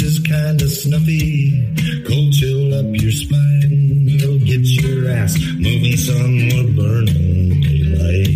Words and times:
Horses 0.00 0.20
kinda 0.20 0.66
snuffy, 0.66 1.52
cold 2.06 2.32
chill 2.32 2.72
up 2.72 2.86
your 2.90 3.12
spine. 3.12 4.08
You'll 4.08 4.38
get 4.38 4.64
your 4.64 5.10
ass 5.10 5.38
moving, 5.58 5.98
we're 6.56 6.72
burning 6.72 7.60
daylight. 7.60 8.26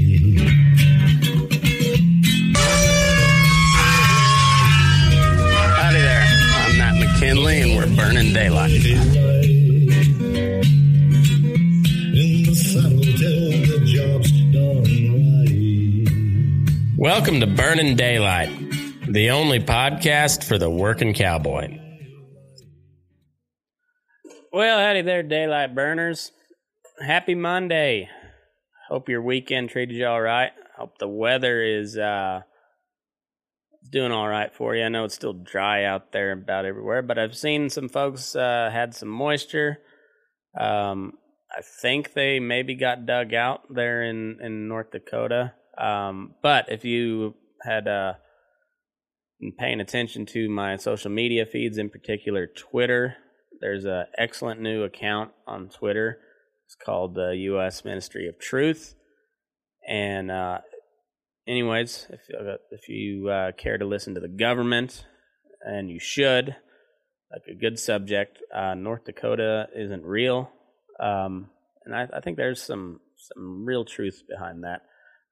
Howdy 5.80 6.00
there, 6.00 6.26
I'm 6.66 6.76
Matt 6.76 6.96
McKinley 7.00 7.62
and 7.62 7.76
we're 7.78 7.96
burning 7.96 8.34
daylight. 8.34 8.82
Welcome 16.98 17.40
to 17.40 17.46
Burning 17.46 17.96
Daylight, 17.96 18.50
the 19.14 19.30
only 19.30 19.60
podcast 19.60 20.42
for 20.42 20.58
the 20.58 20.68
working 20.68 21.14
cowboy. 21.14 21.78
Well, 24.52 24.80
howdy 24.80 25.02
there, 25.02 25.22
daylight 25.22 25.72
burners. 25.72 26.32
Happy 27.00 27.36
Monday. 27.36 28.08
Hope 28.88 29.08
your 29.08 29.22
weekend 29.22 29.70
treated 29.70 29.94
you 29.94 30.08
all 30.08 30.20
right. 30.20 30.50
Hope 30.76 30.98
the 30.98 31.06
weather 31.06 31.62
is 31.62 31.96
uh, 31.96 32.40
doing 33.92 34.10
all 34.10 34.26
right 34.26 34.52
for 34.52 34.74
you. 34.74 34.82
I 34.82 34.88
know 34.88 35.04
it's 35.04 35.14
still 35.14 35.32
dry 35.32 35.84
out 35.84 36.10
there 36.10 36.32
about 36.32 36.64
everywhere, 36.64 37.02
but 37.02 37.16
I've 37.16 37.36
seen 37.36 37.70
some 37.70 37.88
folks 37.88 38.34
uh, 38.34 38.68
had 38.72 38.96
some 38.96 39.10
moisture. 39.10 39.78
Um, 40.58 41.12
I 41.56 41.62
think 41.62 42.14
they 42.14 42.40
maybe 42.40 42.74
got 42.74 43.06
dug 43.06 43.32
out 43.32 43.60
there 43.72 44.02
in, 44.02 44.40
in 44.42 44.66
North 44.66 44.90
Dakota. 44.90 45.52
Um, 45.78 46.34
but 46.42 46.64
if 46.68 46.84
you 46.84 47.36
had 47.62 47.86
uh, 47.86 48.14
been 49.40 49.52
paying 49.52 49.80
attention 49.80 50.26
to 50.26 50.48
my 50.48 50.76
social 50.76 51.10
media 51.10 51.46
feeds, 51.46 51.78
in 51.78 51.90
particular 51.90 52.46
Twitter, 52.46 53.16
there's 53.60 53.84
an 53.84 54.06
excellent 54.18 54.60
new 54.60 54.82
account 54.82 55.32
on 55.46 55.68
Twitter. 55.68 56.18
It's 56.66 56.76
called 56.76 57.14
the 57.14 57.34
U.S. 57.36 57.84
Ministry 57.84 58.28
of 58.28 58.38
Truth. 58.38 58.94
And, 59.88 60.30
uh, 60.30 60.58
anyways, 61.46 62.06
if 62.10 62.20
uh, 62.34 62.56
if 62.70 62.88
you 62.88 63.28
uh, 63.28 63.52
care 63.52 63.78
to 63.78 63.84
listen 63.84 64.14
to 64.14 64.20
the 64.20 64.28
government, 64.28 65.06
and 65.64 65.88
you 65.90 65.98
should, 65.98 66.56
like 67.32 67.42
a 67.50 67.58
good 67.58 67.78
subject, 67.78 68.38
uh, 68.54 68.74
North 68.74 69.04
Dakota 69.04 69.68
isn't 69.74 70.04
real. 70.04 70.50
Um, 71.00 71.50
and 71.84 71.94
I, 71.94 72.06
I 72.16 72.20
think 72.20 72.36
there's 72.36 72.62
some 72.62 73.00
some 73.16 73.64
real 73.64 73.84
truth 73.84 74.22
behind 74.28 74.64
that. 74.64 74.82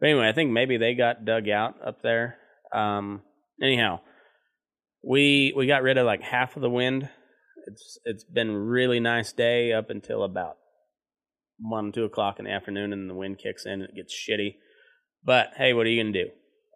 But 0.00 0.08
anyway, 0.08 0.28
I 0.28 0.32
think 0.32 0.50
maybe 0.50 0.76
they 0.76 0.94
got 0.94 1.24
dug 1.24 1.48
out 1.48 1.74
up 1.86 2.02
there. 2.02 2.38
Um, 2.72 3.22
anyhow, 3.60 4.00
we 5.02 5.52
we 5.56 5.66
got 5.66 5.82
rid 5.82 5.98
of 5.98 6.06
like 6.06 6.22
half 6.22 6.56
of 6.56 6.62
the 6.62 6.70
wind. 6.70 7.08
It's 7.66 7.98
it's 8.04 8.24
been 8.24 8.54
really 8.54 9.00
nice 9.00 9.32
day 9.32 9.72
up 9.72 9.90
until 9.90 10.22
about 10.22 10.56
one 11.58 11.92
two 11.92 12.04
o'clock 12.04 12.38
in 12.38 12.44
the 12.44 12.52
afternoon, 12.52 12.92
and 12.92 13.10
the 13.10 13.14
wind 13.14 13.38
kicks 13.38 13.66
in 13.66 13.72
and 13.72 13.84
it 13.84 13.96
gets 13.96 14.14
shitty. 14.14 14.54
But 15.24 15.50
hey, 15.56 15.72
what 15.72 15.86
are 15.86 15.90
you 15.90 16.02
gonna 16.02 16.12
do? 16.12 16.30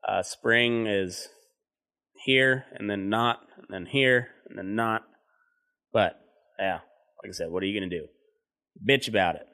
Uh, 0.06 0.22
spring 0.22 0.86
is 0.86 1.28
here, 2.24 2.64
and 2.72 2.88
then 2.88 3.08
not, 3.08 3.40
and 3.56 3.66
then 3.70 3.86
here, 3.86 4.28
and 4.48 4.58
then 4.58 4.74
not. 4.74 5.02
But 5.92 6.20
yeah, 6.58 6.80
like 7.22 7.30
I 7.30 7.32
said, 7.32 7.50
what 7.50 7.62
are 7.62 7.66
you 7.66 7.78
gonna 7.78 7.90
do? 7.90 8.06
bitch 8.84 9.08
about 9.08 9.36
it. 9.36 9.46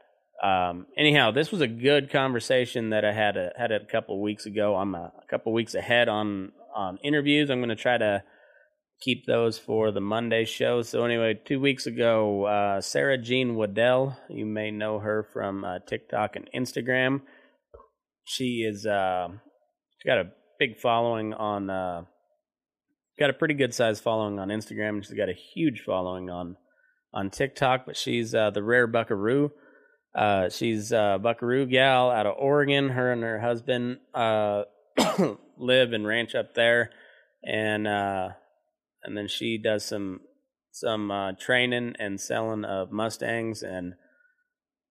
Um, 0.42 0.86
anyhow, 0.96 1.30
this 1.30 1.52
was 1.52 1.60
a 1.60 1.68
good 1.68 2.10
conversation 2.10 2.90
that 2.90 3.04
I 3.04 3.12
had 3.12 3.36
a, 3.36 3.52
had 3.56 3.70
a 3.70 3.84
couple 3.84 4.20
weeks 4.20 4.46
ago. 4.46 4.74
I'm 4.74 4.94
a, 4.94 5.12
a 5.22 5.26
couple 5.30 5.52
weeks 5.52 5.74
ahead 5.74 6.08
on 6.08 6.52
on 6.74 6.98
interviews. 7.02 7.50
I'm 7.50 7.58
going 7.58 7.68
to 7.68 7.76
try 7.76 7.98
to 7.98 8.22
keep 9.00 9.26
those 9.26 9.58
for 9.58 9.90
the 9.90 10.00
Monday 10.00 10.44
show. 10.44 10.82
So 10.82 11.04
anyway, 11.04 11.40
two 11.44 11.60
weeks 11.60 11.86
ago, 11.86 12.44
uh, 12.44 12.80
Sara 12.80 13.18
Jean 13.18 13.56
Waddell, 13.56 14.16
you 14.28 14.46
may 14.46 14.70
know 14.70 15.00
her 15.00 15.26
from 15.32 15.64
uh, 15.64 15.80
TikTok 15.86 16.36
and 16.36 16.48
Instagram. 16.54 17.22
She 18.24 18.64
is 18.68 18.86
uh, 18.86 19.28
she 19.98 20.08
got 20.08 20.18
a 20.18 20.30
big 20.58 20.78
following 20.78 21.34
on 21.34 21.68
uh, 21.68 22.02
got 23.18 23.30
a 23.30 23.34
pretty 23.34 23.54
good 23.54 23.74
sized 23.74 24.02
following 24.02 24.38
on 24.38 24.48
Instagram, 24.48 25.04
she's 25.04 25.16
got 25.16 25.28
a 25.28 25.34
huge 25.54 25.82
following 25.84 26.30
on 26.30 26.56
on 27.14 27.30
TikTok. 27.30 27.86
But 27.86 27.96
she's 27.96 28.34
uh, 28.34 28.50
the 28.50 28.62
rare 28.62 28.86
Buckaroo. 28.86 29.50
Uh, 30.14 30.50
she's 30.50 30.92
a 30.92 31.18
Buckaroo 31.22 31.66
gal 31.66 32.10
out 32.10 32.26
of 32.26 32.34
Oregon. 32.38 32.90
Her 32.90 33.12
and 33.12 33.22
her 33.22 33.40
husband 33.40 33.98
uh, 34.14 34.62
live 35.58 35.92
and 35.92 36.06
ranch 36.06 36.34
up 36.34 36.54
there, 36.54 36.90
and 37.44 37.86
uh, 37.86 38.30
and 39.02 39.16
then 39.16 39.28
she 39.28 39.58
does 39.58 39.84
some 39.84 40.20
some 40.70 41.10
uh, 41.10 41.32
training 41.32 41.94
and 41.98 42.20
selling 42.20 42.64
of 42.64 42.90
Mustangs 42.90 43.62
and 43.62 43.94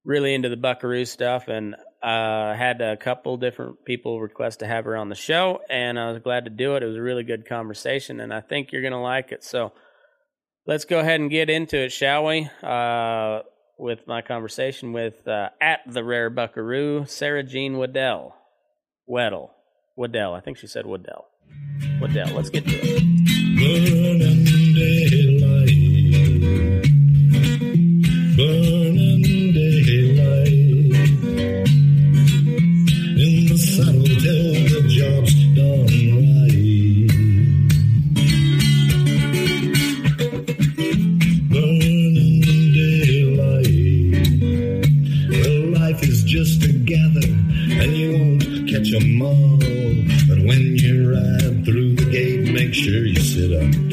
really 0.04 0.34
into 0.34 0.50
the 0.50 0.58
Buckaroo 0.58 1.06
stuff. 1.06 1.48
And 1.48 1.76
uh, 2.02 2.56
had 2.56 2.82
a 2.82 2.98
couple 2.98 3.38
different 3.38 3.86
people 3.86 4.20
request 4.20 4.60
to 4.60 4.68
have 4.68 4.86
her 4.86 4.96
on 4.96 5.10
the 5.10 5.16
show, 5.16 5.62
and 5.70 6.00
I 6.00 6.12
was 6.12 6.22
glad 6.22 6.46
to 6.46 6.52
do 6.52 6.76
it. 6.76 6.84
It 6.84 6.88
was 6.88 6.98
a 6.98 7.02
really 7.02 7.24
good 7.24 7.48
conversation, 7.48 8.20
and 8.20 8.34
I 8.34 8.42
think 8.42 8.72
you're 8.72 8.82
gonna 8.82 9.02
like 9.02 9.32
it. 9.32 9.44
So 9.44 9.74
let's 10.66 10.86
go 10.86 11.00
ahead 11.00 11.20
and 11.20 11.30
get 11.30 11.50
into 11.50 11.78
it, 11.78 11.92
shall 11.92 12.26
we? 12.26 12.50
Uh, 12.64 13.42
with 13.78 14.08
my 14.08 14.22
conversation 14.22 14.94
with 14.94 15.28
uh, 15.28 15.50
at 15.60 15.82
the 15.88 16.04
rare 16.04 16.30
Buckaroo, 16.30 17.06
Sara 17.06 17.44
Jean 17.44 17.78
Waddell. 17.78 18.36
Wedel. 19.10 19.50
Waddell. 20.02 20.34
I 20.34 20.40
think 20.40 20.58
she 20.58 20.66
said 20.66 20.88
Waddell. 20.88 21.28
Waddell. 22.02 22.34
Let's 22.36 22.50
get 22.50 22.66
to 22.66 22.72
it. 22.74 23.02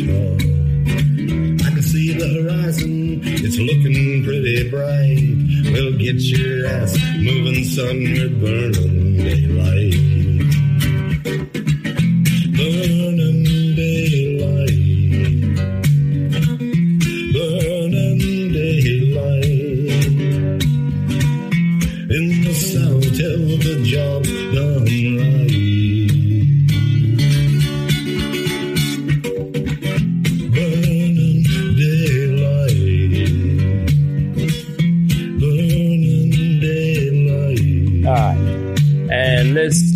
I 0.08 1.70
can 1.70 1.82
see 1.82 2.12
the 2.14 2.28
horizon, 2.42 3.20
it's 3.24 3.58
looking 3.58 4.24
pretty 4.24 4.70
bright. 4.70 5.72
We'll 5.72 5.98
get 5.98 6.16
your 6.16 6.66
ass 6.66 6.96
moving, 7.18 7.64
son, 7.64 7.98
with 8.00 8.40
burning 8.40 9.16
daylight. 9.18 10.07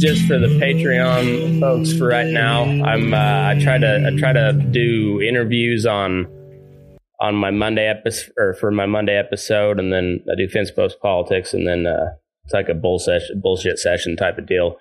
Just 0.02 0.26
for 0.26 0.36
the 0.36 0.48
Patreon 0.48 1.60
folks 1.60 1.96
for 1.96 2.08
right 2.08 2.26
now. 2.26 2.64
I'm 2.64 3.14
uh, 3.14 3.50
I 3.50 3.56
try 3.62 3.78
to 3.78 4.10
I 4.12 4.18
try 4.18 4.32
to 4.32 4.52
do 4.52 5.22
interviews 5.22 5.86
on 5.86 6.26
on 7.20 7.36
my 7.36 7.52
Monday 7.52 7.86
episode 7.86 8.32
or 8.36 8.54
for 8.54 8.72
my 8.72 8.84
Monday 8.84 9.16
episode, 9.16 9.78
and 9.78 9.92
then 9.92 10.18
I 10.28 10.34
do 10.36 10.48
fence 10.48 10.72
post 10.72 10.98
politics, 11.00 11.54
and 11.54 11.68
then 11.68 11.86
uh, 11.86 12.14
it's 12.44 12.52
like 12.52 12.68
a 12.68 12.74
bull 12.74 12.98
session, 12.98 13.40
bullshit 13.40 13.78
session 13.78 14.16
type 14.16 14.38
of 14.38 14.46
deal 14.48 14.74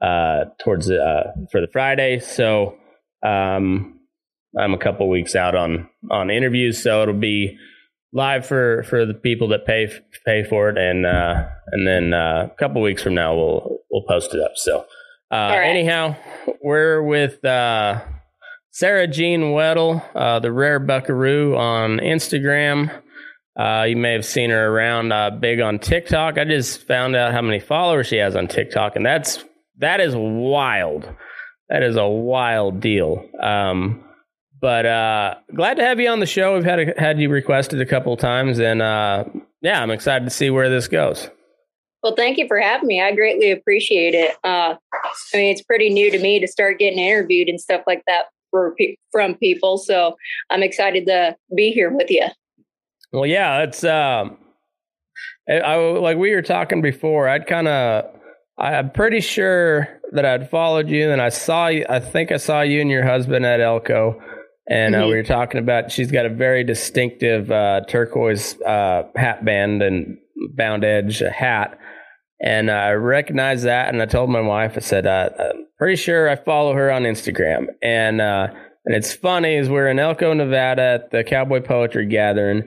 uh, 0.00 0.44
towards 0.60 0.86
the, 0.86 1.02
uh, 1.02 1.32
for 1.50 1.60
the 1.60 1.68
Friday. 1.72 2.20
So 2.20 2.76
um, 3.26 3.98
I'm 4.56 4.74
a 4.74 4.78
couple 4.78 5.08
weeks 5.08 5.34
out 5.34 5.56
on 5.56 5.88
on 6.08 6.30
interviews, 6.30 6.80
so 6.80 7.02
it'll 7.02 7.14
be 7.14 7.58
live 8.12 8.46
for 8.46 8.82
for 8.84 9.04
the 9.04 9.14
people 9.14 9.48
that 9.48 9.66
pay 9.66 9.90
pay 10.24 10.44
for 10.44 10.68
it, 10.68 10.78
and 10.78 11.06
uh, 11.06 11.48
and 11.72 11.86
then 11.86 12.14
uh, 12.14 12.48
a 12.50 12.54
couple 12.58 12.80
weeks 12.82 13.02
from 13.02 13.14
now 13.14 13.34
we'll 13.34 13.78
we'll 13.90 14.04
post 14.08 14.34
it 14.34 14.40
up. 14.40 14.52
So 14.56 14.80
uh, 15.30 15.50
right. 15.50 15.64
anyhow, 15.64 16.16
we're 16.62 17.02
with 17.02 17.44
uh, 17.44 18.00
Sara 18.70 19.06
Jean 19.06 19.52
Wedel, 19.52 20.02
uh, 20.14 20.38
the 20.38 20.52
Rare 20.52 20.78
Buckaroo 20.78 21.56
on 21.56 21.98
Instagram. 21.98 22.90
Uh, 23.58 23.84
you 23.88 23.96
may 23.96 24.12
have 24.12 24.24
seen 24.24 24.50
her 24.50 24.68
around 24.68 25.12
uh, 25.12 25.30
big 25.30 25.60
on 25.60 25.80
TikTok. 25.80 26.38
I 26.38 26.44
just 26.44 26.86
found 26.86 27.16
out 27.16 27.32
how 27.32 27.42
many 27.42 27.58
followers 27.58 28.06
she 28.06 28.16
has 28.16 28.36
on 28.36 28.46
TikTok, 28.46 28.94
and 28.94 29.04
that's 29.04 29.44
that 29.78 30.00
is 30.00 30.14
wild. 30.16 31.12
That 31.68 31.82
is 31.82 31.96
a 31.96 32.06
wild 32.06 32.80
deal. 32.80 33.28
Um, 33.42 34.04
but 34.60 34.86
uh, 34.86 35.34
glad 35.54 35.76
to 35.76 35.84
have 35.84 36.00
you 36.00 36.08
on 36.08 36.20
the 36.20 36.26
show. 36.26 36.54
We've 36.54 36.64
had 36.64 36.80
a, 36.80 37.00
had 37.00 37.20
you 37.20 37.28
requested 37.28 37.80
a 37.80 37.86
couple 37.86 38.12
of 38.12 38.18
times, 38.18 38.58
and 38.58 38.82
uh, 38.82 39.24
yeah, 39.60 39.82
I'm 39.82 39.90
excited 39.90 40.24
to 40.24 40.30
see 40.30 40.50
where 40.50 40.68
this 40.68 40.88
goes. 40.88 41.28
Well, 42.02 42.14
thank 42.14 42.38
you 42.38 42.46
for 42.46 42.60
having 42.60 42.86
me. 42.86 43.02
I 43.02 43.12
greatly 43.12 43.50
appreciate 43.50 44.14
it. 44.14 44.36
Uh, 44.44 44.76
I 44.94 45.36
mean, 45.36 45.52
it's 45.52 45.62
pretty 45.62 45.90
new 45.90 46.10
to 46.10 46.18
me 46.18 46.38
to 46.38 46.46
start 46.46 46.78
getting 46.78 46.98
interviewed 46.98 47.48
and 47.48 47.60
stuff 47.60 47.82
like 47.86 48.02
that 48.06 48.26
for 48.50 48.76
from 49.10 49.34
people. 49.34 49.78
So 49.78 50.16
I'm 50.50 50.62
excited 50.62 51.06
to 51.06 51.36
be 51.56 51.70
here 51.70 51.90
with 51.90 52.10
you. 52.10 52.26
Well, 53.12 53.26
yeah, 53.26 53.62
it's 53.62 53.82
um, 53.84 54.38
I, 55.48 55.54
I 55.54 55.76
like 55.76 56.18
we 56.18 56.34
were 56.34 56.42
talking 56.42 56.82
before. 56.82 57.28
I'd 57.28 57.46
kind 57.46 57.66
of, 57.66 58.04
I'm 58.58 58.90
pretty 58.90 59.20
sure 59.20 59.88
that 60.12 60.24
I'd 60.24 60.50
followed 60.50 60.88
you, 60.88 61.10
and 61.10 61.20
I 61.20 61.30
saw 61.30 61.68
you. 61.68 61.84
I 61.88 62.00
think 62.00 62.30
I 62.30 62.36
saw 62.36 62.60
you 62.60 62.80
and 62.80 62.90
your 62.90 63.04
husband 63.04 63.44
at 63.44 63.60
Elko 63.60 64.22
and 64.68 64.94
uh, 64.94 64.98
mm-hmm. 64.98 65.08
we 65.08 65.16
were 65.16 65.22
talking 65.22 65.58
about 65.58 65.90
she's 65.90 66.12
got 66.12 66.26
a 66.26 66.30
very 66.30 66.62
distinctive 66.62 67.50
uh, 67.50 67.80
turquoise 67.88 68.60
uh, 68.62 69.04
hat 69.16 69.44
band 69.44 69.82
and 69.82 70.18
bound 70.54 70.84
edge 70.84 71.20
hat. 71.20 71.78
And 72.40 72.70
I 72.70 72.92
recognized 72.92 73.64
that, 73.64 73.88
and 73.88 74.00
I 74.00 74.06
told 74.06 74.30
my 74.30 74.40
wife, 74.40 74.74
I 74.76 74.80
said, 74.80 75.06
uh, 75.06 75.30
I'm 75.38 75.66
pretty 75.76 75.96
sure 75.96 76.28
I 76.28 76.36
follow 76.36 76.74
her 76.74 76.90
on 76.90 77.02
Instagram. 77.02 77.66
And 77.82 78.20
uh, 78.20 78.48
and 78.84 78.94
it's 78.94 79.12
funny 79.12 79.56
is 79.56 79.68
we're 79.68 79.88
in 79.88 79.98
Elko, 79.98 80.34
Nevada 80.34 80.82
at 80.82 81.10
the 81.10 81.24
Cowboy 81.24 81.60
Poetry 81.60 82.06
Gathering. 82.06 82.62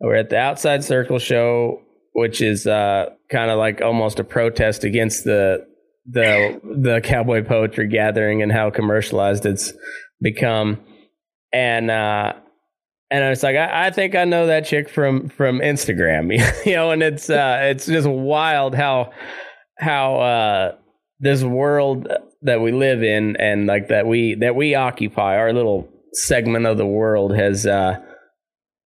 We're 0.00 0.16
at 0.16 0.30
the 0.30 0.38
Outside 0.38 0.84
Circle 0.84 1.18
show, 1.18 1.80
which 2.12 2.40
is 2.40 2.66
uh, 2.66 3.06
kind 3.30 3.50
of 3.50 3.58
like 3.58 3.80
almost 3.80 4.18
a 4.18 4.24
protest 4.24 4.84
against 4.84 5.24
the 5.24 5.66
the 6.06 6.60
the 6.62 7.00
Cowboy 7.02 7.42
Poetry 7.42 7.88
Gathering 7.88 8.42
and 8.42 8.52
how 8.52 8.70
commercialized 8.70 9.46
it's 9.46 9.72
become 10.20 10.80
and 11.56 11.90
uh, 11.90 12.34
and 13.10 13.24
I 13.24 13.30
was 13.30 13.42
like, 13.42 13.56
I, 13.56 13.86
I, 13.86 13.90
think 13.90 14.14
I 14.14 14.24
know 14.24 14.46
that 14.48 14.66
chick 14.66 14.90
from 14.90 15.30
from 15.30 15.60
Instagram, 15.60 16.30
you 16.66 16.74
know, 16.74 16.90
and 16.90 17.02
it's 17.02 17.30
uh, 17.30 17.60
it's 17.62 17.86
just 17.86 18.06
wild 18.06 18.74
how 18.74 19.12
how 19.78 20.16
uh, 20.20 20.74
this 21.18 21.42
world 21.42 22.08
that 22.42 22.60
we 22.60 22.72
live 22.72 23.02
in 23.02 23.36
and 23.36 23.66
like 23.66 23.88
that 23.88 24.06
we 24.06 24.34
that 24.34 24.54
we 24.54 24.74
occupy 24.74 25.38
our 25.38 25.54
little 25.54 25.88
segment 26.12 26.66
of 26.66 26.76
the 26.76 26.86
world 26.86 27.34
has 27.34 27.64
uh, 27.64 27.96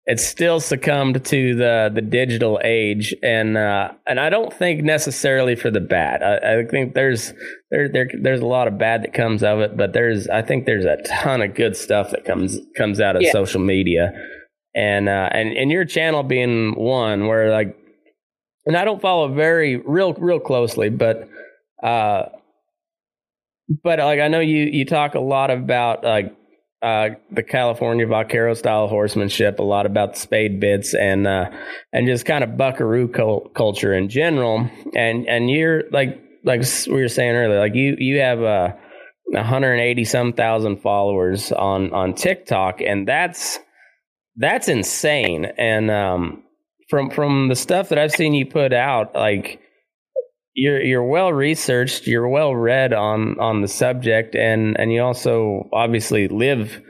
it's 0.08 0.26
still 0.26 0.58
succumbed 0.58 1.22
to 1.26 1.54
the 1.54 1.90
the 1.94 2.00
digital 2.00 2.58
age, 2.64 3.14
and 3.22 3.58
uh, 3.58 3.92
and 4.06 4.18
I 4.18 4.30
don't 4.30 4.50
think 4.50 4.82
necessarily 4.82 5.54
for 5.54 5.70
the 5.70 5.82
bad. 5.82 6.22
I, 6.22 6.60
I, 6.60 6.64
think 6.64 6.94
there's 6.94 7.34
there, 7.70 7.90
there 7.90 8.08
there's 8.18 8.40
a 8.40 8.46
lot 8.46 8.68
of 8.68 8.78
bad 8.78 9.02
that 9.02 9.12
comes 9.12 9.42
of 9.42 9.60
it, 9.60 9.76
but 9.76 9.92
there's 9.92 10.26
I 10.26 10.40
think 10.40 10.64
there's 10.64 10.86
a 10.86 10.96
ton 11.06 11.42
of 11.42 11.54
good 11.54 11.76
stuff 11.76 12.10
that 12.12 12.24
comes 12.24 12.58
comes 12.74 13.02
out 13.02 13.16
of 13.16 13.22
yeah. 13.22 13.32
social 13.32 13.60
media, 13.60 14.12
and 14.74 15.10
uh, 15.10 15.28
and 15.30 15.52
and 15.52 15.70
your 15.70 15.84
channel 15.84 16.22
being 16.22 16.74
one 16.74 17.26
where 17.26 17.50
like, 17.50 17.76
and 18.64 18.78
I 18.78 18.86
don't 18.86 19.02
follow 19.02 19.28
very 19.34 19.76
real 19.76 20.14
real 20.14 20.40
closely, 20.40 20.88
but 20.88 21.28
uh, 21.82 22.30
but 23.84 23.98
like 23.98 24.20
I 24.20 24.28
know 24.28 24.40
you 24.40 24.64
you 24.64 24.86
talk 24.86 25.14
a 25.14 25.20
lot 25.20 25.50
about 25.50 26.02
like 26.02 26.34
uh, 26.82 27.10
the 27.30 27.42
California 27.42 28.06
Vaquero 28.06 28.54
style 28.54 28.88
horsemanship, 28.88 29.58
a 29.58 29.62
lot 29.62 29.86
about 29.86 30.14
the 30.14 30.20
spade 30.20 30.60
bits, 30.60 30.94
and 30.94 31.26
uh, 31.26 31.50
and 31.92 32.06
just 32.06 32.24
kind 32.24 32.44
of 32.44 32.56
Buckaroo 32.56 33.08
culture 33.08 33.94
in 33.94 34.08
general. 34.08 34.68
And 34.94 35.28
and 35.28 35.50
you're 35.50 35.84
like 35.90 36.20
like 36.44 36.62
we 36.86 37.00
were 37.00 37.08
saying 37.08 37.34
earlier, 37.34 37.58
like 37.58 37.74
you 37.74 37.96
you 37.98 38.20
have 38.20 38.40
a. 38.40 38.78
180 39.30 40.06
some 40.06 40.32
thousand 40.32 40.78
followers 40.78 41.52
on 41.52 41.92
on 41.92 42.14
TikTok 42.14 42.80
and 42.80 43.06
that's 43.06 43.58
that's 44.36 44.68
insane 44.68 45.44
and 45.58 45.90
um 45.90 46.42
from 46.88 47.10
from 47.10 47.48
the 47.48 47.54
stuff 47.54 47.90
that 47.90 47.98
I've 47.98 48.12
seen 48.12 48.32
you 48.32 48.46
put 48.46 48.72
out 48.72 49.14
like 49.14 49.60
you're 50.58 50.82
you're 50.82 51.04
well 51.04 51.32
researched, 51.32 52.08
you're 52.08 52.28
well 52.28 52.54
read 52.54 52.92
on 52.92 53.38
on 53.38 53.62
the 53.62 53.68
subject, 53.68 54.34
and 54.34 54.78
and 54.78 54.92
you 54.92 55.00
also 55.00 55.68
obviously 55.72 56.26
live 56.26 56.82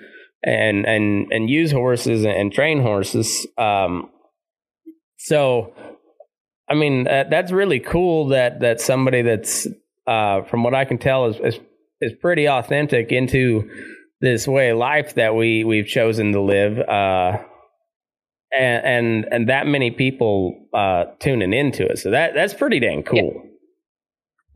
and 0.42 0.86
and 0.86 1.30
and 1.30 1.50
use 1.50 1.70
horses 1.70 2.24
and 2.24 2.50
train 2.50 2.80
horses. 2.80 3.46
Um, 3.58 4.10
so, 5.18 5.74
I 6.68 6.74
mean, 6.74 7.04
that, 7.04 7.28
that's 7.28 7.52
really 7.52 7.78
cool 7.78 8.28
that 8.28 8.60
that 8.60 8.80
somebody 8.80 9.20
that's 9.20 9.66
uh, 10.06 10.42
from 10.44 10.62
what 10.62 10.74
I 10.74 10.86
can 10.86 10.96
tell 10.96 11.26
is, 11.26 11.36
is 11.40 11.60
is 12.00 12.12
pretty 12.22 12.48
authentic 12.48 13.12
into 13.12 13.68
this 14.22 14.48
way 14.48 14.70
of 14.70 14.78
life 14.78 15.14
that 15.16 15.34
we 15.34 15.64
we've 15.64 15.86
chosen 15.86 16.32
to 16.32 16.40
live. 16.40 16.78
Uh, 16.78 17.36
and, 18.50 18.84
and 18.86 19.26
and 19.30 19.48
that 19.50 19.66
many 19.66 19.90
people 19.90 20.68
uh, 20.72 21.04
tuning 21.18 21.52
into 21.52 21.84
it, 21.84 21.98
so 21.98 22.12
that 22.12 22.32
that's 22.32 22.54
pretty 22.54 22.80
dang 22.80 23.02
cool. 23.02 23.42
Yeah. 23.44 23.48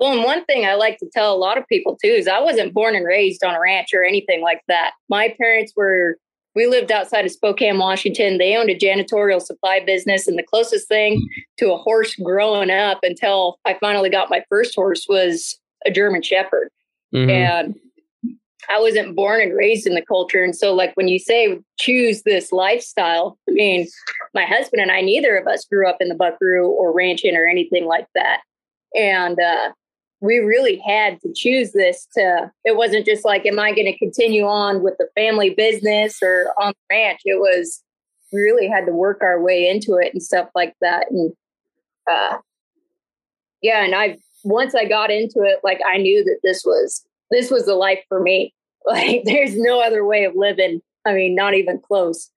Well, 0.02 0.14
and 0.14 0.25
one 0.25 0.44
thing 0.47 0.66
I 0.66 0.75
like 0.75 0.99
to 0.99 1.09
tell 1.12 1.32
a 1.32 1.38
lot 1.38 1.56
of 1.56 1.68
people 1.68 1.97
too 1.97 2.09
is 2.11 2.26
I 2.26 2.40
wasn't 2.40 2.75
born 2.75 2.97
and 2.97 3.06
raised 3.06 3.44
on 3.44 3.54
a 3.54 3.61
ranch 3.61 3.94
or 3.94 4.02
anything 4.02 4.42
like 4.42 4.61
that. 4.66 4.94
My 5.09 5.32
parents 5.38 5.75
were, 5.76 6.16
we 6.56 6.66
lived 6.66 6.90
outside 6.90 7.25
of 7.25 7.30
Spokane, 7.30 7.78
Washington. 7.78 8.38
They 8.38 8.56
owned 8.56 8.68
a 8.68 8.76
janitorial 8.76 9.40
supply 9.40 9.78
business. 9.78 10.26
And 10.26 10.37
the 10.37 10.42
closest 10.42 10.88
thing 10.88 11.25
to 11.59 11.73
a 11.73 11.76
horse 11.76 12.16
growing 12.16 12.68
up 12.68 12.99
until 13.04 13.61
I 13.64 13.78
finally 13.78 14.11
got 14.11 14.28
my 14.28 14.42
first 14.49 14.75
horse 14.75 15.06
was 15.09 15.56
a 15.87 15.90
German 15.92 16.23
Shepherd. 16.23 16.68
Mm-hmm. 17.14 17.30
And 17.30 17.75
I 18.68 18.80
wasn't 18.80 19.14
born 19.14 19.40
and 19.40 19.56
raised 19.56 19.87
in 19.87 19.94
the 19.94 20.04
culture. 20.04 20.42
And 20.42 20.56
so, 20.56 20.75
like, 20.75 20.97
when 20.97 21.06
you 21.06 21.21
say 21.21 21.61
choose 21.78 22.23
this 22.23 22.50
lifestyle, 22.50 23.38
I 23.49 23.52
mean, 23.52 23.87
my 24.35 24.47
husband 24.47 24.82
and 24.82 24.90
I, 24.90 25.00
neither 25.00 25.37
of 25.37 25.47
us 25.47 25.64
grew 25.64 25.88
up 25.88 25.99
in 26.00 26.09
the 26.09 26.16
buckaroo 26.16 26.68
or 26.68 26.92
ranching 26.92 27.37
or 27.37 27.47
anything 27.47 27.87
like 27.87 28.09
that. 28.16 28.40
And 28.97 29.38
uh, 29.38 29.71
we 30.23 30.38
really 30.38 30.79
had 30.79 31.21
to 31.21 31.33
choose 31.35 31.73
this 31.73 32.07
to 32.14 32.50
it 32.64 32.76
wasn't 32.76 33.05
just 33.05 33.25
like 33.25 33.45
am 33.45 33.59
i 33.59 33.73
going 33.73 33.93
to 33.93 33.99
continue 33.99 34.45
on 34.45 34.83
with 34.83 34.95
the 34.99 35.09
family 35.14 35.50
business 35.50 36.19
or 36.23 36.52
on 36.59 36.69
the 36.73 36.97
ranch? 36.97 37.21
It 37.25 37.41
was 37.41 37.83
we 38.33 38.41
really 38.41 38.69
had 38.69 38.87
to 38.87 38.93
work 38.93 39.19
our 39.21 39.43
way 39.43 39.69
into 39.69 39.97
it 39.97 40.12
and 40.14 40.23
stuff 40.23 40.49
like 40.55 40.75
that. 40.81 41.11
And 41.11 41.33
uh 42.11 42.38
yeah 43.61 43.85
and 43.85 43.95
i 43.95 44.17
once 44.45 44.75
i 44.75 44.85
got 44.85 45.11
into 45.11 45.43
it 45.43 45.59
like 45.62 45.79
i 45.87 45.99
knew 45.99 46.25
that 46.25 46.41
this 46.43 46.62
was 46.64 47.05
this 47.31 47.50
was 47.50 47.67
the 47.67 47.75
life 47.75 48.00
for 48.09 48.21
me. 48.21 48.55
Like 48.85 49.23
there's 49.25 49.57
no 49.57 49.81
other 49.81 50.05
way 50.05 50.25
of 50.25 50.33
living. 50.35 50.83
I 51.07 51.12
mean 51.12 51.37
not 51.37 51.55
even 51.55 51.79
close. 51.79 52.31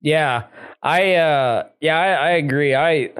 Yeah 0.00 0.44
i 0.82 1.14
uh 1.14 1.66
yeah 1.80 1.98
i, 1.98 2.28
I 2.28 2.30
agree. 2.30 2.74
I 2.76 3.10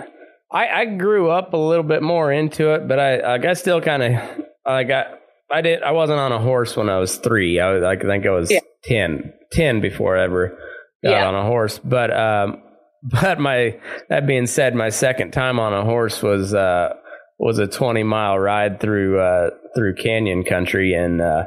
I, 0.52 0.68
I 0.68 0.84
grew 0.84 1.30
up 1.30 1.54
a 1.54 1.56
little 1.56 1.84
bit 1.84 2.02
more 2.02 2.30
into 2.30 2.74
it, 2.74 2.86
but 2.86 2.98
I, 2.98 3.36
I 3.36 3.52
still 3.54 3.80
kind 3.80 4.02
of, 4.02 4.46
I 4.66 4.84
got, 4.84 5.06
I 5.50 5.62
did, 5.62 5.82
I 5.82 5.92
wasn't 5.92 6.18
on 6.18 6.30
a 6.30 6.38
horse 6.38 6.76
when 6.76 6.90
I 6.90 6.98
was 6.98 7.16
three. 7.16 7.58
I, 7.58 7.72
was, 7.72 7.82
I 7.82 7.96
think 7.96 8.26
I 8.26 8.30
was 8.30 8.50
yeah. 8.50 8.60
10, 8.84 9.32
10 9.52 9.80
before 9.80 10.18
I 10.18 10.24
ever 10.24 10.58
got 11.02 11.10
yeah. 11.10 11.26
on 11.26 11.34
a 11.34 11.42
horse. 11.42 11.78
But, 11.78 12.14
um, 12.14 12.62
but 13.02 13.40
my, 13.40 13.78
that 14.10 14.26
being 14.26 14.46
said, 14.46 14.74
my 14.74 14.90
second 14.90 15.32
time 15.32 15.58
on 15.58 15.72
a 15.72 15.84
horse 15.84 16.22
was, 16.22 16.52
uh, 16.52 16.94
was 17.38 17.58
a 17.58 17.66
20 17.66 18.02
mile 18.02 18.38
ride 18.38 18.78
through, 18.78 19.20
uh, 19.20 19.50
through 19.74 19.94
canyon 19.94 20.44
country. 20.44 20.92
And, 20.92 21.20
uh, 21.22 21.44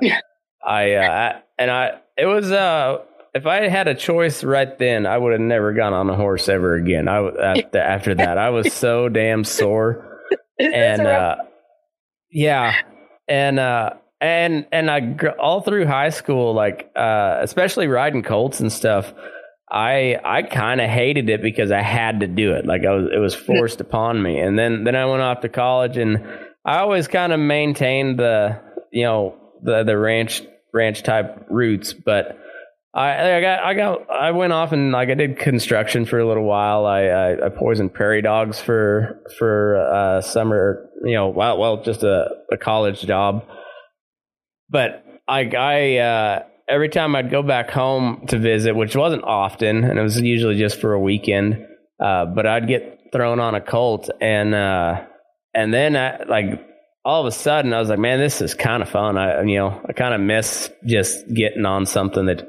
I, 0.66 0.94
uh, 0.94 1.10
I, 1.10 1.42
and 1.60 1.70
I, 1.70 2.00
it 2.18 2.26
was, 2.26 2.52
uh, 2.52 2.98
if 3.36 3.46
I 3.46 3.68
had 3.68 3.90
a 3.90 3.94
choice 3.94 4.46
right 4.46 4.78
then, 4.80 5.06
I 5.06 5.18
would 5.18 5.34
have 5.34 5.42
never 5.42 5.74
gone 5.74 5.94
on 5.94 6.10
a 6.10 6.16
horse 6.16 6.48
ever 6.48 6.76
again. 6.76 7.10
I 7.10 7.18
after, 7.18 7.78
after 7.78 8.16
that, 8.16 8.38
I 8.38 8.50
was 8.50 8.72
so 8.72 9.10
damn 9.10 9.44
sore, 9.44 10.24
and 10.58 11.02
uh, 11.02 11.36
yeah, 12.32 12.78
and 13.28 13.60
uh, 13.60 13.92
and 14.22 14.66
and 14.72 14.90
I 14.90 15.18
all 15.38 15.62
through 15.62 15.86
high 15.86 16.10
school, 16.10 16.54
like 16.54 16.90
uh, 16.96 17.40
especially 17.42 17.88
riding 17.88 18.24
colts 18.24 18.62
and 18.62 18.72
stuff. 18.72 19.14
I 19.70 20.18
I 20.24 20.44
kind 20.44 20.80
of 20.80 20.90
hated 20.90 21.30
it 21.30 21.42
because 21.42 21.72
I 21.74 21.82
had 21.82 22.22
to 22.22 22.28
do 22.28 22.54
it. 22.54 22.66
Like 22.66 22.86
I 22.86 22.92
was, 22.92 23.10
it 23.14 23.20
was 23.20 23.36
forced 23.36 23.82
upon 23.82 24.22
me. 24.22 24.40
And 24.40 24.58
then 24.58 24.86
then 24.86 24.96
I 24.96 25.06
went 25.08 25.22
off 25.22 25.42
to 25.42 25.50
college, 25.50 25.98
and 25.98 26.26
I 26.64 26.78
always 26.78 27.10
kind 27.10 27.34
of 27.34 27.42
maintained 27.42 28.18
the 28.18 28.62
you 28.92 29.04
know 29.04 29.36
the 29.62 29.84
the 29.84 29.98
ranch 29.98 30.42
ranch 30.74 31.04
type 31.04 31.48
roots, 31.50 31.92
but 31.92 32.40
I, 32.96 33.36
I 33.36 33.42
got, 33.42 33.60
I 33.60 33.74
got, 33.74 34.10
I 34.10 34.32
went 34.32 34.54
off 34.54 34.72
and 34.72 34.94
like 34.94 35.10
I 35.10 35.16
did 35.16 35.38
construction 35.38 36.06
for 36.06 36.18
a 36.18 36.26
little 36.26 36.46
while. 36.46 36.86
I, 36.86 37.02
I, 37.02 37.48
I 37.48 37.50
poisoned 37.50 37.94
prairie 37.94 38.22
dogs 38.22 38.58
for, 38.62 39.22
for, 39.38 39.76
uh, 39.76 40.22
summer, 40.22 40.90
you 41.04 41.16
know, 41.16 41.28
well, 41.28 41.58
well, 41.58 41.84
just 41.84 42.04
a, 42.04 42.30
a 42.54 42.58
college 42.58 43.02
job. 43.02 43.46
But 44.70 45.04
I, 45.28 45.42
I, 45.42 45.98
uh, 45.98 46.44
every 46.70 46.88
time 46.88 47.18
I'd 47.18 47.30
go 47.30 47.44
back 47.44 47.70
home 47.70 48.28
to 48.28 48.40
visit, 48.40 48.78
which 48.78 48.96
wasn't 48.96 49.26
often, 49.26 49.84
and 49.84 50.00
it 50.00 50.02
was 50.02 50.22
usually 50.22 50.58
just 50.58 50.80
for 50.80 50.94
a 50.94 51.00
weekend, 51.00 51.68
uh, 52.00 52.26
but 52.28 52.48
I'd 52.48 52.70
get 52.70 53.10
thrown 53.12 53.42
on 53.42 53.56
a 53.56 53.62
cult, 53.62 54.10
and, 54.22 54.56
uh, 54.56 55.04
and 55.54 55.74
then 55.74 55.98
I, 55.98 56.24
like, 56.24 56.66
all 57.04 57.20
of 57.20 57.28
a 57.28 57.32
sudden 57.32 57.74
I 57.74 57.80
was 57.80 57.90
like, 57.90 58.00
man, 58.00 58.20
this 58.20 58.42
is 58.42 58.54
kind 58.54 58.82
of 58.82 58.88
fun. 58.88 59.18
I, 59.18 59.42
you 59.44 59.58
know, 59.58 59.82
I 59.86 59.92
kind 59.92 60.14
of 60.14 60.22
miss 60.22 60.72
just 60.86 61.28
getting 61.34 61.66
on 61.66 61.86
something 61.86 62.28
that, 62.28 62.48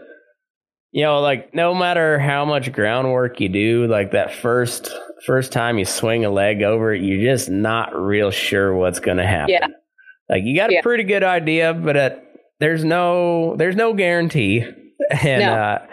you 0.97 1.03
know, 1.03 1.21
like 1.21 1.53
no 1.53 1.75
matter 1.75 2.19
how 2.19 2.47
much 2.47 2.73
groundwork 2.73 3.39
you 3.39 3.51
do, 3.51 3.87
like 3.87 4.13
that 4.13 4.33
first 4.33 4.91
first 5.27 5.53
time 5.53 5.77
you 5.77 5.85
swing 5.85 6.25
a 6.25 6.31
leg 6.31 6.63
over 6.63 6.95
it, 6.95 7.03
you're 7.03 7.23
just 7.23 7.51
not 7.51 7.95
real 7.95 8.31
sure 8.31 8.75
what's 8.75 8.99
going 8.99 9.19
to 9.19 9.27
happen. 9.27 9.51
Yeah. 9.51 9.67
Like 10.31 10.45
you 10.45 10.57
got 10.57 10.73
a 10.73 10.81
pretty 10.81 11.05
good 11.05 11.23
idea, 11.23 11.75
but 11.75 11.97
it, 11.97 12.25
there's 12.61 12.83
no 12.83 13.57
there's 13.57 13.77
no 13.77 13.93
guarantee, 13.93 14.65
and 15.11 15.43
no. 15.43 15.53
uh, 15.53 15.87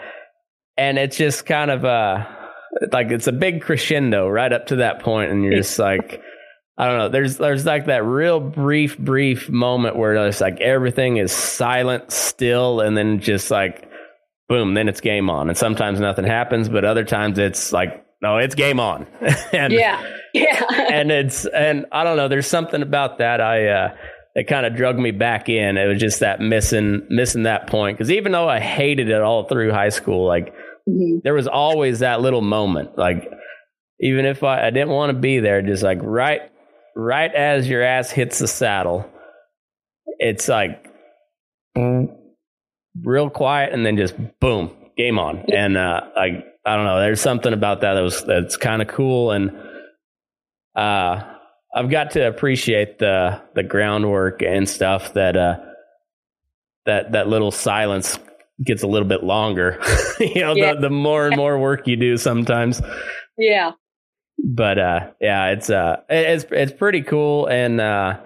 and 0.78 0.96
it's 0.96 1.18
just 1.18 1.44
kind 1.44 1.70
of 1.70 1.84
uh 1.84 2.24
like 2.90 3.10
it's 3.10 3.26
a 3.26 3.32
big 3.32 3.60
crescendo 3.60 4.26
right 4.26 4.54
up 4.54 4.68
to 4.68 4.76
that 4.76 5.02
point, 5.02 5.30
and 5.30 5.44
you're 5.44 5.56
just 5.56 5.78
like. 5.78 6.22
I 6.76 6.88
don't 6.88 6.98
know. 6.98 7.08
There's 7.08 7.36
there's 7.36 7.64
like 7.64 7.86
that 7.86 8.04
real 8.04 8.40
brief, 8.40 8.98
brief 8.98 9.48
moment 9.48 9.94
where 9.94 10.16
it's 10.26 10.40
like 10.40 10.60
everything 10.60 11.18
is 11.18 11.30
silent, 11.30 12.10
still, 12.10 12.80
and 12.80 12.96
then 12.96 13.20
just 13.20 13.48
like 13.48 13.88
boom, 14.48 14.74
then 14.74 14.88
it's 14.88 15.00
game 15.00 15.30
on. 15.30 15.48
And 15.48 15.56
sometimes 15.56 16.00
nothing 16.00 16.24
happens, 16.24 16.68
but 16.68 16.84
other 16.84 17.04
times 17.04 17.38
it's 17.38 17.72
like, 17.72 18.04
no, 18.22 18.38
it's 18.38 18.54
game 18.54 18.80
on. 18.80 19.06
and, 19.52 19.72
yeah. 19.72 20.02
Yeah. 20.32 20.88
and 20.90 21.10
it's, 21.10 21.46
and 21.46 21.86
I 21.92 22.04
don't 22.04 22.16
know, 22.16 22.28
there's 22.28 22.46
something 22.46 22.82
about 22.82 23.18
that. 23.18 23.40
I, 23.40 23.68
uh, 23.68 23.96
it 24.34 24.44
kind 24.48 24.66
of 24.66 24.74
drug 24.74 24.98
me 24.98 25.12
back 25.12 25.48
in. 25.48 25.76
It 25.76 25.86
was 25.86 26.00
just 26.00 26.20
that 26.20 26.40
missing, 26.40 27.06
missing 27.08 27.44
that 27.44 27.68
point. 27.68 27.98
Cause 27.98 28.10
even 28.10 28.32
though 28.32 28.48
I 28.48 28.60
hated 28.60 29.08
it 29.08 29.20
all 29.20 29.44
through 29.44 29.72
high 29.72 29.90
school, 29.90 30.26
like 30.26 30.54
mm-hmm. 30.88 31.18
there 31.22 31.34
was 31.34 31.46
always 31.46 32.00
that 32.00 32.20
little 32.20 32.40
moment. 32.40 32.98
Like 32.98 33.30
even 34.00 34.26
if 34.26 34.42
I, 34.42 34.66
I 34.66 34.70
didn't 34.70 34.90
want 34.90 35.10
to 35.10 35.18
be 35.18 35.38
there, 35.38 35.62
just 35.62 35.82
like 35.82 35.98
right, 36.02 36.42
right 36.96 37.32
as 37.32 37.68
your 37.68 37.82
ass 37.82 38.10
hits 38.10 38.40
the 38.40 38.48
saddle, 38.48 39.08
it's 40.18 40.48
like, 40.48 40.84
real 43.02 43.30
quiet 43.30 43.72
and 43.72 43.84
then 43.84 43.96
just 43.96 44.14
boom, 44.40 44.70
game 44.96 45.18
on. 45.18 45.44
And 45.52 45.76
uh, 45.76 46.00
I 46.16 46.44
I 46.66 46.76
don't 46.76 46.86
know, 46.86 46.98
there's 46.98 47.20
something 47.20 47.52
about 47.52 47.82
that 47.82 47.94
that 47.94 48.00
was 48.00 48.24
that's 48.24 48.56
kind 48.56 48.80
of 48.80 48.88
cool 48.88 49.32
and 49.32 49.52
uh 50.74 51.22
I've 51.74 51.90
got 51.90 52.12
to 52.12 52.26
appreciate 52.26 52.98
the 52.98 53.42
the 53.54 53.62
groundwork 53.62 54.42
and 54.42 54.68
stuff 54.68 55.14
that 55.14 55.36
uh 55.36 55.58
that 56.86 57.12
that 57.12 57.28
little 57.28 57.50
silence 57.50 58.18
gets 58.62 58.82
a 58.82 58.86
little 58.86 59.08
bit 59.08 59.24
longer. 59.24 59.80
you 60.20 60.40
know, 60.40 60.54
yeah. 60.54 60.74
the, 60.74 60.82
the 60.82 60.90
more 60.90 61.26
and 61.26 61.36
more 61.36 61.58
work 61.58 61.86
you 61.86 61.96
do 61.96 62.16
sometimes. 62.16 62.80
Yeah. 63.36 63.72
But 64.38 64.78
uh 64.78 65.10
yeah, 65.20 65.50
it's 65.50 65.68
uh 65.68 66.00
it's 66.08 66.46
it's 66.50 66.72
pretty 66.72 67.02
cool 67.02 67.46
and 67.46 67.80
uh 67.80 68.20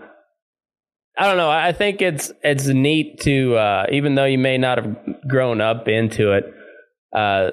I 1.19 1.27
don't 1.27 1.37
know. 1.37 1.51
I 1.51 1.73
think 1.73 2.01
it's 2.01 2.31
it's 2.45 2.67
neat 2.67 3.21
to 3.23 3.57
uh, 3.57 3.87
even 3.91 4.15
though 4.15 4.25
you 4.25 4.39
may 4.39 4.57
not 4.57 4.79
have 4.79 4.97
grown 5.29 5.61
up 5.61 5.89
into 5.89 6.33
it, 6.33 6.45
uh, 7.13 7.51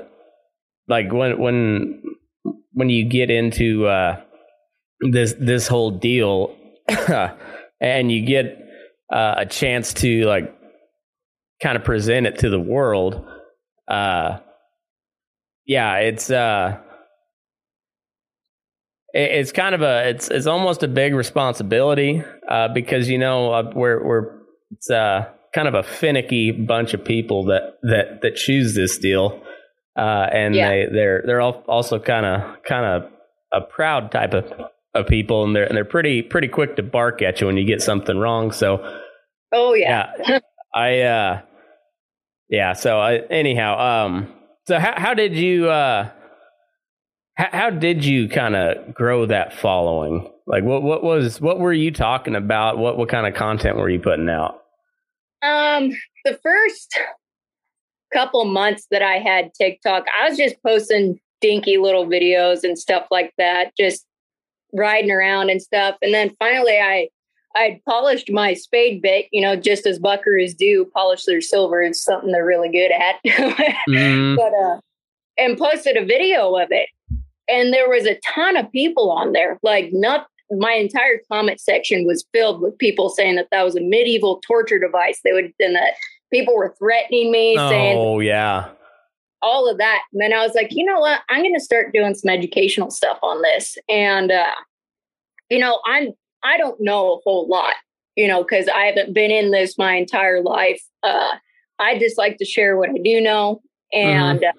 like 0.88 1.12
when 1.12 1.40
when 1.40 2.04
when 2.74 2.90
you 2.90 3.10
get 3.10 3.32
into 3.32 3.88
uh, 3.88 4.22
this 5.12 5.34
this 5.40 5.68
whole 5.68 5.90
deal, 5.90 6.56
and 7.82 8.12
you 8.12 8.24
get 8.24 8.56
uh, 9.12 9.36
a 9.38 9.46
chance 9.48 9.94
to 9.96 10.26
like 10.26 10.56
kind 11.60 11.76
of 11.76 11.84
present 11.84 12.28
it 12.28 12.40
to 12.40 12.50
the 12.52 12.60
world. 12.60 13.26
Uh, 13.88 14.40
yeah, 15.66 15.96
it's 15.98 16.30
uh, 16.30 16.78
it's 19.18 19.52
kind 19.52 19.74
of 19.76 19.82
a 19.82 20.10
it's 20.10 20.30
it's 20.30 20.46
almost 20.48 20.84
a 20.84 20.88
big 20.88 21.14
responsibility 21.16 22.22
uh, 22.50 22.68
because 22.74 23.10
you 23.10 23.18
know 23.18 23.52
uh, 23.54 23.72
we're 23.76 24.06
we're 24.06 24.40
it's 24.72 24.90
uh 24.90 25.26
kind 25.54 25.68
of 25.68 25.74
a 25.74 25.84
finicky 25.84 26.52
bunch 26.52 26.94
of 26.94 27.04
people 27.06 27.46
that 27.46 27.78
that 27.84 28.22
that 28.22 28.36
choose 28.36 28.76
this 28.76 28.98
deal, 28.98 29.42
uh, 29.98 30.28
and 30.32 30.54
Yeah. 30.56 30.70
they 30.70 30.86
they're 30.92 31.24
they're 31.26 31.42
al- 31.42 31.64
also 31.68 31.98
kind 32.00 32.26
of 32.26 32.64
kind 32.64 32.86
of 32.86 33.12
a 33.54 33.62
proud 33.62 34.12
type 34.12 34.34
of 34.34 34.52
of 34.94 35.08
people, 35.08 35.44
and 35.46 35.56
they're 35.56 35.66
and 35.66 35.78
they're 35.78 35.86
pretty 35.86 36.22
pretty 36.22 36.48
quick 36.50 36.76
to 36.76 36.84
bark 36.84 37.22
at 37.22 37.40
you 37.40 37.48
when 37.48 37.56
you 37.58 37.66
get 37.66 37.82
something 37.82 38.18
wrong. 38.18 38.52
So 38.52 39.00
Oh 39.54 39.74
yeah. 39.76 40.12
yeah, 40.28 40.40
I 40.76 41.00
uh, 41.02 41.42
yeah. 42.50 42.74
So 42.74 43.00
I, 43.00 43.18
anyhow, 43.30 44.06
um, 44.06 44.34
so 44.68 44.78
how 44.80 44.94
how 44.98 45.14
did 45.14 45.36
you 45.36 45.70
uh, 45.70 46.10
how, 47.36 47.50
how 47.52 47.70
did 47.70 48.04
you 48.04 48.28
kind 48.28 48.56
of 48.56 48.94
grow 48.94 49.26
that 49.26 49.54
following? 49.54 50.30
Like 50.48 50.64
what 50.64 50.84
what 50.84 51.04
was 51.04 51.42
what 51.42 51.60
were 51.60 51.74
you 51.74 51.92
talking 51.92 52.36
about? 52.36 52.78
What 52.78 52.98
what 52.98 53.10
kind 53.10 53.28
of 53.28 53.34
content 53.34 53.78
were 53.78 53.90
you 53.90 54.00
putting 54.00 54.30
out? 54.30 54.62
Um, 55.42 55.92
the 56.24 56.40
first 56.42 56.98
couple 58.14 58.46
months 58.46 58.88
that 58.92 59.02
I 59.02 59.18
had 59.18 59.54
TikTok, 59.54 60.06
I 60.20 60.30
was 60.30 60.38
just 60.38 60.56
posting 60.64 61.20
dinky 61.42 61.78
little 61.78 62.06
videos 62.06 62.64
and 62.64 62.78
stuff 62.80 63.06
like 63.12 63.34
that, 63.38 63.76
just 63.78 64.06
riding 64.74 65.12
around 65.12 65.50
and 65.50 65.62
stuff. 65.62 65.96
And 66.02 66.14
then 66.14 66.36
finally 66.40 66.78
I 66.78 67.10
I 67.56 67.82
polished 67.88 68.32
my 68.32 68.54
spade 68.54 69.02
bit, 69.02 69.28
you 69.32 69.42
know, 69.42 69.56
just 69.56 69.86
as 69.86 69.98
buckaroos 69.98 70.56
do, 70.56 70.90
polish 70.94 71.24
their 71.24 71.42
silver. 71.42 71.82
It's 71.82 72.02
something 72.02 72.32
they're 72.32 72.46
really 72.46 72.70
good 72.70 72.92
at. 72.92 73.16
Mm, 73.88 74.36
but 74.36 74.52
uh 74.52 74.80
and 75.38 75.58
posted 75.58 75.98
a 75.98 76.06
video 76.06 76.56
of 76.56 76.70
it 76.72 76.90
and 77.48 77.74
there 77.74 77.90
was 77.90 78.06
a 78.06 78.20
ton 78.34 78.58
of 78.58 78.72
people 78.72 79.12
on 79.12 79.34
there. 79.34 79.60
Like 79.64 79.90
not 79.92 80.28
my 80.52 80.74
entire 80.74 81.20
comment 81.32 81.60
section 81.60 82.06
was 82.06 82.26
filled 82.32 82.62
with 82.62 82.78
people 82.78 83.10
saying 83.10 83.36
that 83.36 83.48
that 83.52 83.64
was 83.64 83.76
a 83.76 83.82
medieval 83.82 84.42
torture 84.46 84.80
device. 84.80 85.20
They 85.24 85.34
would 85.34 85.54
and 85.60 85.76
that 85.76 85.94
people 86.32 86.56
were 86.56 86.76
threatening 86.78 87.32
me 87.32 87.56
saying 87.58 87.98
oh 87.98 88.20
yeah, 88.20 88.70
all 89.42 89.70
of 89.70 89.78
that. 89.78 90.02
And 90.14 90.22
then 90.22 90.34
i 90.34 90.46
was 90.46 90.56
like 90.56 90.70
you 90.72 90.86
know 90.86 91.00
what? 91.00 91.22
I'm 91.30 91.42
going 91.42 91.56
to 91.56 91.60
start 91.60 91.94
doing 91.94 92.16
some 92.16 92.30
educational 92.30 92.92
stuff 92.92 93.18
on 93.22 93.42
this. 93.42 93.78
And 93.90 94.32
uh 94.32 94.52
you 95.50 95.60
know 95.60 95.80
i'm 95.86 96.10
i 96.44 96.58
don't 96.58 96.80
know 96.82 97.14
a 97.14 97.20
whole 97.24 97.48
lot 97.48 97.76
you 98.16 98.28
know 98.28 98.44
because 98.44 98.68
i 98.68 98.86
haven't 98.86 99.14
been 99.14 99.30
in 99.30 99.52
this 99.52 99.78
my 99.78 99.94
entire 99.96 100.42
life. 100.42 100.82
Uh 101.04 101.36
i 101.80 101.98
just 102.00 102.18
like 102.18 102.38
to 102.38 102.46
share 102.46 102.78
what 102.78 102.90
i 102.90 102.98
do 103.04 103.22
know 103.22 103.62
and 103.94 104.44
uh, 104.44 104.52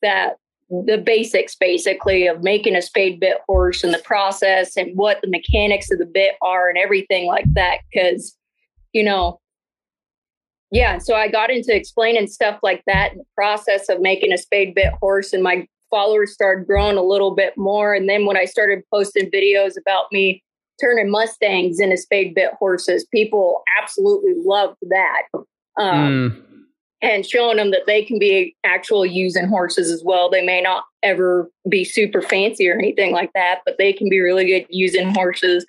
that 0.00 0.36
the 0.70 0.98
basics 0.98 1.54
basically 1.54 2.26
of 2.26 2.42
making 2.42 2.74
a 2.74 2.82
spade 2.82 3.20
bit 3.20 3.38
horse 3.46 3.84
and 3.84 3.92
the 3.92 3.98
process 3.98 4.76
and 4.76 4.96
what 4.96 5.20
the 5.20 5.28
mechanics 5.28 5.90
of 5.90 5.98
the 5.98 6.06
bit 6.06 6.34
are 6.42 6.68
and 6.68 6.78
everything 6.78 7.26
like 7.26 7.44
that 7.54 7.78
because 7.92 8.36
you 8.92 9.02
know 9.02 9.38
yeah 10.70 10.98
so 10.98 11.14
i 11.14 11.28
got 11.28 11.50
into 11.50 11.74
explaining 11.74 12.26
stuff 12.26 12.58
like 12.62 12.82
that 12.86 13.12
and 13.12 13.20
the 13.20 13.26
process 13.34 13.88
of 13.88 14.00
making 14.00 14.32
a 14.32 14.38
spade 14.38 14.74
bit 14.74 14.92
horse 15.00 15.32
and 15.32 15.42
my 15.42 15.66
followers 15.90 16.32
started 16.32 16.66
growing 16.66 16.96
a 16.96 17.02
little 17.02 17.34
bit 17.34 17.52
more 17.56 17.94
and 17.94 18.08
then 18.08 18.24
when 18.24 18.36
i 18.36 18.44
started 18.44 18.82
posting 18.90 19.30
videos 19.30 19.72
about 19.78 20.06
me 20.12 20.42
turning 20.80 21.10
mustangs 21.10 21.78
into 21.80 21.96
spade 21.96 22.34
bit 22.34 22.52
horses 22.58 23.06
people 23.12 23.62
absolutely 23.80 24.34
loved 24.36 24.76
that. 24.82 25.22
Um, 25.78 26.44
Mm, 26.44 26.53
and 27.04 27.26
showing 27.26 27.58
them 27.58 27.70
that 27.70 27.86
they 27.86 28.02
can 28.02 28.18
be 28.18 28.56
actual 28.64 29.04
using 29.04 29.46
horses 29.46 29.90
as 29.90 30.02
well. 30.02 30.30
They 30.30 30.44
may 30.44 30.62
not 30.62 30.84
ever 31.02 31.50
be 31.68 31.84
super 31.84 32.22
fancy 32.22 32.66
or 32.68 32.78
anything 32.78 33.12
like 33.12 33.30
that, 33.34 33.60
but 33.66 33.76
they 33.78 33.92
can 33.92 34.08
be 34.08 34.20
really 34.20 34.46
good 34.46 34.66
using 34.70 35.12
horses. 35.14 35.66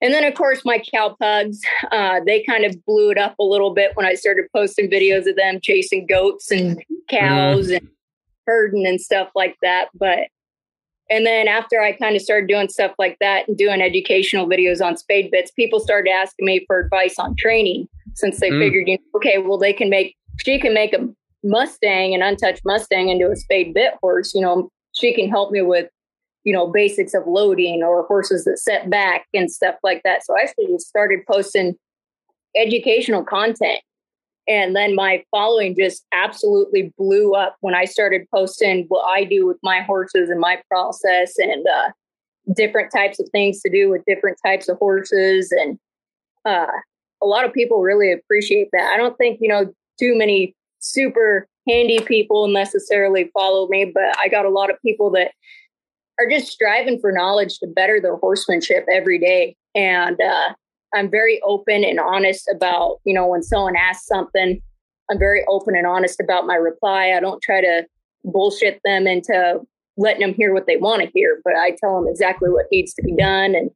And 0.00 0.14
then, 0.14 0.24
of 0.24 0.32
course, 0.32 0.64
my 0.64 0.82
cow 0.92 1.14
pugs, 1.20 1.60
uh, 1.92 2.20
they 2.24 2.42
kind 2.44 2.64
of 2.64 2.82
blew 2.86 3.10
it 3.10 3.18
up 3.18 3.34
a 3.38 3.44
little 3.44 3.74
bit 3.74 3.90
when 3.94 4.06
I 4.06 4.14
started 4.14 4.46
posting 4.56 4.90
videos 4.90 5.28
of 5.28 5.36
them 5.36 5.60
chasing 5.62 6.06
goats 6.06 6.50
and 6.50 6.82
cows 7.10 7.68
and 7.68 7.86
herding 8.46 8.86
and 8.86 8.98
stuff 8.98 9.28
like 9.34 9.56
that. 9.60 9.88
But, 9.94 10.28
and 11.10 11.26
then 11.26 11.46
after 11.46 11.82
I 11.82 11.92
kind 11.92 12.16
of 12.16 12.22
started 12.22 12.48
doing 12.48 12.70
stuff 12.70 12.92
like 12.98 13.18
that 13.20 13.48
and 13.48 13.58
doing 13.58 13.82
educational 13.82 14.48
videos 14.48 14.82
on 14.82 14.96
spade 14.96 15.30
bits, 15.30 15.50
people 15.50 15.78
started 15.78 16.10
asking 16.10 16.46
me 16.46 16.64
for 16.66 16.78
advice 16.78 17.18
on 17.18 17.36
training 17.36 17.86
since 18.14 18.40
they 18.40 18.50
Mm. 18.50 18.60
figured, 18.60 18.88
you 18.88 18.94
know, 18.96 19.04
okay, 19.16 19.36
well, 19.36 19.58
they 19.58 19.74
can 19.74 19.90
make, 19.90 20.16
she 20.44 20.58
can 20.58 20.74
make 20.74 20.92
a 20.92 21.08
Mustang, 21.42 22.14
an 22.14 22.22
untouched 22.22 22.62
Mustang, 22.64 23.08
into 23.08 23.30
a 23.30 23.36
spade 23.36 23.72
bit 23.72 23.94
horse. 24.02 24.34
You 24.34 24.42
know, 24.42 24.70
she 24.92 25.14
can 25.14 25.28
help 25.28 25.50
me 25.50 25.62
with, 25.62 25.88
you 26.44 26.52
know, 26.52 26.66
basics 26.66 27.14
of 27.14 27.22
loading 27.26 27.82
or 27.82 28.06
horses 28.06 28.44
that 28.44 28.58
set 28.58 28.90
back 28.90 29.26
and 29.34 29.50
stuff 29.50 29.76
like 29.82 30.02
that. 30.04 30.24
So 30.24 30.36
I 30.36 30.42
actually 30.42 30.66
just 30.66 30.86
started 30.86 31.20
posting 31.30 31.76
educational 32.56 33.24
content. 33.24 33.80
And 34.48 34.74
then 34.74 34.94
my 34.94 35.22
following 35.30 35.76
just 35.78 36.04
absolutely 36.12 36.92
blew 36.98 37.34
up 37.34 37.56
when 37.60 37.74
I 37.74 37.84
started 37.84 38.26
posting 38.34 38.86
what 38.88 39.04
I 39.04 39.24
do 39.24 39.46
with 39.46 39.58
my 39.62 39.80
horses 39.80 40.28
and 40.28 40.40
my 40.40 40.60
process 40.68 41.38
and 41.38 41.64
uh, 41.68 41.90
different 42.56 42.90
types 42.90 43.20
of 43.20 43.28
things 43.30 43.60
to 43.60 43.70
do 43.70 43.88
with 43.88 44.02
different 44.06 44.38
types 44.44 44.68
of 44.68 44.76
horses. 44.78 45.52
And 45.52 45.78
uh, 46.44 46.66
a 47.22 47.26
lot 47.26 47.44
of 47.44 47.52
people 47.52 47.80
really 47.80 48.12
appreciate 48.12 48.68
that. 48.72 48.92
I 48.92 48.96
don't 48.96 49.16
think, 49.18 49.38
you 49.40 49.48
know, 49.48 49.72
too 50.00 50.16
many 50.16 50.54
super 50.78 51.46
handy 51.68 52.00
people 52.00 52.48
necessarily 52.48 53.30
follow 53.34 53.68
me, 53.68 53.90
but 53.92 54.18
I 54.18 54.28
got 54.28 54.46
a 54.46 54.50
lot 54.50 54.70
of 54.70 54.76
people 54.84 55.10
that 55.10 55.32
are 56.18 56.28
just 56.28 56.50
striving 56.50 56.98
for 57.00 57.12
knowledge 57.12 57.58
to 57.58 57.66
better 57.66 58.00
their 58.00 58.16
horsemanship 58.16 58.86
every 58.92 59.18
day. 59.18 59.56
And 59.74 60.20
uh, 60.20 60.54
I'm 60.94 61.10
very 61.10 61.40
open 61.44 61.84
and 61.84 62.00
honest 62.00 62.50
about, 62.54 62.98
you 63.04 63.14
know, 63.14 63.26
when 63.26 63.42
someone 63.42 63.76
asks 63.76 64.06
something, 64.06 64.60
I'm 65.10 65.18
very 65.18 65.44
open 65.48 65.76
and 65.76 65.86
honest 65.86 66.20
about 66.20 66.46
my 66.46 66.54
reply. 66.54 67.12
I 67.12 67.20
don't 67.20 67.42
try 67.42 67.60
to 67.60 67.86
bullshit 68.24 68.80
them 68.84 69.06
into 69.06 69.60
letting 69.96 70.20
them 70.20 70.34
hear 70.34 70.54
what 70.54 70.66
they 70.66 70.76
want 70.76 71.02
to 71.02 71.10
hear, 71.14 71.40
but 71.44 71.54
I 71.56 71.76
tell 71.78 71.94
them 71.96 72.08
exactly 72.08 72.48
what 72.48 72.66
needs 72.72 72.94
to 72.94 73.02
be 73.02 73.14
done. 73.14 73.54
And, 73.54 73.70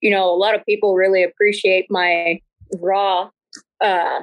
you 0.00 0.10
know, 0.10 0.30
a 0.30 0.36
lot 0.36 0.54
of 0.54 0.64
people 0.64 0.94
really 0.94 1.22
appreciate 1.22 1.86
my 1.90 2.40
raw, 2.78 3.30
uh, 3.80 4.20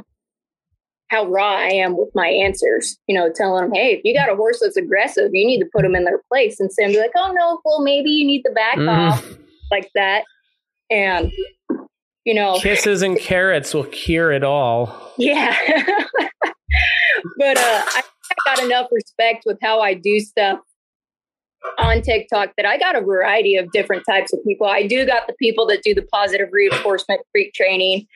how 1.09 1.25
raw 1.27 1.55
I 1.55 1.67
am 1.69 1.97
with 1.97 2.09
my 2.13 2.27
answers, 2.27 2.97
you 3.07 3.15
know, 3.15 3.31
telling 3.33 3.63
them, 3.63 3.73
hey, 3.73 3.93
if 3.93 4.01
you 4.03 4.13
got 4.13 4.29
a 4.31 4.35
horse 4.35 4.59
that's 4.61 4.75
aggressive, 4.77 5.29
you 5.33 5.45
need 5.47 5.59
to 5.59 5.69
put 5.73 5.83
them 5.83 5.95
in 5.95 6.03
their 6.03 6.21
place 6.29 6.59
and 6.59 6.71
say, 6.71 6.87
be 6.87 6.99
like, 6.99 7.11
oh 7.15 7.31
no, 7.33 7.61
well, 7.63 7.81
maybe 7.81 8.09
you 8.09 8.25
need 8.25 8.41
to 8.43 8.51
back 8.51 8.77
Mhm. 8.77 9.11
off 9.11 9.25
like 9.71 9.89
that. 9.95 10.23
And, 10.89 11.31
you 12.25 12.33
know, 12.33 12.59
kisses 12.59 13.01
and 13.01 13.17
carrots 13.17 13.73
will 13.73 13.85
cure 13.85 14.31
it 14.33 14.43
all. 14.43 15.13
yeah. 15.17 15.55
but 17.37 17.57
uh, 17.57 17.83
I 17.85 18.01
got 18.45 18.59
enough 18.63 18.87
respect 18.91 19.43
with 19.45 19.57
how 19.61 19.79
I 19.81 19.93
do 19.93 20.19
stuff 20.19 20.59
on 21.79 22.01
TikTok 22.01 22.51
that 22.57 22.65
I 22.65 22.77
got 22.77 22.95
a 22.95 23.01
variety 23.01 23.55
of 23.55 23.71
different 23.71 24.03
types 24.07 24.31
of 24.33 24.39
people. 24.45 24.67
I 24.67 24.85
do 24.85 25.05
got 25.05 25.27
the 25.27 25.33
people 25.39 25.65
that 25.67 25.83
do 25.83 25.93
the 25.95 26.01
positive 26.03 26.49
reinforcement 26.51 27.21
freak 27.31 27.53
training 27.53 28.07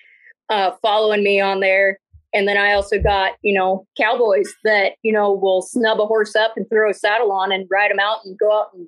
uh, 0.50 0.72
following 0.82 1.24
me 1.24 1.40
on 1.40 1.60
there. 1.60 2.00
And 2.34 2.48
then 2.48 2.58
I 2.58 2.74
also 2.74 2.98
got, 3.00 3.34
you 3.42 3.54
know, 3.54 3.86
cowboys 3.98 4.54
that, 4.64 4.94
you 5.04 5.12
know, 5.12 5.34
will 5.34 5.62
snub 5.62 6.00
a 6.00 6.06
horse 6.06 6.36
up 6.36 6.54
and 6.56 6.70
throw 6.70 6.90
a 6.90 6.94
saddle 6.94 7.32
on 7.32 7.52
and 7.52 7.68
ride 7.70 7.92
them 7.92 8.00
out 8.00 8.20
and 8.24 8.38
go 8.38 8.52
out 8.52 8.68
and 8.74 8.88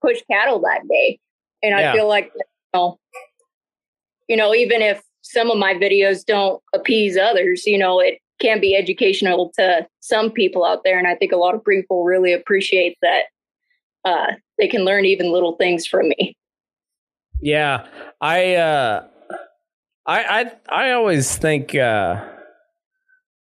push 0.00 0.20
cattle 0.30 0.60
that 0.60 0.82
day. 0.88 1.18
And 1.62 1.78
Yeah. 1.78 1.92
I 1.92 1.94
feel 1.94 2.08
like, 2.08 2.32
you 2.34 2.42
know, 2.74 2.98
you 4.28 4.36
know, 4.36 4.54
even 4.54 4.82
if 4.82 5.02
some 5.22 5.50
of 5.50 5.58
my 5.58 5.74
videos 5.74 6.24
don't 6.24 6.60
appease 6.72 7.16
others, 7.16 7.66
you 7.66 7.78
know, 7.78 8.00
it 8.00 8.18
can 8.40 8.60
be 8.60 8.74
educational 8.74 9.52
to 9.56 9.86
some 10.00 10.30
people 10.30 10.64
out 10.64 10.82
there. 10.84 10.98
And 10.98 11.06
I 11.06 11.14
think 11.14 11.30
a 11.30 11.36
lot 11.36 11.54
of 11.54 11.64
people 11.64 12.04
really 12.04 12.32
appreciate 12.32 12.98
that 13.02 13.24
uh, 14.04 14.32
they 14.58 14.66
can 14.66 14.84
learn 14.84 15.04
even 15.04 15.30
little 15.30 15.54
things 15.56 15.86
from 15.86 16.08
me. 16.08 16.36
Yeah, 17.40 17.86
I 18.20 18.54
uh, 18.54 19.06
I 20.06 20.50
I 20.68 20.86
I 20.86 20.90
always 20.92 21.36
think 21.36 21.74
uh, 21.74 22.24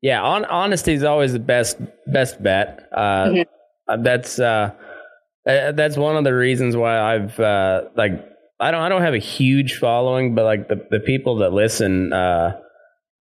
yeah, 0.01 0.21
on, 0.21 0.45
honesty 0.45 0.93
is 0.93 1.03
always 1.03 1.33
the 1.33 1.39
best 1.39 1.77
best 2.07 2.41
bet. 2.41 2.87
Uh, 2.91 3.25
Mhm. 3.27 3.45
uh, 3.87 3.97
That's 3.97 4.39
uh, 4.39 4.71
uh, 5.47 5.71
that's 5.71 5.97
one 5.97 6.17
of 6.17 6.23
the 6.23 6.33
reasons 6.35 6.75
why 6.75 6.99
I've 6.99 7.39
uh, 7.39 7.83
like 7.95 8.11
I 8.59 8.71
don't 8.71 8.81
I 8.81 8.89
don't 8.89 9.01
have 9.01 9.13
a 9.13 9.19
huge 9.19 9.77
following, 9.77 10.35
but 10.35 10.43
like 10.45 10.67
the 10.67 10.85
the 10.91 10.99
people 10.99 11.37
that 11.37 11.53
listen, 11.53 12.11
uh, 12.13 12.57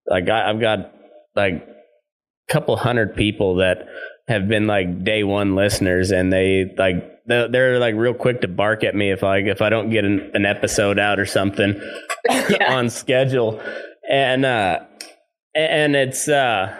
like 0.07 0.29
I, 0.29 0.49
I've 0.49 0.59
got 0.59 0.91
like 1.35 1.53
a 1.53 2.51
couple 2.53 2.75
hundred 2.77 3.15
people 3.15 3.55
that 3.57 3.87
have 4.27 4.47
been 4.49 4.67
like 4.67 5.03
day 5.03 5.23
one 5.23 5.55
listeners, 5.55 6.11
and 6.11 6.31
they 6.33 6.73
like 6.77 7.13
they're, 7.27 7.77
like 7.79 7.95
real 7.95 8.13
quick 8.13 8.39
to 8.41 8.47
bark 8.47 8.83
at 8.85 8.95
me 8.95 9.11
if 9.11 9.21
like 9.21 9.45
if 9.45 9.61
I 9.61 9.69
don't 9.69 9.89
get 9.89 10.05
an, 10.05 10.31
an 10.33 10.45
episode 10.45 10.97
out 10.99 11.19
or 11.19 11.25
something 11.25 11.79
Yeah. 12.29 12.73
on 12.75 12.89
schedule, 12.89 13.61
and 14.09 14.45
uh, 14.45 14.79
and 15.57 15.95
it's 15.95 16.27
uh 16.27 16.75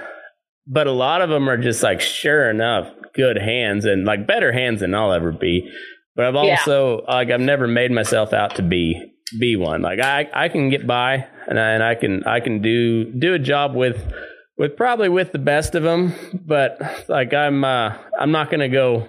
but 0.68 0.88
a 0.88 0.92
lot 0.92 1.22
of 1.22 1.30
them 1.30 1.50
are 1.50 1.58
just 1.58 1.84
like 1.84 2.02
sure 2.02 2.50
enough 2.50 2.92
good 3.14 3.38
hands 3.38 3.86
and 3.86 4.06
like 4.06 4.28
better 4.28 4.52
hands 4.52 4.82
than 4.82 4.94
I'll 4.94 5.14
ever 5.14 5.32
be. 5.32 5.72
But 6.16 6.26
I've 6.26 6.36
also 6.36 7.02
yeah. 7.02 7.14
like 7.16 7.30
I've 7.30 7.40
never 7.40 7.68
made 7.68 7.92
myself 7.92 8.34
out 8.34 8.56
to 8.56 8.64
be 8.64 9.14
be 9.40 9.56
one. 9.56 9.82
Like 9.82 10.00
I 10.00 10.30
I 10.34 10.50
can 10.50 10.70
get 10.70 10.88
by 10.88 11.28
and 11.48 11.60
I, 11.60 11.72
and 11.72 11.84
I 11.84 11.96
can 11.96 12.24
I 12.26 12.40
can 12.40 12.62
do 12.62 13.06
do 13.06 13.34
a 13.34 13.40
job 13.40 13.76
with 13.76 14.02
with 14.58 14.76
probably 14.76 15.10
with 15.10 15.32
the 15.32 15.40
best 15.40 15.76
of 15.76 15.84
them, 15.84 16.14
but 16.34 16.80
like 17.08 17.34
I'm 17.34 17.64
uh 17.64 17.98
I'm 18.20 18.32
not 18.32 18.50
going 18.50 18.62
to 18.62 18.70
go 18.70 19.08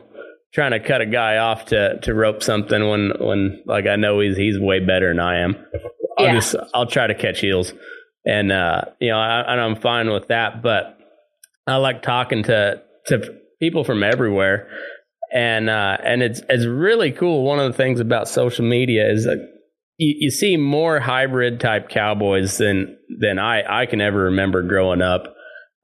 trying 0.52 0.72
to 0.72 0.80
cut 0.80 1.00
a 1.00 1.06
guy 1.06 1.38
off 1.38 1.66
to 1.66 1.98
to 2.00 2.14
rope 2.14 2.42
something 2.42 2.88
when 2.88 3.12
when 3.20 3.62
like 3.66 3.86
I 3.86 3.96
know 3.96 4.20
he's 4.20 4.36
he's 4.36 4.58
way 4.58 4.80
better 4.80 5.08
than 5.08 5.20
I 5.20 5.38
am. 5.40 5.56
I'll 6.18 6.26
yeah. 6.26 6.34
just 6.34 6.56
I'll 6.74 6.86
try 6.86 7.06
to 7.06 7.14
catch 7.14 7.40
heels, 7.40 7.72
and 8.28 8.52
uh, 8.52 8.82
you 9.00 9.08
know 9.08 9.18
I, 9.18 9.52
and 9.52 9.60
I'm 9.60 9.76
fine 9.76 10.10
with 10.10 10.28
that. 10.28 10.62
But 10.62 10.98
I 11.66 11.76
like 11.76 12.02
talking 12.02 12.44
to 12.44 12.82
to 13.06 13.34
people 13.58 13.84
from 13.84 14.02
everywhere, 14.02 14.68
and 15.32 15.70
uh, 15.70 15.96
and 16.04 16.22
it's 16.22 16.42
it's 16.48 16.66
really 16.66 17.10
cool. 17.10 17.42
One 17.42 17.58
of 17.58 17.72
the 17.72 17.76
things 17.76 18.00
about 18.00 18.28
social 18.28 18.66
media 18.66 19.10
is 19.10 19.24
that 19.24 19.38
you, 19.96 20.14
you 20.18 20.30
see 20.30 20.58
more 20.58 21.00
hybrid 21.00 21.58
type 21.58 21.88
cowboys 21.88 22.58
than 22.58 22.98
than 23.18 23.38
I 23.38 23.82
I 23.82 23.86
can 23.86 24.02
ever 24.02 24.24
remember 24.24 24.62
growing 24.62 25.00
up, 25.00 25.34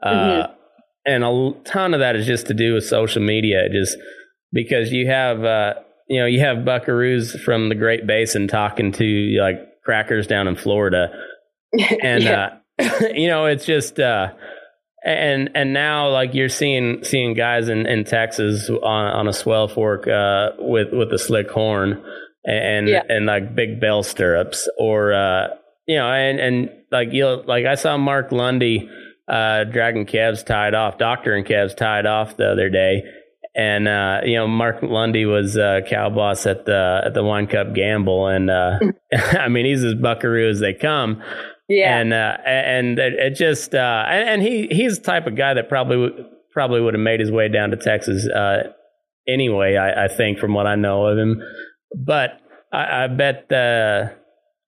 uh, 0.03 0.13
mm-hmm. 0.13 0.53
and 1.07 1.25
a 1.25 1.53
ton 1.65 1.95
of 1.95 2.01
that 2.01 2.15
is 2.15 2.27
just 2.27 2.47
to 2.49 2.55
do 2.55 2.75
with 2.75 2.85
social 2.85 3.23
media. 3.23 3.71
Just 3.73 3.97
because 4.53 4.93
you 4.93 5.07
have 5.07 5.43
uh, 5.43 5.75
you 6.09 6.21
know 6.21 6.27
you 6.27 6.41
have 6.41 6.59
buckaroos 6.59 7.41
from 7.41 7.71
the 7.71 7.75
Great 7.75 8.07
Basin 8.07 8.49
talking 8.49 8.93
to 8.93 9.39
like 9.41 9.83
crackers 9.83 10.27
down 10.27 10.47
in 10.47 10.57
Florida, 10.57 11.09
and 12.03 12.23
yeah. 12.23 12.57
uh, 12.79 13.07
you 13.15 13.29
know 13.29 13.47
it's 13.47 13.65
just 13.65 13.99
uh, 14.01 14.33
and 15.05 15.51
and 15.55 15.73
now 15.73 16.09
like 16.09 16.35
you're 16.35 16.49
seeing 16.49 17.05
seeing 17.05 17.35
guys 17.35 17.69
in, 17.69 17.87
in 17.87 18.05
Texas 18.05 18.69
on 18.71 18.81
on 18.83 19.29
a 19.29 19.33
swell 19.33 19.69
fork 19.69 20.07
uh, 20.09 20.51
with 20.59 20.89
with 20.93 21.13
a 21.13 21.19
slick 21.19 21.51
horn 21.51 22.03
and 22.45 22.89
yeah. 22.89 23.03
and 23.09 23.27
like 23.27 23.55
big 23.55 23.81
bell 23.81 24.03
stirrups 24.03 24.69
or 24.79 25.13
uh, 25.13 25.49
you 25.87 25.97
know 25.97 26.11
and 26.11 26.41
and 26.41 26.71
like 26.91 27.09
you 27.13 27.43
like 27.47 27.67
I 27.67 27.75
saw 27.75 27.97
Mark 27.97 28.33
Lundy 28.33 28.89
uh, 29.29 29.65
dragging 29.65 30.07
calves 30.07 30.43
tied 30.43 30.75
off, 30.75 30.99
doctor 30.99 31.35
and 31.35 31.47
calves 31.47 31.75
tied 31.75 32.07
off 32.07 32.37
the 32.37 32.51
other 32.51 32.69
day 32.69 33.03
and 33.55 33.87
uh, 33.87 34.21
you 34.25 34.35
know 34.35 34.49
Mark 34.49 34.83
Lundy 34.83 35.27
was 35.27 35.57
uh, 35.57 35.81
cow 35.87 36.11
boss 36.11 36.47
at 36.47 36.65
the 36.67 37.03
at 37.05 37.15
the 37.15 37.23
Wine 37.23 37.47
Cup 37.47 37.75
Gamble, 37.75 38.27
and 38.27 38.51
uh, 38.51 38.79
I 39.13 39.49
mean 39.49 39.65
he's 39.65 39.85
as 39.85 39.95
buckaroo 39.95 40.51
as 40.51 40.61
they 40.61 40.75
come. 40.75 41.23
Yeah, 41.69 41.99
and 41.99 42.13
uh, 42.13 42.37
and 42.45 42.99
it, 42.99 43.35
just 43.35 43.75
uh, 43.75 44.05
and, 44.07 44.29
and, 44.29 44.43
he 44.43 44.69
he's 44.71 44.99
the 44.99 45.05
type 45.05 45.27
of 45.27 45.35
guy 45.35 45.55
that 45.55 45.69
probably 45.69 46.09
w- 46.09 46.25
probably 46.53 46.81
would 46.81 46.95
have 46.95 47.01
made 47.01 47.21
his 47.21 47.31
way 47.31 47.49
down 47.49 47.71
to 47.71 47.77
Texas 47.77 48.29
uh, 48.29 48.65
anyway. 49.27 49.77
I, 49.77 50.05
I, 50.05 50.09
think 50.09 50.39
from 50.39 50.53
what 50.53 50.67
I 50.67 50.75
know 50.75 51.07
of 51.07 51.17
him, 51.17 51.43
but 51.97 52.39
I, 52.71 53.05
I 53.05 53.07
bet 53.07 53.49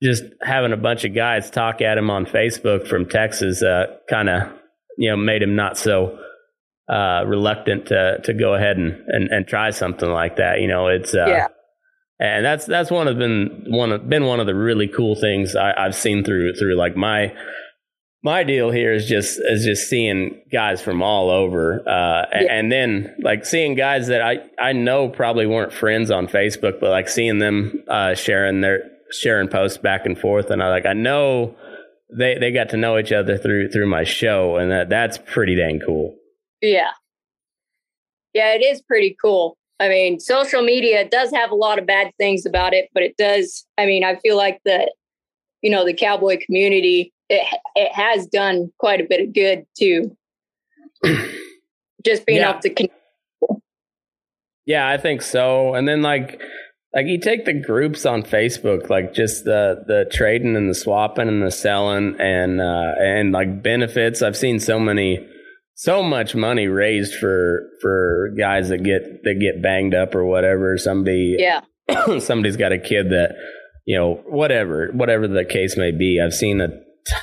just 0.02 0.24
having 0.42 0.72
a 0.72 0.76
bunch 0.78 1.04
of 1.04 1.14
guys 1.14 1.50
talk 1.50 1.82
at 1.82 1.98
him 1.98 2.08
on 2.08 2.24
Facebook 2.24 2.88
from 2.88 3.06
Texas 3.06 3.62
kind 4.08 4.30
of 4.30 4.52
you 4.96 5.10
know 5.10 5.16
made 5.16 5.42
him 5.42 5.54
not 5.54 5.76
so 5.76 6.18
uh, 6.88 7.24
reluctant 7.26 7.86
to 7.86 8.18
to 8.24 8.32
go 8.32 8.54
ahead 8.54 8.76
and, 8.76 9.02
and, 9.08 9.28
and 9.30 9.46
try 9.46 9.70
something 9.70 10.08
like 10.08 10.36
that. 10.36 10.60
You 10.60 10.68
know, 10.68 10.88
it's 10.88 11.14
uh, 11.14 11.26
yeah. 11.26 11.46
And 12.18 12.44
that's 12.44 12.64
that's 12.64 12.90
one 12.90 13.08
of 13.08 13.18
been 13.18 13.64
one 13.68 13.92
of 13.92 14.08
been 14.08 14.24
one 14.24 14.40
of 14.40 14.46
the 14.46 14.54
really 14.54 14.88
cool 14.88 15.16
things 15.16 15.54
I, 15.54 15.74
I've 15.76 15.94
seen 15.94 16.24
through 16.24 16.54
through 16.54 16.74
like 16.74 16.96
my 16.96 17.34
my 18.22 18.42
deal 18.42 18.70
here 18.70 18.92
is 18.92 19.06
just 19.06 19.38
is 19.38 19.64
just 19.64 19.88
seeing 19.88 20.42
guys 20.50 20.82
from 20.82 21.02
all 21.02 21.30
over, 21.30 21.80
uh, 21.88 22.26
yeah. 22.32 22.46
and 22.50 22.72
then 22.72 23.14
like 23.22 23.44
seeing 23.44 23.74
guys 23.74 24.08
that 24.08 24.22
I 24.22 24.38
I 24.58 24.72
know 24.72 25.08
probably 25.08 25.46
weren't 25.46 25.72
friends 25.72 26.10
on 26.10 26.26
Facebook, 26.26 26.80
but 26.80 26.90
like 26.90 27.08
seeing 27.08 27.38
them 27.38 27.84
uh, 27.88 28.14
sharing 28.14 28.62
their 28.62 28.80
sharing 29.12 29.48
posts 29.48 29.78
back 29.78 30.06
and 30.06 30.18
forth, 30.18 30.50
and 30.50 30.62
I 30.62 30.70
like 30.70 30.86
I 30.86 30.94
know 30.94 31.54
they 32.18 32.36
they 32.38 32.50
got 32.50 32.70
to 32.70 32.76
know 32.76 32.98
each 32.98 33.12
other 33.12 33.38
through 33.38 33.70
through 33.70 33.88
my 33.88 34.04
show, 34.04 34.56
and 34.56 34.70
that 34.70 34.88
that's 34.88 35.18
pretty 35.18 35.54
dang 35.54 35.80
cool. 35.86 36.16
Yeah. 36.60 36.90
Yeah, 38.32 38.54
it 38.54 38.62
is 38.62 38.82
pretty 38.82 39.16
cool. 39.22 39.55
I 39.78 39.88
mean, 39.88 40.20
social 40.20 40.62
media 40.62 41.08
does 41.08 41.30
have 41.32 41.50
a 41.50 41.54
lot 41.54 41.78
of 41.78 41.86
bad 41.86 42.12
things 42.18 42.46
about 42.46 42.72
it, 42.72 42.88
but 42.94 43.02
it 43.02 43.16
does. 43.16 43.66
I 43.76 43.86
mean, 43.86 44.04
I 44.04 44.16
feel 44.16 44.36
like 44.36 44.60
the, 44.64 44.90
you 45.62 45.70
know, 45.70 45.84
the 45.84 45.92
cowboy 45.92 46.38
community, 46.44 47.12
it, 47.28 47.46
it 47.74 47.92
has 47.92 48.26
done 48.26 48.72
quite 48.78 49.00
a 49.00 49.06
bit 49.08 49.20
of 49.20 49.34
good 49.34 49.66
too. 49.78 50.16
Just 52.04 52.24
being 52.24 52.40
yeah. 52.40 52.50
able 52.50 52.60
to 52.60 52.70
connect. 52.70 52.94
Yeah, 54.64 54.88
I 54.88 54.96
think 54.96 55.22
so. 55.22 55.74
And 55.74 55.86
then 55.86 56.02
like, 56.02 56.40
like 56.94 57.06
you 57.06 57.20
take 57.20 57.44
the 57.44 57.52
groups 57.52 58.06
on 58.06 58.22
Facebook, 58.22 58.88
like 58.88 59.12
just 59.12 59.44
the 59.44 59.84
the 59.86 60.10
trading 60.10 60.56
and 60.56 60.70
the 60.70 60.74
swapping 60.74 61.28
and 61.28 61.42
the 61.42 61.50
selling 61.50 62.16
and 62.18 62.60
uh, 62.60 62.94
and 62.98 63.32
like 63.32 63.62
benefits. 63.62 64.22
I've 64.22 64.36
seen 64.36 64.58
so 64.60 64.80
many 64.80 65.28
so 65.76 66.02
much 66.02 66.34
money 66.34 66.66
raised 66.66 67.14
for 67.14 67.68
for 67.80 68.30
guys 68.36 68.70
that 68.70 68.82
get 68.82 69.22
that 69.22 69.38
get 69.38 69.62
banged 69.62 69.94
up 69.94 70.14
or 70.14 70.24
whatever. 70.24 70.76
Somebody 70.78 71.36
yeah, 71.38 71.60
somebody's 72.18 72.56
got 72.56 72.72
a 72.72 72.78
kid 72.78 73.10
that 73.10 73.36
you 73.84 73.96
know 73.96 74.14
whatever 74.26 74.90
whatever 74.92 75.28
the 75.28 75.44
case 75.44 75.76
may 75.76 75.92
be. 75.92 76.20
I've 76.20 76.34
seen 76.34 76.60
a 76.60 76.68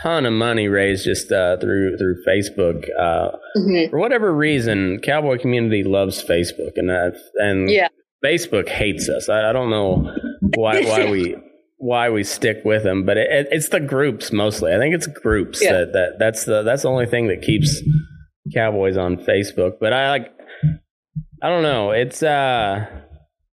ton 0.02 0.26
of 0.26 0.34
money 0.34 0.68
raised 0.68 1.04
just 1.04 1.32
uh, 1.32 1.58
through 1.58 1.98
through 1.98 2.24
Facebook 2.26 2.88
uh, 2.98 3.32
mm-hmm. 3.58 3.90
for 3.90 4.00
whatever 4.00 4.34
reason. 4.34 5.00
Cowboy 5.04 5.40
community 5.40 5.84
loves 5.84 6.24
Facebook 6.24 6.74
and 6.78 6.90
uh, 6.90 7.12
and 7.36 7.70
yeah. 7.70 7.90
Facebook 8.24 8.70
hates 8.70 9.10
us. 9.10 9.30
I, 9.30 9.50
I 9.50 9.54
don't 9.54 9.72
know 9.72 10.16
why 10.56 10.84
why 10.84 11.10
we 11.10 11.36
why 11.78 12.10
we 12.12 12.24
stick 12.24 12.62
with 12.64 12.84
them, 12.84 13.04
but 13.04 13.18
it, 13.18 13.30
it, 13.30 13.48
it's 13.52 13.70
the 13.70 13.80
groups 13.80 14.32
mostly. 14.32 14.74
I 14.74 14.78
think 14.78 14.96
it's 14.96 15.08
groups 15.08 15.62
yeah. 15.62 15.72
that, 15.74 15.94
that 15.94 16.20
that's 16.20 16.46
the 16.46 16.62
that's 16.62 16.84
the 16.84 16.90
only 16.90 17.08
thing 17.08 17.28
that 17.28 17.42
keeps 17.42 17.82
Cowboys 18.54 18.98
on 18.98 19.18
Facebook, 19.18 19.78
but 19.80 19.94
I 19.94 20.10
like 20.10 20.32
I 21.42 21.50
don't 21.50 21.64
know. 21.64 21.92
It's 21.92 22.24
uh 22.24 22.86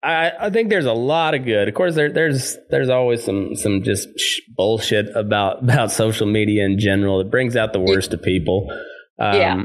I 0.03 0.33
I 0.39 0.51
think 0.51 0.71
there's 0.71 0.87
a 0.87 0.93
lot 0.93 1.35
of 1.35 1.45
good. 1.45 1.69
Of 1.69 1.75
course 1.75 1.95
there 1.95 2.13
there's 2.13 2.57
there's 2.71 2.89
always 2.89 3.25
some 3.25 3.55
some 3.57 3.83
just 3.83 4.09
bullshit 4.57 5.15
about 5.17 5.63
about 5.63 5.91
social 5.91 6.27
media 6.27 6.65
in 6.65 6.79
general. 6.79 7.21
It 7.21 7.31
brings 7.31 7.57
out 7.57 7.73
the 7.73 7.81
worst 7.81 8.13
of 8.13 8.23
people. 8.23 8.69
Um, 9.19 9.37
yeah. 9.37 9.63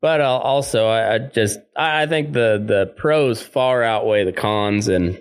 But 0.00 0.20
uh, 0.20 0.38
also, 0.38 0.86
I, 0.86 1.14
I 1.14 1.18
just 1.18 1.58
I 1.76 2.06
think 2.06 2.32
the 2.32 2.62
the 2.64 2.94
pros 2.96 3.42
far 3.42 3.82
outweigh 3.82 4.24
the 4.24 4.32
cons, 4.32 4.86
and 4.86 5.20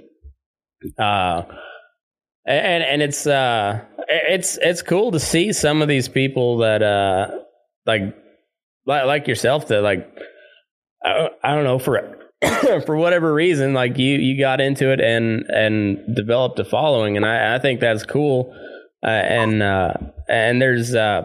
uh, 1.00 1.44
and 2.46 2.84
and 2.84 3.02
it's 3.02 3.26
uh 3.26 3.82
it's 4.08 4.58
it's 4.62 4.82
cool 4.82 5.12
to 5.12 5.20
see 5.20 5.54
some 5.54 5.82
of 5.82 5.88
these 5.88 6.08
people 6.08 6.58
that 6.58 6.84
uh 6.84 7.40
like 7.86 8.16
like 8.86 9.28
yourself 9.28 9.68
that 9.68 9.82
like 9.82 10.08
I, 11.04 11.30
I 11.44 11.56
don't 11.56 11.64
know 11.64 11.80
for 11.80 12.18
for 12.86 12.96
whatever 12.98 13.34
reason 13.34 13.74
like 13.74 13.98
you 13.98 14.18
you 14.18 14.40
got 14.40 14.62
into 14.62 14.92
it 14.92 15.00
and 15.00 15.44
and 15.50 16.16
developed 16.16 16.60
a 16.60 16.66
following 16.66 17.18
and 17.18 17.26
I 17.26 17.56
I 17.56 17.60
think 17.60 17.80
that's 17.80 18.06
cool. 18.06 18.54
Uh, 19.04 19.10
and 19.10 19.62
uh, 19.62 19.94
and 20.30 20.62
there's 20.62 20.96
uh 20.96 21.24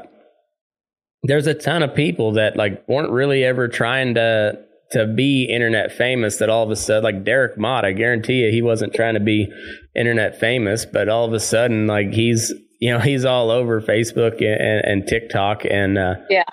there's 1.25 1.47
a 1.47 1.55
ton 1.55 1.83
of 1.83 1.95
people 1.95 2.33
that 2.33 2.57
like 2.57 2.87
weren't 2.89 3.11
really 3.11 3.45
ever 3.45 3.69
trying 3.69 4.15
to 4.15 4.59
to 4.93 5.07
be 5.07 5.45
internet 5.45 5.93
famous 5.93 6.39
that 6.39 6.49
all 6.49 6.65
of 6.65 6.71
a 6.71 6.77
sudden 6.77 7.05
like 7.05 7.25
Derek 7.25 7.59
Mott 7.59 7.85
I 7.85 7.93
guarantee 7.93 8.45
you 8.45 8.51
he 8.51 8.63
wasn't 8.63 8.95
trying 8.95 9.15
to 9.15 9.21
be 9.21 9.49
internet 9.95 10.41
famous 10.41 10.87
but 10.87 11.09
all 11.09 11.25
of 11.25 11.33
a 11.33 11.41
sudden 11.41 11.87
like 11.87 12.13
he's 12.13 12.53
you 12.81 12.93
know 12.93 12.99
he's 12.99 13.25
all 13.25 13.51
over 13.51 13.81
Facebook 13.81 14.41
and, 14.41 14.85
and 14.85 15.07
TikTok 15.07 15.65
and 15.69 15.99
uh, 15.99 16.15
yeah 16.31 16.45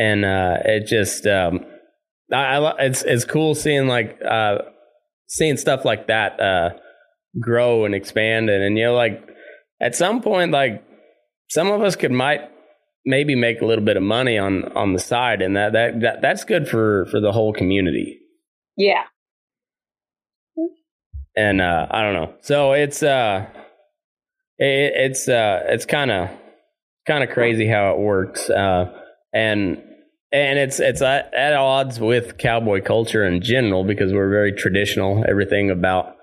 and 0.00 0.24
uh, 0.24 0.56
it 0.64 0.86
just 0.86 1.26
um, 1.26 1.66
I, 2.32 2.56
I, 2.56 2.84
it's 2.84 3.02
it's 3.02 3.26
cool 3.26 3.54
seeing 3.54 3.86
like 3.86 4.18
uh, 4.22 4.58
seeing 5.28 5.58
stuff 5.58 5.84
like 5.84 6.06
that 6.06 6.40
uh, 6.40 6.70
grow 7.38 7.84
and 7.84 7.94
expand. 7.94 8.48
And, 8.48 8.64
and 8.64 8.78
you 8.78 8.84
know 8.84 8.94
like 8.94 9.22
at 9.80 9.94
some 9.94 10.22
point 10.22 10.52
like 10.52 10.82
some 11.50 11.70
of 11.70 11.82
us 11.82 11.96
could 11.96 12.12
might 12.12 12.40
maybe 13.04 13.34
make 13.34 13.60
a 13.60 13.66
little 13.66 13.84
bit 13.84 13.98
of 13.98 14.02
money 14.02 14.38
on 14.38 14.72
on 14.72 14.94
the 14.94 14.98
side. 14.98 15.42
And 15.42 15.54
that 15.56 15.74
that, 15.74 16.00
that 16.00 16.22
that's 16.22 16.44
good 16.44 16.66
for 16.66 17.04
for 17.10 17.20
the 17.20 17.32
whole 17.32 17.52
community. 17.52 18.20
Yeah. 18.78 19.04
And 21.36 21.60
uh 21.60 21.86
i 21.90 22.02
don't 22.02 22.14
know. 22.14 22.34
So 22.40 22.72
it's 22.72 23.02
uh 23.02 23.46
it, 24.58 24.92
it's 24.96 25.28
uh 25.28 25.64
it's 25.66 25.84
kind 25.84 26.10
of 26.10 26.30
kind 27.06 27.22
of 27.22 27.28
crazy 27.28 27.66
how 27.66 27.92
it 27.92 27.98
works. 27.98 28.48
Uh 28.48 28.96
and 29.32 29.82
and 30.32 30.58
it's 30.58 30.80
it's 30.80 31.02
at, 31.02 31.32
at 31.34 31.54
odds 31.54 31.98
with 31.98 32.38
cowboy 32.38 32.82
culture 32.82 33.24
in 33.24 33.42
general 33.42 33.84
because 33.84 34.12
we're 34.12 34.30
very 34.30 34.52
traditional. 34.52 35.24
Everything 35.28 35.70
about 35.70 36.16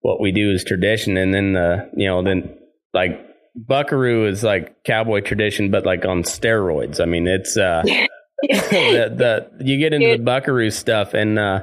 what 0.00 0.20
we 0.20 0.32
do 0.32 0.50
is 0.50 0.64
tradition, 0.64 1.16
and 1.16 1.32
then 1.32 1.52
the 1.54 1.90
you 1.96 2.06
know 2.06 2.22
then 2.22 2.58
like 2.92 3.20
Buckaroo 3.54 4.26
is 4.26 4.42
like 4.42 4.84
cowboy 4.84 5.20
tradition, 5.20 5.70
but 5.70 5.86
like 5.86 6.04
on 6.04 6.22
steroids. 6.22 7.00
I 7.00 7.06
mean, 7.06 7.26
it's 7.26 7.56
uh, 7.56 7.82
the, 8.42 9.48
the 9.58 9.64
you 9.64 9.78
get 9.78 9.92
into 9.94 10.18
the 10.18 10.22
Buckaroo 10.22 10.70
stuff, 10.70 11.14
and 11.14 11.38
uh, 11.38 11.60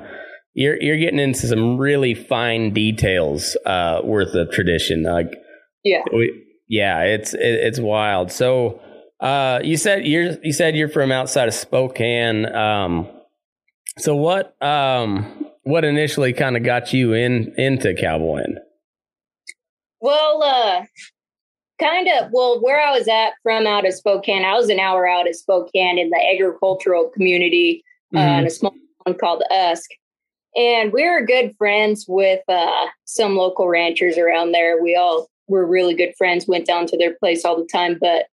you're 0.54 0.82
you're 0.82 0.98
getting 0.98 1.20
into 1.20 1.48
some 1.48 1.78
really 1.78 2.14
fine 2.14 2.74
details 2.74 3.58
uh, 3.66 4.02
worth 4.04 4.34
of 4.34 4.52
tradition. 4.52 5.04
Like, 5.04 5.34
yeah, 5.84 6.02
we, 6.14 6.46
yeah, 6.68 7.02
it's 7.04 7.34
it, 7.34 7.40
it's 7.42 7.80
wild. 7.80 8.32
So, 8.32 8.82
uh, 9.22 9.60
you 9.64 9.78
said 9.78 10.06
you're 10.06 10.38
you 10.44 10.52
said 10.52 10.76
you're 10.76 10.90
from 10.90 11.12
outside 11.12 11.48
of 11.48 11.54
Spokane. 11.54 12.46
Um, 12.54 13.08
so 13.98 14.16
what 14.16 14.62
um 14.62 15.46
what 15.64 15.86
initially 15.86 16.34
kind 16.34 16.58
of 16.58 16.64
got 16.64 16.92
you 16.92 17.14
in 17.14 17.54
into 17.58 17.94
cowboying? 17.94 18.58
Well, 20.00 20.42
uh, 20.42 20.86
kind 21.80 22.08
of. 22.08 22.32
Well, 22.32 22.60
where 22.62 22.82
I 22.82 22.98
was 22.98 23.08
at 23.08 23.34
from 23.44 23.68
out 23.68 23.86
of 23.86 23.94
Spokane, 23.94 24.44
I 24.44 24.56
was 24.56 24.70
an 24.70 24.80
hour 24.80 25.08
out 25.08 25.30
of 25.30 25.36
Spokane 25.36 26.00
in 26.00 26.10
the 26.10 26.34
agricultural 26.34 27.12
community 27.14 27.84
uh, 28.16 28.20
mm-hmm. 28.20 28.40
in 28.40 28.48
a 28.48 28.50
small 28.50 28.74
town 29.06 29.16
called 29.20 29.44
Usk. 29.52 29.90
And 30.56 30.92
we 30.92 31.08
were 31.08 31.26
good 31.26 31.56
friends 31.58 32.06
with 32.08 32.42
uh, 32.50 32.88
some 33.06 33.38
local 33.38 33.68
ranchers 33.68 34.18
around 34.18 34.52
there. 34.52 34.82
We 34.82 34.96
all 34.96 35.30
were 35.48 35.66
really 35.66 35.94
good 35.94 36.14
friends, 36.18 36.48
went 36.48 36.66
down 36.66 36.88
to 36.88 36.98
their 36.98 37.14
place 37.16 37.46
all 37.46 37.58
the 37.58 37.70
time. 37.72 37.98
But 38.02 38.26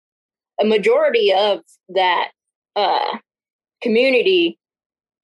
a 0.62 0.66
majority 0.66 1.34
of 1.34 1.62
that 1.90 2.30
uh, 2.76 3.18
community, 3.82 4.58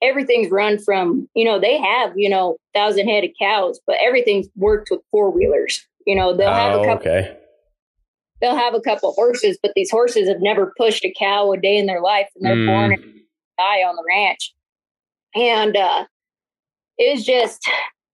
everything's 0.02 0.52
run 0.52 0.80
from, 0.80 1.28
you 1.36 1.46
know, 1.46 1.60
they 1.60 1.78
have, 1.78 2.14
you 2.16 2.30
know, 2.30 2.58
thousand 2.74 3.08
head 3.08 3.24
of 3.24 3.32
cows, 3.40 3.80
but 3.88 3.98
everything's 4.02 4.48
worked 4.56 4.90
with 4.92 5.02
four 5.12 5.32
wheelers. 5.32 5.86
You 6.06 6.16
know, 6.16 6.36
they'll 6.36 6.54
have 6.54 6.76
oh, 6.76 6.84
a 6.84 6.86
couple. 6.86 7.12
Okay. 7.12 7.38
They'll 8.42 8.58
have 8.58 8.74
a 8.74 8.82
couple 8.82 9.14
horses, 9.14 9.58
but 9.62 9.72
these 9.76 9.90
horses 9.90 10.28
have 10.28 10.42
never 10.42 10.74
pushed 10.78 11.06
a 11.06 11.14
cow 11.18 11.54
a 11.54 11.58
day 11.58 11.78
in 11.78 11.86
their 11.86 12.02
life, 12.02 12.28
and 12.36 12.46
they're 12.46 12.58
mm. 12.58 12.68
born 12.68 12.92
and 12.92 13.04
die 13.58 13.84
on 13.84 13.96
the 13.96 14.04
ranch. 14.06 14.54
And 15.34 15.78
uh, 15.78 16.06
it's 16.98 17.24
just 17.24 17.66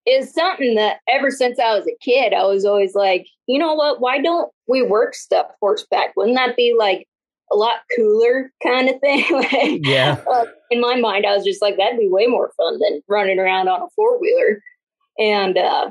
is 0.06 0.32
something 0.32 0.74
that 0.76 0.98
ever 1.08 1.30
since 1.30 1.58
I 1.58 1.76
was 1.76 1.86
a 1.86 1.96
kid, 2.00 2.32
I 2.32 2.44
was 2.44 2.64
always 2.64 2.94
like, 2.94 3.26
you 3.46 3.58
know 3.58 3.74
what? 3.74 4.00
Why 4.00 4.20
don't 4.20 4.50
we 4.66 4.82
work 4.82 5.14
stuff 5.14 5.46
horseback? 5.60 6.14
Wouldn't 6.16 6.36
that 6.36 6.56
be 6.56 6.74
like 6.78 7.06
a 7.52 7.56
lot 7.56 7.76
cooler 7.96 8.52
kind 8.62 8.88
of 8.88 9.00
thing? 9.00 9.24
like, 9.30 9.86
yeah. 9.86 10.22
Uh, 10.30 10.44
in 10.70 10.80
my 10.80 10.96
mind, 10.96 11.26
I 11.26 11.34
was 11.34 11.44
just 11.44 11.62
like, 11.62 11.76
that'd 11.76 11.98
be 11.98 12.08
way 12.08 12.26
more 12.26 12.52
fun 12.56 12.78
than 12.78 13.02
running 13.08 13.38
around 13.38 13.68
on 13.68 13.82
a 13.82 13.88
four 13.96 14.20
wheeler. 14.20 14.62
And 15.18 15.58
uh, 15.58 15.90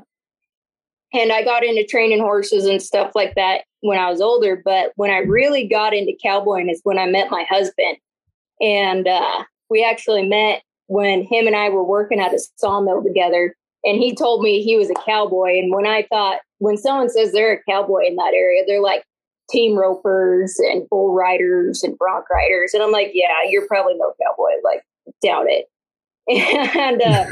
and 1.13 1.31
I 1.31 1.43
got 1.43 1.63
into 1.63 1.85
training 1.85 2.19
horses 2.19 2.65
and 2.65 2.81
stuff 2.81 3.11
like 3.15 3.35
that 3.35 3.63
when 3.81 3.97
I 3.97 4.09
was 4.09 4.21
older. 4.21 4.61
But 4.63 4.91
when 4.95 5.09
I 5.09 5.19
really 5.19 5.67
got 5.67 5.93
into 5.93 6.17
cowboying 6.21 6.69
is 6.69 6.81
when 6.83 6.99
I 6.99 7.07
met 7.07 7.31
my 7.31 7.45
husband. 7.49 7.97
And 8.61 9.07
uh, 9.07 9.43
we 9.69 9.83
actually 9.83 10.27
met 10.27 10.61
when 10.87 11.23
him 11.23 11.47
and 11.47 11.55
I 11.55 11.69
were 11.69 11.83
working 11.83 12.19
at 12.19 12.33
a 12.33 12.39
sawmill 12.57 13.03
together. 13.03 13.55
And 13.83 13.97
he 13.97 14.13
told 14.13 14.43
me 14.43 14.61
he 14.61 14.75
was 14.75 14.89
a 14.89 15.05
cowboy. 15.05 15.57
And 15.57 15.73
when 15.73 15.87
I 15.87 16.05
thought, 16.09 16.39
when 16.59 16.77
someone 16.77 17.09
says 17.09 17.31
they're 17.31 17.53
a 17.53 17.63
cowboy 17.71 18.05
in 18.05 18.15
that 18.17 18.33
area, 18.33 18.63
they're 18.67 18.81
like 18.81 19.03
team 19.49 19.77
ropers 19.77 20.59
and 20.59 20.87
bull 20.89 21.13
riders 21.13 21.83
and 21.83 21.97
bronc 21.97 22.29
riders. 22.29 22.73
And 22.73 22.83
I'm 22.83 22.91
like, 22.91 23.11
yeah, 23.13 23.27
you're 23.47 23.67
probably 23.67 23.95
no 23.95 24.13
cowboy. 24.21 24.51
Like, 24.63 24.83
doubt 25.23 25.45
it. 25.47 25.65
And 26.29 27.01
uh, 27.01 27.25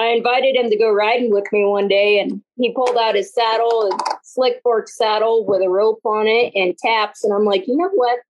I 0.00 0.06
invited 0.08 0.56
him 0.56 0.70
to 0.70 0.78
go 0.78 0.90
riding 0.90 1.30
with 1.30 1.44
me 1.52 1.64
one 1.64 1.88
day, 1.88 2.20
and 2.20 2.40
he 2.56 2.72
pulled 2.72 2.96
out 2.96 3.14
his 3.14 3.32
saddle, 3.34 3.90
a 3.90 3.98
slick 4.22 4.60
fork 4.62 4.88
saddle 4.88 5.46
with 5.46 5.62
a 5.62 5.68
rope 5.68 6.00
on 6.04 6.26
it 6.26 6.52
and 6.54 6.76
taps. 6.78 7.24
And 7.24 7.34
I'm 7.34 7.44
like, 7.44 7.66
you 7.66 7.76
know 7.76 7.90
what? 7.94 8.20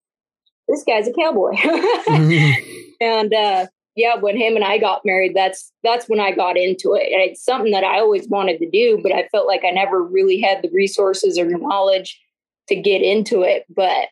This 0.68 0.84
guy's 0.84 1.06
a 1.06 1.12
cowboy. 1.12 1.52
and 3.00 3.32
uh, 3.32 3.66
yeah, 3.96 4.16
when 4.16 4.36
him 4.36 4.56
and 4.56 4.64
I 4.64 4.78
got 4.78 5.04
married, 5.04 5.34
that's 5.34 5.72
that's 5.84 6.08
when 6.08 6.20
I 6.20 6.32
got 6.32 6.56
into 6.56 6.94
it. 6.94 7.12
And 7.12 7.22
it's 7.22 7.44
something 7.44 7.72
that 7.72 7.84
I 7.84 7.98
always 8.00 8.28
wanted 8.28 8.58
to 8.58 8.70
do, 8.70 8.98
but 9.02 9.12
I 9.12 9.28
felt 9.28 9.46
like 9.46 9.62
I 9.64 9.70
never 9.70 10.02
really 10.02 10.40
had 10.40 10.62
the 10.62 10.70
resources 10.72 11.38
or 11.38 11.44
knowledge 11.46 12.20
to 12.70 12.76
get 12.76 13.02
into 13.02 13.42
it. 13.42 13.64
But 13.68 14.08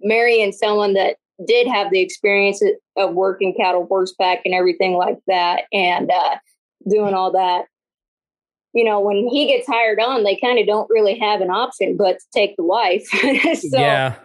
marrying 0.00 0.52
someone 0.52 0.94
that 0.94 1.16
did 1.46 1.66
have 1.66 1.90
the 1.90 2.00
experience 2.00 2.62
of 2.96 3.14
working 3.14 3.54
cattle 3.54 3.86
horseback 3.86 4.42
and 4.44 4.54
everything 4.54 4.94
like 4.94 5.18
that, 5.26 5.62
and 5.72 6.10
uh, 6.10 6.36
doing 6.88 7.14
all 7.14 7.32
that. 7.32 7.66
You 8.72 8.84
know, 8.84 9.00
when 9.00 9.28
he 9.28 9.46
gets 9.46 9.66
hired 9.66 10.00
on, 10.00 10.24
they 10.24 10.36
kind 10.36 10.58
of 10.58 10.66
don't 10.66 10.90
really 10.90 11.18
have 11.18 11.40
an 11.40 11.50
option 11.50 11.96
but 11.96 12.18
to 12.18 12.24
take 12.32 12.56
the 12.56 12.64
wife. 12.64 13.06
so 13.08 13.78
yeah. 13.78 14.16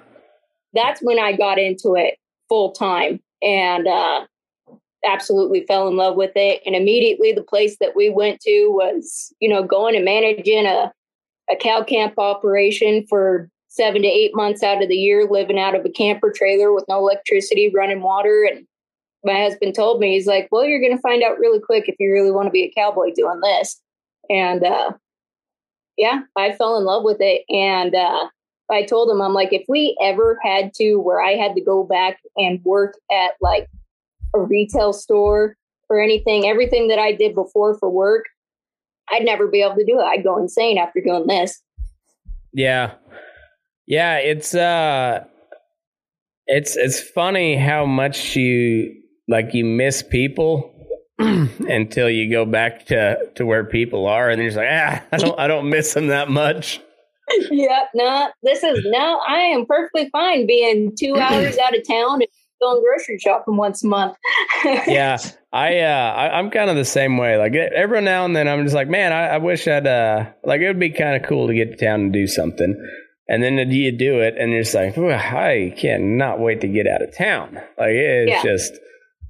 that's 0.74 1.02
when 1.02 1.20
I 1.20 1.34
got 1.34 1.60
into 1.60 1.96
it 1.96 2.18
full 2.48 2.72
time 2.72 3.20
and 3.44 3.88
uh, 3.88 4.26
absolutely 5.06 5.66
fell 5.68 5.88
in 5.88 5.96
love 5.96 6.16
with 6.16 6.32
it. 6.36 6.62
And 6.66 6.76
immediately 6.76 7.32
the 7.32 7.44
place 7.44 7.78
that 7.80 7.96
we 7.96 8.10
went 8.10 8.42
to 8.42 8.70
was, 8.70 9.34
you 9.40 9.48
know, 9.48 9.64
going 9.64 9.96
and 9.96 10.06
managing 10.06 10.66
a, 10.66 10.92
a 11.50 11.56
cow 11.56 11.84
camp 11.84 12.16
operation 12.18 13.06
for 13.08 13.50
seven 13.80 14.02
to 14.02 14.08
eight 14.08 14.36
months 14.36 14.62
out 14.62 14.84
of 14.84 14.90
the 14.90 14.98
year, 14.98 15.26
living 15.30 15.58
out 15.58 15.74
of 15.74 15.86
a 15.86 15.90
camper 15.90 16.34
trailer 16.36 16.74
with 16.74 16.84
no 16.90 16.98
electricity, 16.98 17.72
running 17.74 18.02
water, 18.02 18.44
and 18.44 18.68
my 19.24 19.42
husband 19.42 19.76
told 19.76 20.00
me, 20.00 20.14
he's 20.14 20.28
like, 20.28 20.48
well, 20.52 20.66
you're 20.66 20.82
going 20.82 20.96
to 20.96 21.02
find 21.02 21.24
out 21.24 21.40
really 21.40 21.60
quick 21.60 21.86
if 21.88 21.96
you 22.00 22.12
really 22.12 22.32
want 22.32 22.48
to 22.48 22.52
be 22.52 22.64
a 22.64 22.74
cowboy 22.80 23.12
doing 23.16 23.40
this. 23.42 23.82
And 24.30 24.64
uh, 24.64 24.92
yeah, 25.98 26.22
I 26.36 26.54
fell 26.54 26.78
in 26.78 26.86
love 26.86 27.04
with 27.04 27.18
it. 27.20 27.44
And 27.50 27.96
uh, 27.96 28.28
I 28.72 28.84
told 28.84 29.10
him, 29.10 29.22
I'm 29.22 29.34
like, 29.34 29.52
if 29.52 29.66
we 29.68 29.98
ever 30.02 30.40
had 30.44 30.74
to 30.76 30.98
where 30.98 31.22
I 31.22 31.32
had 31.32 31.56
to 31.56 31.62
go 31.62 31.84
back 31.84 32.20
and 32.38 32.64
work 32.64 32.96
at 33.12 33.32
like 33.42 33.68
a 34.34 34.40
retail 34.40 34.94
store 34.94 35.56
or 35.90 36.02
anything, 36.02 36.46
everything 36.46 36.88
that 36.88 37.00
I 37.00 37.12
did 37.12 37.36
before 37.36 37.78
for 37.78 37.90
work, 37.90 38.26
I'd 39.10 39.26
never 39.26 39.48
be 39.48 39.62
able 39.62 39.76
to 39.76 39.86
do 39.86 40.00
it. 40.00 40.04
I'd 40.04 40.24
go 40.24 40.38
insane 40.38 40.78
after 40.78 41.02
doing 41.02 41.28
this. 41.28 41.62
Yeah. 42.54 42.94
Yeah, 43.90 44.18
it's 44.18 44.54
uh 44.54 45.26
it's 46.46 46.78
it's 46.78 47.02
funny 47.02 47.58
how 47.58 47.88
much 47.88 48.36
you 48.36 48.94
like 49.28 49.56
you 49.56 49.66
miss 49.66 50.04
people 50.04 50.72
until 51.18 52.08
you 52.08 52.30
go 52.30 52.46
back 52.46 52.86
to 52.86 53.18
to 53.34 53.48
where 53.48 53.66
people 53.66 54.06
are, 54.06 54.30
and 54.30 54.40
you're 54.40 54.52
just 54.52 54.58
like, 54.58 54.70
ah, 54.70 55.04
I 55.12 55.18
don't 55.18 55.40
I 55.40 55.48
don't 55.48 55.72
miss 55.72 55.96
them 55.96 56.08
that 56.08 56.30
much. 56.30 56.80
Yeah, 57.52 57.86
no, 57.96 58.30
this 58.44 58.64
is 58.64 58.80
no. 58.86 59.22
I 59.28 59.40
am 59.40 59.66
perfectly 59.66 60.10
fine 60.12 60.46
being 60.46 60.96
two 60.96 61.16
hours 61.20 61.58
out 61.58 61.76
of 61.76 61.88
town 61.88 62.22
and 62.22 62.28
going 62.62 62.84
grocery 62.84 63.18
shopping 63.18 63.58
once 63.58 63.84
a 63.84 63.88
month. 63.88 64.16
yeah, 64.88 65.18
I, 65.52 65.80
uh, 65.80 66.14
I 66.14 66.40
am 66.40 66.52
kind 66.52 66.70
of 66.70 66.76
the 66.76 66.86
same 66.86 67.18
way. 67.18 67.38
Like 67.38 67.56
every 67.56 68.02
now 68.02 68.26
and 68.26 68.36
then, 68.36 68.48
I'm 68.48 68.64
just 68.64 68.76
like, 68.76 68.88
man, 68.88 69.14
I, 69.14 69.30
I 69.30 69.38
wish 69.38 69.68
I'd 69.68 69.88
uh, 69.88 70.26
like 70.44 70.62
it 70.62 70.68
would 70.68 70.80
be 70.80 70.92
kind 70.92 71.22
of 71.22 71.28
cool 71.28 71.48
to 71.48 71.54
get 71.54 71.72
to 71.72 71.86
town 71.86 72.02
and 72.02 72.14
do 72.14 72.28
something. 72.28 72.76
And 73.32 73.44
then 73.44 73.58
you 73.70 73.92
do 73.92 74.22
it, 74.22 74.36
and 74.40 74.52
you're 74.52 74.64
just 74.64 74.74
like, 74.74 74.98
I 74.98 75.72
cannot 75.78 76.40
wait 76.40 76.62
to 76.62 76.68
get 76.68 76.88
out 76.88 77.04
of 77.04 77.16
town. 77.16 77.62
Like 77.78 77.92
it's 77.92 78.30
yeah. 78.30 78.42
just 78.42 78.74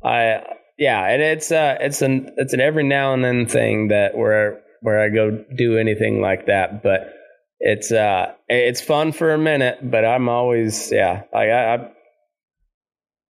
I 0.01 0.41
yeah, 0.77 1.05
and 1.05 1.21
it's 1.21 1.51
uh 1.51 1.77
it's 1.81 2.01
an 2.01 2.31
it's 2.37 2.53
an 2.53 2.61
every 2.61 2.83
now 2.83 3.13
and 3.13 3.25
then 3.25 3.45
thing 3.45 3.89
that 3.89 4.17
where 4.17 4.61
where 4.81 5.01
I 5.01 5.09
go 5.09 5.43
do 5.53 5.77
anything 5.77 6.21
like 6.21 6.45
that, 6.45 6.81
but 6.81 7.13
it's 7.59 7.91
uh 7.91 8.31
it's 8.47 8.79
fun 8.79 9.11
for 9.11 9.33
a 9.33 9.37
minute, 9.37 9.79
but 9.83 10.05
I'm 10.05 10.29
always 10.29 10.89
yeah, 10.93 11.23
like 11.33 11.49
I 11.49 11.75
I, 11.75 11.91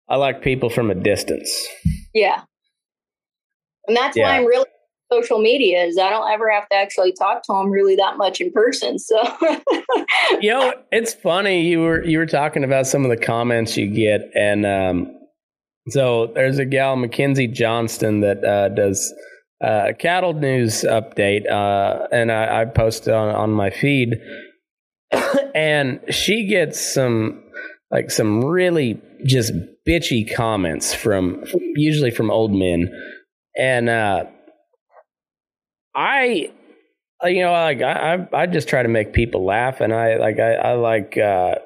I 0.06 0.16
like 0.16 0.42
people 0.42 0.68
from 0.68 0.90
a 0.90 0.94
distance. 0.94 1.66
Yeah. 2.12 2.42
And 3.86 3.96
that's 3.96 4.18
yeah. 4.18 4.24
why 4.24 4.36
I'm 4.36 4.44
really 4.44 4.66
social 5.12 5.38
media 5.38 5.84
is 5.84 5.98
I 5.98 6.10
don't 6.10 6.30
ever 6.30 6.50
have 6.50 6.68
to 6.68 6.76
actually 6.76 7.12
talk 7.12 7.42
to 7.44 7.52
them 7.52 7.70
really 7.70 7.96
that 7.96 8.16
much 8.16 8.40
in 8.40 8.52
person. 8.52 8.98
So 8.98 9.16
you 10.40 10.50
know, 10.50 10.72
it's 10.92 11.14
funny 11.14 11.68
you 11.68 11.80
were 11.80 12.04
you 12.04 12.18
were 12.18 12.26
talking 12.26 12.64
about 12.64 12.86
some 12.86 13.04
of 13.04 13.10
the 13.10 13.16
comments 13.16 13.76
you 13.76 13.86
get 13.88 14.30
and 14.34 14.66
um 14.66 15.18
so 15.90 16.30
there's 16.34 16.58
a 16.58 16.64
gal, 16.64 16.96
Mackenzie 16.96 17.46
Johnston, 17.46 18.20
that 18.20 18.44
uh, 18.44 18.68
does 18.68 19.12
uh, 19.62 19.92
cattle 19.98 20.34
news 20.34 20.82
update, 20.82 21.50
uh, 21.50 22.06
and 22.12 22.30
I, 22.30 22.62
I 22.62 22.64
post 22.66 23.08
on 23.08 23.34
on 23.34 23.50
my 23.50 23.70
feed, 23.70 24.16
and 25.54 26.00
she 26.10 26.46
gets 26.46 26.80
some 26.80 27.42
like 27.90 28.10
some 28.10 28.44
really 28.44 29.00
just 29.24 29.52
bitchy 29.86 30.32
comments 30.32 30.94
from 30.94 31.44
usually 31.74 32.10
from 32.10 32.30
old 32.30 32.52
men, 32.52 32.90
and 33.56 33.88
uh, 33.88 34.24
I 35.94 36.50
you 37.24 37.42
know 37.42 37.52
like 37.52 37.82
I 37.82 38.28
I 38.32 38.46
just 38.46 38.68
try 38.68 38.82
to 38.82 38.88
make 38.88 39.12
people 39.12 39.44
laugh, 39.44 39.80
and 39.80 39.92
I 39.92 40.16
like 40.16 40.38
I, 40.38 40.54
I 40.54 40.72
like 40.74 41.18
uh, 41.18 41.56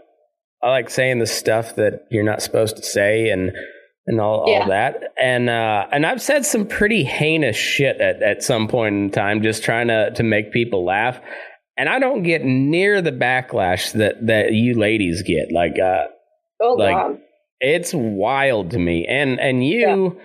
I 0.62 0.68
like 0.68 0.90
saying 0.90 1.18
the 1.18 1.26
stuff 1.26 1.76
that 1.76 2.06
you're 2.11 2.24
not 2.24 2.42
supposed 2.42 2.76
to 2.76 2.82
say, 2.82 3.30
and 3.30 3.52
and 4.06 4.20
all, 4.20 4.46
yeah. 4.48 4.61
all 4.61 4.68
that. 4.68 5.12
And 5.20 5.48
uh, 5.48 5.87
and 5.92 6.04
I've 6.06 6.22
said 6.22 6.44
some 6.44 6.66
pretty 6.66 7.04
heinous 7.04 7.56
shit 7.56 8.00
at, 8.00 8.22
at 8.22 8.42
some 8.42 8.68
point 8.68 8.94
in 8.94 9.11
time, 9.11 9.42
just 9.42 9.62
trying 9.62 9.88
to 9.88 10.11
to 10.12 10.22
make 10.22 10.52
people 10.52 10.85
laugh. 10.85 11.20
and 11.76 11.88
I 11.88 11.98
don't 11.98 12.22
get 12.22 12.44
near 12.44 13.02
the 13.02 13.12
backlash 13.12 13.92
that 13.92 14.26
that 14.26 14.52
you 14.52 14.78
ladies 14.78 15.22
get. 15.22 15.52
Like, 15.52 15.78
uh, 15.78 16.04
oh 16.61 16.74
like 16.74 16.94
God. 16.94 17.18
it's 17.61 17.92
wild 17.94 18.70
to 18.72 18.78
me. 18.78 19.06
And 19.08 19.40
and 19.40 19.66
you 19.66 20.18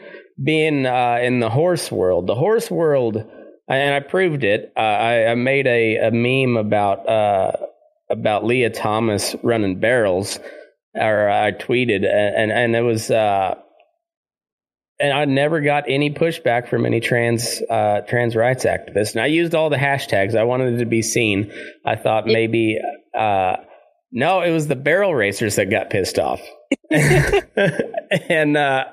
being 0.44 0.86
uh, 0.86 1.20
in 1.22 1.40
the 1.40 1.50
horse 1.50 1.92
world, 1.92 2.28
the 2.28 2.36
horse 2.36 2.70
world, 2.70 3.26
and 3.68 3.94
I 3.94 4.00
proved 4.00 4.44
it. 4.44 4.72
Uh, 4.76 4.80
I, 4.80 5.28
I 5.28 5.36
made 5.36 5.68
a, 5.68 5.98
a 5.98 6.12
meme 6.12 6.58
about 6.58 7.08
uh, 7.08 7.52
about 8.10 8.46
Lia 8.46 8.70
Thomas 8.70 9.36
running 9.44 9.80
barrels, 9.80 10.40
or 10.96 11.30
I 11.30 11.52
tweeted, 11.52 12.06
and 12.06 12.52
and 12.52 12.76
it 12.76 12.82
was. 12.82 13.12
Uh, 13.12 13.56
and 15.00 15.14
I 15.14 15.26
never 15.26 15.62
got 15.62 15.84
any 15.88 16.10
pushback 16.10 16.68
from 16.70 16.84
any 16.84 17.00
trans 17.00 17.62
uh, 17.70 18.02
trans 18.08 18.36
rights 18.36 18.66
activists. 18.66 19.12
And 19.12 19.22
I 19.22 19.28
used 19.28 19.54
all 19.54 19.70
the 19.70 19.78
hashtags. 19.78 20.36
I 20.36 20.44
wanted 20.44 20.74
it 20.74 20.78
to 20.80 20.88
be 20.88 21.04
seen. 21.04 21.52
I 21.86 21.96
thought 21.96 22.26
maybe 22.26 22.80
uh, 23.16 23.58
no, 24.12 24.42
it 24.42 24.52
was 24.52 24.68
the 24.68 24.76
barrel 24.76 25.14
racers 25.14 25.56
that 25.58 25.70
got 25.70 25.90
pissed 25.90 26.18
off. 26.20 26.42
and 28.30 28.56
uh, 28.58 28.86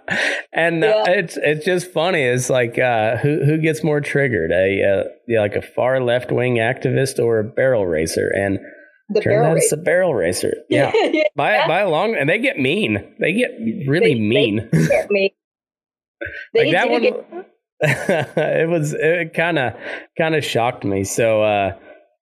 and 0.53 0.83
uh, 0.85 0.87
Yeah. 1.07 1.13
it's 1.13 1.37
it's 1.37 1.65
just 1.65 1.91
funny. 1.93 2.23
It's 2.23 2.51
like 2.51 2.79
uh, 2.79 3.17
who 3.19 3.45
who 3.45 3.59
gets 3.59 3.85
more 3.85 4.01
triggered, 4.01 4.51
a 4.53 4.83
uh, 4.83 5.41
like 5.41 5.55
a 5.55 5.63
far 5.63 6.01
left 6.01 6.33
wing 6.33 6.57
activist 6.57 7.19
or 7.23 7.39
a 7.39 7.45
barrel 7.45 7.87
racer? 7.87 8.29
And 8.35 8.59
the 9.11 9.21
barrel 9.21 9.51
out 9.53 9.57
it's 9.59 9.71
a 9.73 9.77
barrel 9.77 10.15
racer. 10.15 10.55
Yeah, 10.69 10.91
by 11.37 11.55
Yeah. 11.55 11.67
by 11.69 11.81
a 11.81 11.89
long, 11.89 12.17
and 12.17 12.29
they 12.29 12.39
get 12.39 12.59
mean. 12.59 13.15
They 13.21 13.33
get 13.33 13.51
really 13.87 14.15
They- 14.15 14.21
mean. 14.21 14.69
They 16.55 16.65
like 16.65 16.73
that 16.73 16.91
one 16.91 17.03
get- 17.03 17.27
it 17.83 18.69
was 18.69 18.95
it 18.95 19.35
kind 19.35 19.59
of 19.59 19.75
kind 20.17 20.35
of 20.35 20.43
shocked 20.45 20.85
me 20.85 21.05
so 21.05 21.43
uh 21.43 21.73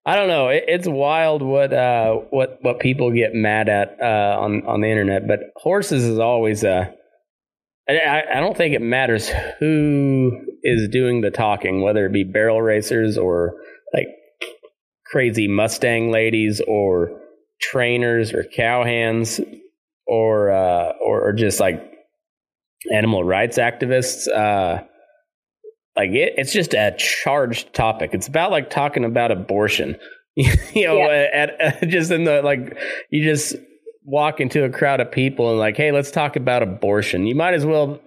i 0.06 0.16
don't 0.16 0.28
know 0.28 0.48
it, 0.48 0.64
it's 0.68 0.88
wild 0.88 1.42
what 1.42 1.72
uh 1.72 2.14
what 2.30 2.58
what 2.62 2.80
people 2.80 3.10
get 3.12 3.34
mad 3.34 3.68
at 3.68 3.96
uh 4.00 4.36
on 4.40 4.64
on 4.66 4.80
the 4.80 4.88
internet 4.88 5.26
but 5.26 5.40
horses 5.56 6.04
is 6.04 6.18
always 6.18 6.64
uh 6.64 6.86
I, 7.88 7.98
I- 7.98 8.36
I 8.36 8.40
don't 8.40 8.56
think 8.56 8.74
it 8.74 8.80
matters 8.82 9.28
who 9.58 10.30
is 10.62 10.88
doing 10.88 11.20
the 11.20 11.32
talking, 11.32 11.82
whether 11.82 12.06
it 12.06 12.12
be 12.12 12.22
barrel 12.22 12.62
racers 12.62 13.18
or 13.18 13.54
like 13.92 14.06
crazy 15.10 15.48
Mustang 15.48 16.12
ladies 16.12 16.60
or 16.68 17.20
trainers 17.60 18.32
or 18.32 18.44
cowhands 18.44 19.40
or 20.06 20.52
uh, 20.52 20.92
or, 21.04 21.28
or 21.28 21.32
just 21.32 21.58
like 21.58 21.82
animal 22.94 23.24
rights 23.24 23.58
activists. 23.58 24.28
Uh, 24.28 24.84
like 25.96 26.10
it, 26.10 26.34
it's 26.36 26.52
just 26.52 26.74
a 26.74 26.94
charged 26.98 27.72
topic. 27.74 28.10
It's 28.12 28.28
about 28.28 28.50
like 28.50 28.70
talking 28.70 29.04
about 29.04 29.30
abortion. 29.30 29.96
you 30.34 30.86
know, 30.86 30.96
Yeah. 30.98 31.28
at, 31.32 31.60
at 31.60 31.88
just 31.88 32.10
in 32.10 32.24
the 32.24 32.42
like, 32.42 32.76
you 33.10 33.22
just 33.24 33.54
walk 34.04 34.40
into 34.40 34.64
a 34.64 34.70
crowd 34.70 35.00
of 35.00 35.10
people 35.12 35.50
and 35.50 35.58
like, 35.58 35.76
hey, 35.76 35.92
let's 35.92 36.10
talk 36.10 36.36
about 36.36 36.62
abortion. 36.62 37.26
You 37.26 37.34
might 37.34 37.54
as 37.54 37.64
well. 37.66 38.00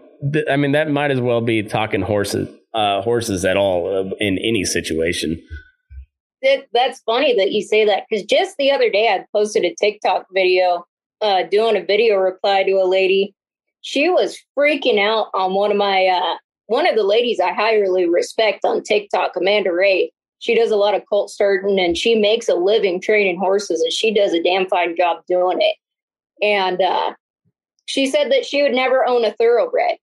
I 0.49 0.55
mean, 0.55 0.71
that 0.71 0.89
might 0.89 1.11
as 1.11 1.19
well 1.21 1.41
be 1.41 1.61
talking 1.61 2.01
horses, 2.01 2.49
uh, 2.73 3.01
horses 3.01 3.45
at 3.45 3.57
all 3.57 3.87
uh, 4.11 4.15
in 4.19 4.37
any 4.39 4.63
situation. 4.63 5.39
That, 6.41 6.65
that's 6.73 6.99
funny 7.01 7.35
that 7.37 7.51
you 7.51 7.61
say 7.61 7.85
that 7.85 8.03
because 8.09 8.25
just 8.25 8.55
the 8.57 8.71
other 8.71 8.89
day 8.89 9.07
I 9.07 9.25
posted 9.35 9.63
a 9.65 9.73
TikTok 9.79 10.25
video 10.33 10.85
uh, 11.21 11.43
doing 11.43 11.75
a 11.77 11.83
video 11.85 12.17
reply 12.17 12.63
to 12.63 12.71
a 12.73 12.85
lady. 12.87 13.33
She 13.81 14.09
was 14.09 14.37
freaking 14.57 14.99
out 14.99 15.27
on 15.33 15.53
one 15.53 15.71
of 15.71 15.77
my 15.77 16.07
uh, 16.07 16.37
one 16.67 16.87
of 16.87 16.95
the 16.95 17.03
ladies 17.03 17.39
I 17.39 17.53
highly 17.53 18.07
respect 18.07 18.65
on 18.65 18.83
TikTok, 18.83 19.35
Amanda 19.35 19.71
Ray. 19.71 20.11
She 20.39 20.55
does 20.55 20.71
a 20.71 20.75
lot 20.75 20.95
of 20.95 21.03
colt 21.07 21.29
starting 21.29 21.79
and 21.79 21.97
she 21.97 22.15
makes 22.15 22.49
a 22.49 22.55
living 22.55 23.01
training 23.01 23.37
horses 23.37 23.81
and 23.81 23.91
she 23.91 24.13
does 24.13 24.33
a 24.33 24.43
damn 24.43 24.67
fine 24.67 24.95
job 24.95 25.23
doing 25.27 25.59
it. 25.61 25.75
And 26.43 26.81
uh, 26.81 27.13
she 27.85 28.05
said 28.05 28.31
that 28.31 28.45
she 28.45 28.61
would 28.61 28.73
never 28.73 29.07
own 29.07 29.23
a 29.23 29.33
thoroughbred. 29.33 29.97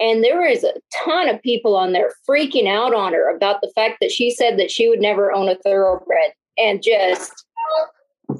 And 0.00 0.24
there 0.24 0.40
was 0.40 0.64
a 0.64 0.74
ton 1.04 1.28
of 1.28 1.40
people 1.42 1.76
on 1.76 1.92
there 1.92 2.12
freaking 2.28 2.66
out 2.66 2.94
on 2.94 3.12
her 3.12 3.34
about 3.34 3.60
the 3.60 3.70
fact 3.74 3.98
that 4.00 4.10
she 4.10 4.30
said 4.30 4.58
that 4.58 4.70
she 4.70 4.88
would 4.88 5.00
never 5.00 5.32
own 5.32 5.48
a 5.48 5.56
thoroughbred 5.56 6.32
and 6.58 6.82
just 6.82 7.44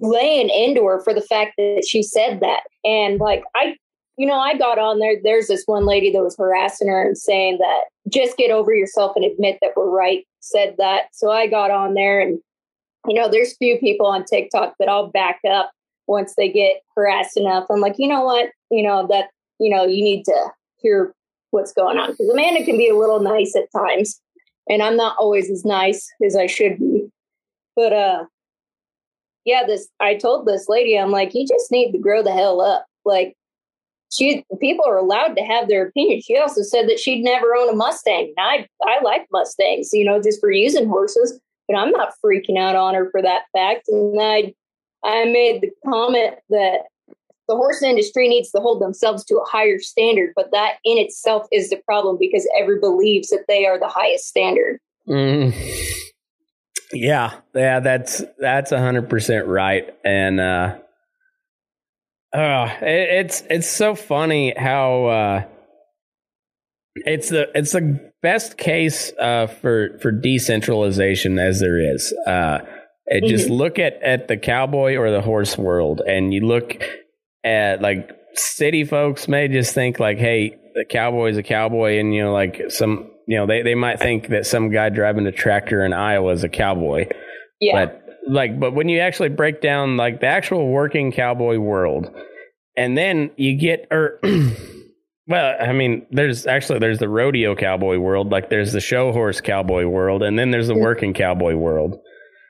laying 0.01 0.49
into 0.49 0.85
her 0.85 1.01
for 1.01 1.15
the 1.15 1.21
fact 1.21 1.53
that 1.59 1.85
she 1.87 2.03
said 2.03 2.41
that. 2.41 2.63
And 2.85 3.21
like, 3.21 3.45
I, 3.55 3.77
you 4.17 4.27
know, 4.27 4.39
I 4.39 4.57
got 4.57 4.79
on 4.79 4.99
there. 4.99 5.17
There's 5.23 5.49
this 5.49 5.65
one 5.67 5.87
lady 5.87 6.13
that 6.13 6.23
was 6.23 6.37
harassing 6.37 6.89
her 6.89 7.07
and 7.07 7.19
saying 7.19 7.59
that 7.59 7.85
just 8.09 8.37
get 8.37 8.51
over 8.51 8.73
yourself 8.73 9.17
and 9.17 9.25
admit 9.25 9.59
that 9.61 9.73
we're 9.77 9.89
right, 9.89 10.27
said 10.41 10.77
that. 10.79 11.07
So 11.13 11.31
I 11.31 11.47
got 11.47 11.71
on 11.71 11.95
there 11.95 12.21
and, 12.21 12.39
you 13.07 13.15
know, 13.15 13.29
there's 13.29 13.57
few 13.57 13.79
people 13.79 14.07
on 14.07 14.25
TikTok 14.25 14.75
that 14.79 14.89
I'll 14.89 15.09
back 15.09 15.41
up 15.51 15.73
once 16.07 16.35
they 16.37 16.49
get 16.49 16.83
harassed 16.95 17.37
enough. 17.37 17.67
I'm 17.71 17.81
like, 17.81 17.97
you 17.99 18.09
know 18.09 18.23
what? 18.23 18.51
You 18.71 18.83
know, 18.83 19.07
that, 19.09 19.31
you 19.59 19.75
know, 19.75 19.85
you 19.85 20.05
need 20.05 20.25
to 20.25 20.51
hear 20.77 21.15
what's 21.51 21.73
going 21.73 21.99
on 21.99 22.11
because 22.11 22.29
Amanda 22.29 22.65
can 22.65 22.77
be 22.77 22.89
a 22.89 22.97
little 22.97 23.21
nice 23.21 23.55
at 23.57 23.71
times, 23.73 24.21
and 24.69 24.83
I'm 24.83 24.97
not 24.97 25.17
always 25.19 25.51
as 25.51 25.65
nice 25.65 26.13
as 26.25 26.37
I 26.37 26.47
should 26.47 26.79
be. 26.79 27.09
But 27.77 27.93
uh, 27.93 28.25
yeah, 29.45 29.65
this 29.67 29.89
I 30.01 30.17
told 30.17 30.47
this 30.47 30.69
lady, 30.69 30.99
I'm 30.99 31.11
like, 31.11 31.35
you 31.35 31.47
just 31.47 31.71
need 31.71 31.93
to 31.93 31.99
grow 31.99 32.23
the 32.23 32.33
hell 32.33 32.61
up. 32.61 32.87
Like, 33.05 33.37
she 34.17 34.45
people 34.61 34.85
are 34.87 34.99
allowed 34.99 35.35
to 35.37 35.43
have 35.43 35.69
their 35.69 35.87
opinion. 35.87 36.21
She 36.21 36.37
also 36.37 36.63
said 36.63 36.89
that 36.89 36.99
she'd 36.99 37.23
never 37.23 37.55
own 37.55 37.69
a 37.69 37.77
Mustang. 37.77 38.33
And 38.37 38.47
I 38.47 38.69
I 38.83 39.03
like 39.03 39.27
Mustangs, 39.33 39.91
you 39.93 40.05
know, 40.05 40.21
just 40.21 40.41
for 40.41 40.51
using 40.51 40.89
horses, 40.89 41.39
but 41.69 41.77
I'm 41.77 41.91
not 41.91 42.15
freaking 42.25 42.59
out 42.59 42.77
on 42.77 42.95
her 42.95 43.11
for 43.11 43.23
that 43.23 43.43
fact. 43.53 43.89
And 43.89 44.21
I 44.21 44.55
I 45.05 45.25
made 45.27 45.61
the 45.61 45.71
comment 45.85 46.37
that 46.51 46.83
the 47.47 47.57
horse 47.57 47.83
industry 47.83 48.29
needs 48.29 48.51
to 48.53 48.61
hold 48.61 48.81
themselves 48.81 49.25
to 49.27 49.37
a 49.37 49.45
higher 49.45 49.79
standard, 49.79 50.33
but 50.35 50.51
that 50.53 50.77
in 50.85 50.97
itself 50.97 51.47
is 51.53 51.69
the 51.69 51.77
problem 51.85 52.17
because 52.19 52.49
everybody 52.59 52.81
believes 52.81 53.29
that 53.29 53.45
they 53.49 53.67
are 53.67 53.79
the 53.79 53.89
highest 53.89 54.27
standard. 54.27 54.79
Mm. 55.07 55.55
Yeah, 56.93 57.35
yeah, 57.55 57.81
that's 57.81 58.23
that's 58.39 58.73
a 58.73 58.79
hundred 58.79 59.11
percent 59.11 59.47
right, 59.47 59.95
and 60.05 60.41
uh, 60.41 60.79
uh 62.35 62.77
it, 62.83 63.27
it's 63.27 63.43
it's 63.49 63.69
so 63.69 63.95
funny 63.95 64.55
how 64.57 65.05
uh, 65.07 65.45
it's 66.97 67.29
the 67.29 67.49
it's 67.55 67.73
the 67.73 68.13
best 68.23 68.57
case 68.59 69.13
uh, 69.21 69.47
for 69.47 69.99
for 70.01 70.11
decentralization 70.11 71.39
as 71.39 71.61
there 71.61 71.79
is. 71.95 72.13
Uh, 72.27 72.61
it, 73.07 73.29
Just 73.29 73.51
look 73.51 73.79
at 73.79 74.03
at 74.03 74.29
the 74.29 74.37
cowboy 74.37 74.97
or 74.97 75.11
the 75.11 75.21
horse 75.21 75.59
world, 75.59 76.01
and 76.07 76.33
you 76.33 76.47
look 76.47 76.83
at 77.45 77.83
like 77.83 78.11
city 78.35 78.85
folks 78.85 79.29
may 79.29 79.49
just 79.49 79.75
think 79.75 80.01
like, 80.01 80.19
hey, 80.19 80.57
the 80.75 80.85
cowboy 80.85 81.31
is 81.31 81.37
a 81.37 81.43
cowboy, 81.43 81.99
and 81.99 82.15
you 82.15 82.23
know, 82.23 82.33
like 82.33 82.71
some 82.71 83.11
you 83.27 83.39
know, 83.39 83.47
they, 83.47 83.63
they 83.63 83.75
might 83.75 83.99
think 83.99 84.29
that 84.29 84.47
some 84.47 84.71
guy 84.71 84.89
driving 84.91 85.27
a 85.27 85.33
tractor 85.33 85.85
in 85.85 85.93
Iowa 85.93 86.33
is 86.33 86.45
a 86.45 86.49
cowboy. 86.49 87.09
Yeah. 87.61 87.87
But 87.87 88.04
like 88.27 88.59
but 88.59 88.75
when 88.75 88.89
you 88.89 89.01
actually 89.01 89.29
break 89.29 89.61
down 89.61 89.97
like 89.97 90.21
the 90.21 90.27
actual 90.27 90.69
working 90.69 91.13
cowboy 91.13 91.59
world 91.59 92.11
and 92.77 92.97
then 92.97 93.31
you 93.37 93.57
get 93.57 93.87
or 93.91 94.19
er, 94.25 94.51
well, 95.27 95.57
I 95.61 95.73
mean, 95.73 96.07
there's 96.11 96.47
actually 96.47 96.79
there's 96.81 96.99
the 96.99 97.09
rodeo 97.09 97.55
cowboy 97.55 97.99
world, 97.99 98.31
like 98.31 98.51
there's 98.51 98.73
the 98.73 98.81
show 98.81 99.13
horse 99.13 99.41
cowboy 99.41 99.87
world, 99.87 100.23
and 100.23 100.39
then 100.39 100.51
there's 100.51 100.69
the 100.69 100.79
working 100.79 101.15
cowboy 101.15 101.55
world. 101.55 101.99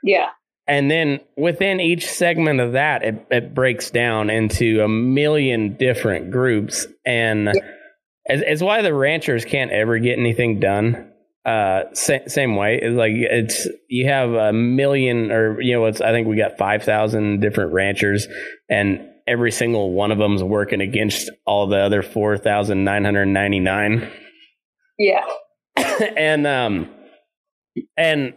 yeah. 0.02 0.30
And 0.66 0.90
then 0.90 1.20
within 1.36 1.78
each 1.78 2.08
segment 2.08 2.58
of 2.58 2.72
that, 2.72 3.02
it, 3.04 3.26
it 3.30 3.54
breaks 3.54 3.90
down 3.90 4.30
into 4.30 4.80
a 4.82 4.88
million 4.88 5.76
different 5.76 6.30
groups. 6.30 6.86
And 7.04 7.48
it's, 8.24 8.42
it's 8.46 8.62
why 8.62 8.80
the 8.80 8.94
ranchers 8.94 9.44
can't 9.44 9.70
ever 9.70 9.98
get 9.98 10.18
anything 10.18 10.60
done. 10.60 11.12
Uh, 11.44 11.84
sa- 11.92 12.26
same 12.26 12.56
way, 12.56 12.78
It's 12.80 12.96
like 12.96 13.12
it's 13.14 13.68
you 13.88 14.06
have 14.08 14.30
a 14.32 14.52
million, 14.52 15.30
or 15.30 15.60
you 15.60 15.74
know, 15.74 15.84
it's 15.86 16.00
I 16.00 16.10
think 16.12 16.26
we 16.26 16.36
got 16.36 16.56
five 16.56 16.82
thousand 16.84 17.40
different 17.40 17.72
ranchers, 17.74 18.26
and 18.70 19.06
every 19.26 19.52
single 19.52 19.92
one 19.92 20.10
of 20.10 20.18
them's 20.18 20.42
working 20.42 20.80
against 20.80 21.30
all 21.46 21.66
the 21.66 21.78
other 21.78 22.02
four 22.02 22.36
thousand 22.38 22.84
nine 22.84 23.04
hundred 23.04 23.26
ninety 23.26 23.60
nine 23.60 24.10
Yeah. 24.98 25.24
and 26.16 26.46
um 26.46 26.90
and 27.96 28.34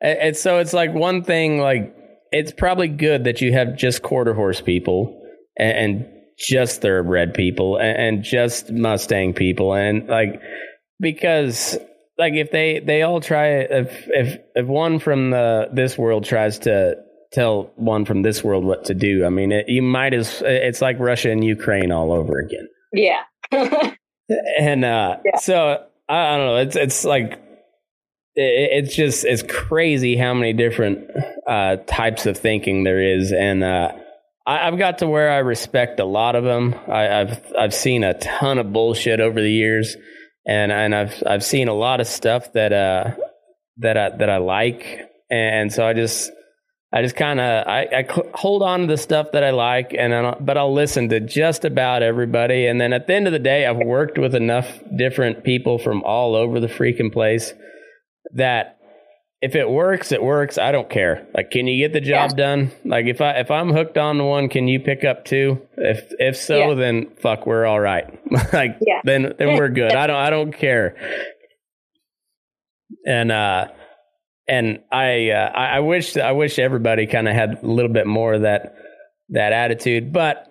and 0.00 0.36
so 0.36 0.58
it's 0.58 0.72
like 0.72 0.94
one 0.94 1.22
thing 1.24 1.58
like 1.60 1.94
it's 2.32 2.52
probably 2.52 2.88
good 2.88 3.24
that 3.24 3.40
you 3.40 3.52
have 3.52 3.76
just 3.76 4.02
quarter 4.02 4.32
horse 4.32 4.60
people 4.60 5.20
and, 5.58 5.76
and 5.76 6.06
just 6.38 6.80
thoroughbred 6.80 7.34
people 7.34 7.76
and, 7.76 7.98
and 7.98 8.22
just 8.24 8.70
mustang 8.70 9.34
people 9.34 9.74
and 9.74 10.08
like 10.08 10.40
because 11.00 11.76
like 12.20 12.34
if 12.34 12.50
they 12.52 12.78
they 12.78 13.02
all 13.02 13.20
try 13.20 13.46
if 13.48 14.06
if 14.08 14.40
if 14.54 14.66
one 14.66 14.98
from 15.00 15.30
the 15.30 15.68
this 15.72 15.98
world 15.98 16.24
tries 16.24 16.60
to 16.60 16.96
tell 17.32 17.72
one 17.76 18.04
from 18.04 18.22
this 18.22 18.44
world 18.44 18.64
what 18.64 18.84
to 18.84 18.94
do 18.94 19.24
i 19.24 19.28
mean 19.28 19.50
it, 19.52 19.68
you 19.68 19.82
might 19.82 20.14
as 20.14 20.42
it's 20.44 20.80
like 20.80 20.98
russia 21.00 21.30
and 21.30 21.42
ukraine 21.44 21.90
all 21.90 22.12
over 22.12 22.38
again 22.38 22.68
Yeah. 22.92 23.22
and 23.52 24.84
uh 24.84 25.16
Yeah. 25.24 25.36
so 25.38 25.84
I, 26.08 26.16
I 26.16 26.36
don't 26.36 26.46
know 26.46 26.56
it's 26.58 26.76
it's 26.76 27.04
like 27.04 27.40
it, 28.34 28.84
it's 28.84 28.94
just 28.94 29.24
it's 29.24 29.42
crazy 29.42 30.16
how 30.16 30.34
many 30.34 30.52
different 30.52 31.10
uh, 31.46 31.76
types 31.86 32.26
of 32.26 32.36
thinking 32.38 32.84
there 32.84 33.00
is, 33.00 33.32
and 33.32 33.64
uh, 33.64 33.92
I, 34.46 34.66
have 34.66 34.78
got 34.78 34.98
to 34.98 35.08
where 35.08 35.30
I 35.30 35.38
respect 35.38 35.98
a 36.00 36.04
lot 36.04 36.36
of 36.36 36.44
them. 36.44 36.74
I, 36.88 37.02
have 37.02 37.52
I've 37.58 37.74
seen 37.74 38.04
a 38.04 38.14
ton 38.14 38.58
of 38.58 38.72
bullshit 38.72 39.20
over 39.20 39.40
the 39.40 39.50
years, 39.50 39.96
and 40.50 40.72
and 40.72 40.94
I've 40.94 41.22
I've 41.24 41.44
seen 41.44 41.68
a 41.68 41.74
lot 41.74 42.00
of 42.00 42.08
stuff 42.08 42.52
that 42.54 42.72
uh 42.72 43.14
that 43.78 43.96
I 43.96 44.10
that 44.16 44.28
I 44.28 44.38
like, 44.38 45.08
and 45.30 45.72
so 45.72 45.86
I 45.86 45.92
just 45.92 46.32
I 46.92 47.02
just 47.02 47.14
kind 47.14 47.38
of 47.38 47.68
I, 47.68 47.86
I 47.98 48.02
cl- 48.02 48.30
hold 48.34 48.64
on 48.64 48.80
to 48.80 48.86
the 48.88 48.96
stuff 48.96 49.28
that 49.32 49.44
I 49.44 49.50
like, 49.50 49.94
and 49.96 50.12
I 50.12 50.34
but 50.40 50.58
I'll 50.58 50.74
listen 50.74 51.08
to 51.10 51.20
just 51.20 51.64
about 51.64 52.02
everybody. 52.02 52.66
And 52.66 52.80
then 52.80 52.92
at 52.92 53.06
the 53.06 53.14
end 53.14 53.28
of 53.28 53.32
the 53.32 53.38
day, 53.38 53.64
I've 53.64 53.76
worked 53.76 54.18
with 54.18 54.34
enough 54.34 54.66
different 54.96 55.44
people 55.44 55.78
from 55.78 56.02
all 56.02 56.34
over 56.34 56.58
the 56.58 56.66
freaking 56.66 57.12
place 57.12 57.54
that 58.32 58.79
if 59.42 59.54
it 59.54 59.68
works, 59.68 60.12
it 60.12 60.22
works. 60.22 60.58
I 60.58 60.70
don't 60.70 60.90
care. 60.90 61.26
Like, 61.34 61.50
can 61.50 61.66
you 61.66 61.78
get 61.82 61.94
the 61.94 62.00
job 62.00 62.30
yeah. 62.30 62.36
done? 62.36 62.72
Like, 62.84 63.06
if 63.06 63.20
I 63.20 63.32
if 63.32 63.50
I'm 63.50 63.70
hooked 63.70 63.96
on 63.96 64.22
one, 64.24 64.48
can 64.48 64.68
you 64.68 64.80
pick 64.80 65.04
up 65.04 65.24
two? 65.24 65.60
If 65.76 66.12
if 66.18 66.36
so, 66.36 66.70
yeah. 66.70 66.74
then 66.74 67.10
fuck, 67.16 67.46
we're 67.46 67.64
all 67.64 67.80
right. 67.80 68.06
like, 68.52 68.78
yeah. 68.86 69.00
then 69.04 69.34
then 69.38 69.56
we're 69.56 69.68
good. 69.70 69.92
I 69.92 70.06
don't 70.06 70.16
I 70.16 70.30
don't 70.30 70.52
care. 70.52 70.96
And 73.06 73.32
uh, 73.32 73.68
and 74.46 74.80
I 74.92 75.30
uh, 75.30 75.50
I 75.52 75.80
wish 75.80 76.16
I 76.18 76.32
wish 76.32 76.58
everybody 76.58 77.06
kind 77.06 77.26
of 77.26 77.34
had 77.34 77.62
a 77.62 77.66
little 77.66 77.92
bit 77.92 78.06
more 78.06 78.34
of 78.34 78.42
that 78.42 78.76
that 79.30 79.52
attitude, 79.52 80.12
but 80.12 80.48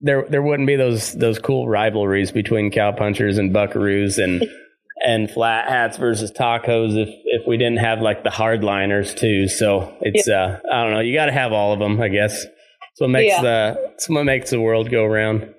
there 0.00 0.26
there 0.28 0.42
wouldn't 0.42 0.66
be 0.66 0.76
those 0.76 1.12
those 1.12 1.38
cool 1.38 1.68
rivalries 1.68 2.32
between 2.32 2.72
cowpunchers 2.72 3.38
and 3.38 3.54
buckaroos 3.54 4.22
and 4.22 4.42
and 5.06 5.30
flat 5.30 5.68
hats 5.68 5.96
versus 5.96 6.32
tacos 6.32 7.00
if 7.00 7.08
if 7.24 7.46
we 7.46 7.56
didn't 7.56 7.78
have 7.78 8.00
like 8.00 8.24
the 8.24 8.30
hardliners 8.30 9.16
too. 9.16 9.46
So 9.48 9.96
it's 10.00 10.26
yeah. 10.26 10.34
uh 10.34 10.60
I 10.70 10.82
don't 10.82 10.92
know. 10.92 11.00
You 11.00 11.14
got 11.14 11.26
to 11.26 11.32
have 11.32 11.52
all 11.52 11.72
of 11.72 11.78
them, 11.78 12.00
I 12.00 12.08
guess. 12.08 12.42
That's 12.42 13.00
what 13.00 13.10
makes 13.10 13.32
yeah. 13.32 13.42
the 13.42 13.80
that's 13.88 14.08
what 14.08 14.24
makes 14.24 14.50
the 14.50 14.60
world 14.60 14.90
go 14.90 15.06
round. 15.06 15.54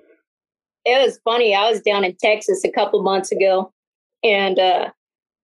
It 0.84 1.04
was 1.04 1.18
funny. 1.24 1.54
I 1.54 1.70
was 1.70 1.80
down 1.80 2.04
in 2.04 2.14
Texas 2.20 2.62
a 2.64 2.70
couple 2.70 3.02
months 3.02 3.32
ago, 3.32 3.72
and 4.22 4.58
uh, 4.58 4.90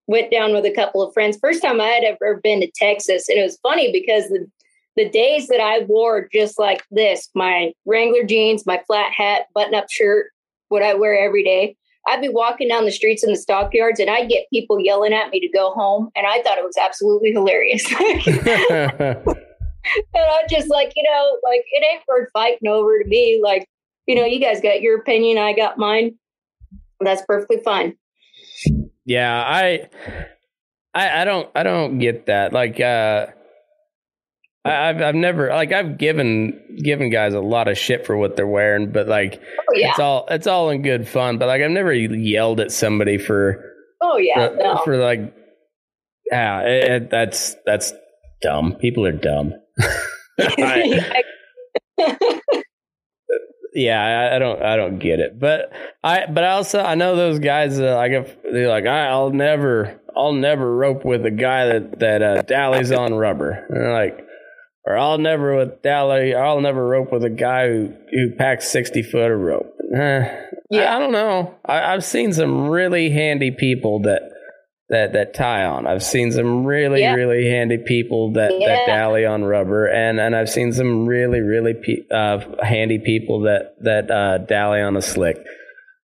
went 0.07 0.31
down 0.31 0.53
with 0.53 0.65
a 0.65 0.75
couple 0.75 1.03
of 1.03 1.13
friends. 1.15 1.39
First 1.41 1.63
time 1.63 1.81
I 1.81 1.89
had 1.89 2.05
ever 2.05 2.41
been 2.43 2.61
to 2.61 2.71
Texas, 2.75 3.29
and 3.29 3.39
it 3.39 3.43
was 3.43 3.59
funny 3.63 3.91
because 3.91 4.29
the 4.29 4.47
the 4.97 5.09
days 5.09 5.49
that 5.49 5.61
I 5.61 5.85
wore 5.87 6.29
just 6.33 6.59
like 6.59 6.85
this, 6.91 7.29
my 7.35 7.73
Wrangler 7.87 8.25
jeans, 8.25 8.67
my 8.67 8.83
flat 8.87 9.13
hat, 9.13 9.47
button 9.55 9.75
up 9.75 9.87
shirt, 9.91 10.27
what 10.69 10.83
I 10.83 10.95
wear 10.95 11.19
every 11.19 11.43
day. 11.43 11.77
I'd 12.07 12.21
be 12.21 12.29
walking 12.29 12.69
down 12.69 12.85
the 12.85 12.93
streets 12.93 13.25
in 13.25 13.31
the 13.31 13.37
stockyards 13.37 13.99
and 13.99 14.11
I'd 14.11 14.29
get 14.29 14.51
people 14.53 14.79
yelling 14.79 15.13
at 15.13 15.31
me 15.31 15.41
to 15.41 15.49
go 15.49 15.73
home. 15.73 16.11
And 16.15 16.27
I 16.27 16.43
thought 16.43 16.59
it 16.59 16.65
was 16.65 16.77
absolutely 16.77 17.33
hilarious. 17.33 17.85
and 18.71 19.19
I'm 20.15 20.49
just 20.51 20.69
like, 20.69 20.93
you 20.97 21.03
know, 21.03 21.39
like 21.43 21.65
it 21.73 21.85
ain't 21.85 22.03
worth 22.07 22.29
fighting 22.33 22.69
over 22.69 23.03
to 23.03 23.09
me. 23.09 23.41
Like, 23.43 23.69
you 24.07 24.15
know, 24.15 24.25
you 24.25 24.39
guys 24.39 24.61
got 24.61 24.83
your 24.83 24.99
opinion, 24.99 25.39
I 25.39 25.55
got 25.55 25.79
mine. 25.79 26.17
That's 27.01 27.23
perfectly 27.27 27.59
fine. 27.65 27.97
Yeah, 29.07 29.43
I, 29.47 29.89
I, 30.95 31.23
I 31.23 31.25
don't, 31.25 31.51
I 31.55 31.63
don't 31.63 31.99
get 31.99 32.27
that. 32.27 32.53
Like, 32.53 32.81
uh, 32.81 33.27
I, 34.65 34.87
have 34.87 35.03
I've 35.03 35.15
never 35.15 35.49
like 35.49 35.73
I've 35.73 35.99
given 35.99 36.79
given 36.83 37.11
guys 37.11 37.35
a 37.35 37.41
lot 37.41 37.69
of 37.69 37.77
shit 37.77 38.07
for 38.07 38.17
what 38.17 38.37
they're 38.37 38.47
wearing, 38.47 38.93
but 38.93 39.09
like 39.09 39.41
oh, 39.43 39.75
yeah. 39.75 39.91
it's 39.91 39.99
all 39.99 40.27
it's 40.31 40.47
all 40.47 40.71
in 40.71 40.83
good 40.83 41.07
fun. 41.07 41.39
But 41.39 41.49
like 41.49 41.61
I've 41.61 41.71
never 41.71 41.93
yelled 41.93 42.61
at 42.61 42.73
somebody 42.73 43.19
for 43.19 43.63
oh 44.01 44.17
yeah 44.17 44.49
for, 44.49 44.57
no. 44.57 44.77
for 44.85 44.97
like 44.97 45.35
yeah 46.31 46.61
it, 46.63 46.93
it, 46.93 47.11
that's 47.11 47.57
that's 47.67 47.93
dumb. 48.45 48.77
People 48.81 49.07
are 49.07 49.13
dumb. 49.13 49.55
I, 50.39 51.23
yeah, 53.75 54.03
I, 54.03 54.37
I, 54.37 54.39
don't, 54.39 54.63
I 54.63 54.77
don't 54.77 54.99
get 54.99 55.21
it. 55.21 55.39
But 55.39 55.73
I, 56.03 56.27
but 56.27 56.45
I 56.45 56.51
also, 56.51 56.81
I 56.81 56.95
know 56.95 57.17
those 57.17 57.39
guys. 57.39 57.79
Uh, 57.79 57.97
like, 57.97 58.13
if 58.13 58.37
they're 58.43 58.69
like, 58.69 58.87
I'll 58.87 59.31
never, 59.31 60.01
I'll 60.17 60.33
never 60.33 60.75
rope 60.77 61.05
with 61.05 61.25
a 61.27 61.31
guy 61.31 61.67
that 61.67 61.99
that 62.01 62.23
uh, 62.23 62.43
dallies 62.43 62.93
on 62.93 63.15
rubber. 63.15 63.67
And 63.69 63.77
they're 63.77 63.93
like, 63.93 64.27
or 64.87 64.97
I'll 64.97 65.19
never 65.19 65.57
with 65.57 65.83
dally, 65.83 66.35
I'll 66.35 66.61
never 66.61 66.87
rope 66.87 67.13
with 67.13 67.25
a 67.25 67.31
guy 67.31 67.69
who 67.69 67.95
who 68.13 68.31
packs 68.33 68.69
sixty 68.69 69.03
foot 69.03 69.31
of 69.31 69.41
rope. 69.41 69.71
Eh, 69.95 70.49
yeah, 70.71 70.93
I, 70.93 70.97
I, 70.97 70.99
don't 70.99 71.13
know. 71.13 71.55
I, 71.65 71.93
I've 71.95 72.05
seen 72.05 72.33
some 72.33 72.69
really 72.69 73.11
handy 73.11 73.53
people 73.53 74.01
that 74.03 74.23
that 74.89 75.13
that 75.13 75.35
tie 75.35 75.65
on. 75.65 75.87
I've 75.87 76.03
seen 76.03 76.33
some 76.33 76.65
really 76.65 77.01
yeah. 77.01 77.15
really 77.15 77.49
handy 77.49 77.79
people 77.79 78.33
that 78.33 78.51
yeah. 78.59 78.69
that 78.69 78.87
dally 78.87 79.25
on 79.25 79.45
rubber, 79.45 79.87
and 79.87 80.19
and 80.19 80.35
I've 80.35 80.51
seen 80.51 80.73
some 80.73 81.07
really 81.07 81.41
really 81.41 81.75
pe- 81.75 82.09
uh, 82.13 82.41
handy 82.63 82.99
people 82.99 83.43
that 83.43 83.77
that 83.83 84.11
uh, 84.11 84.39
dally 84.39 84.81
on 84.81 84.97
a 84.97 85.03
slick. 85.03 85.37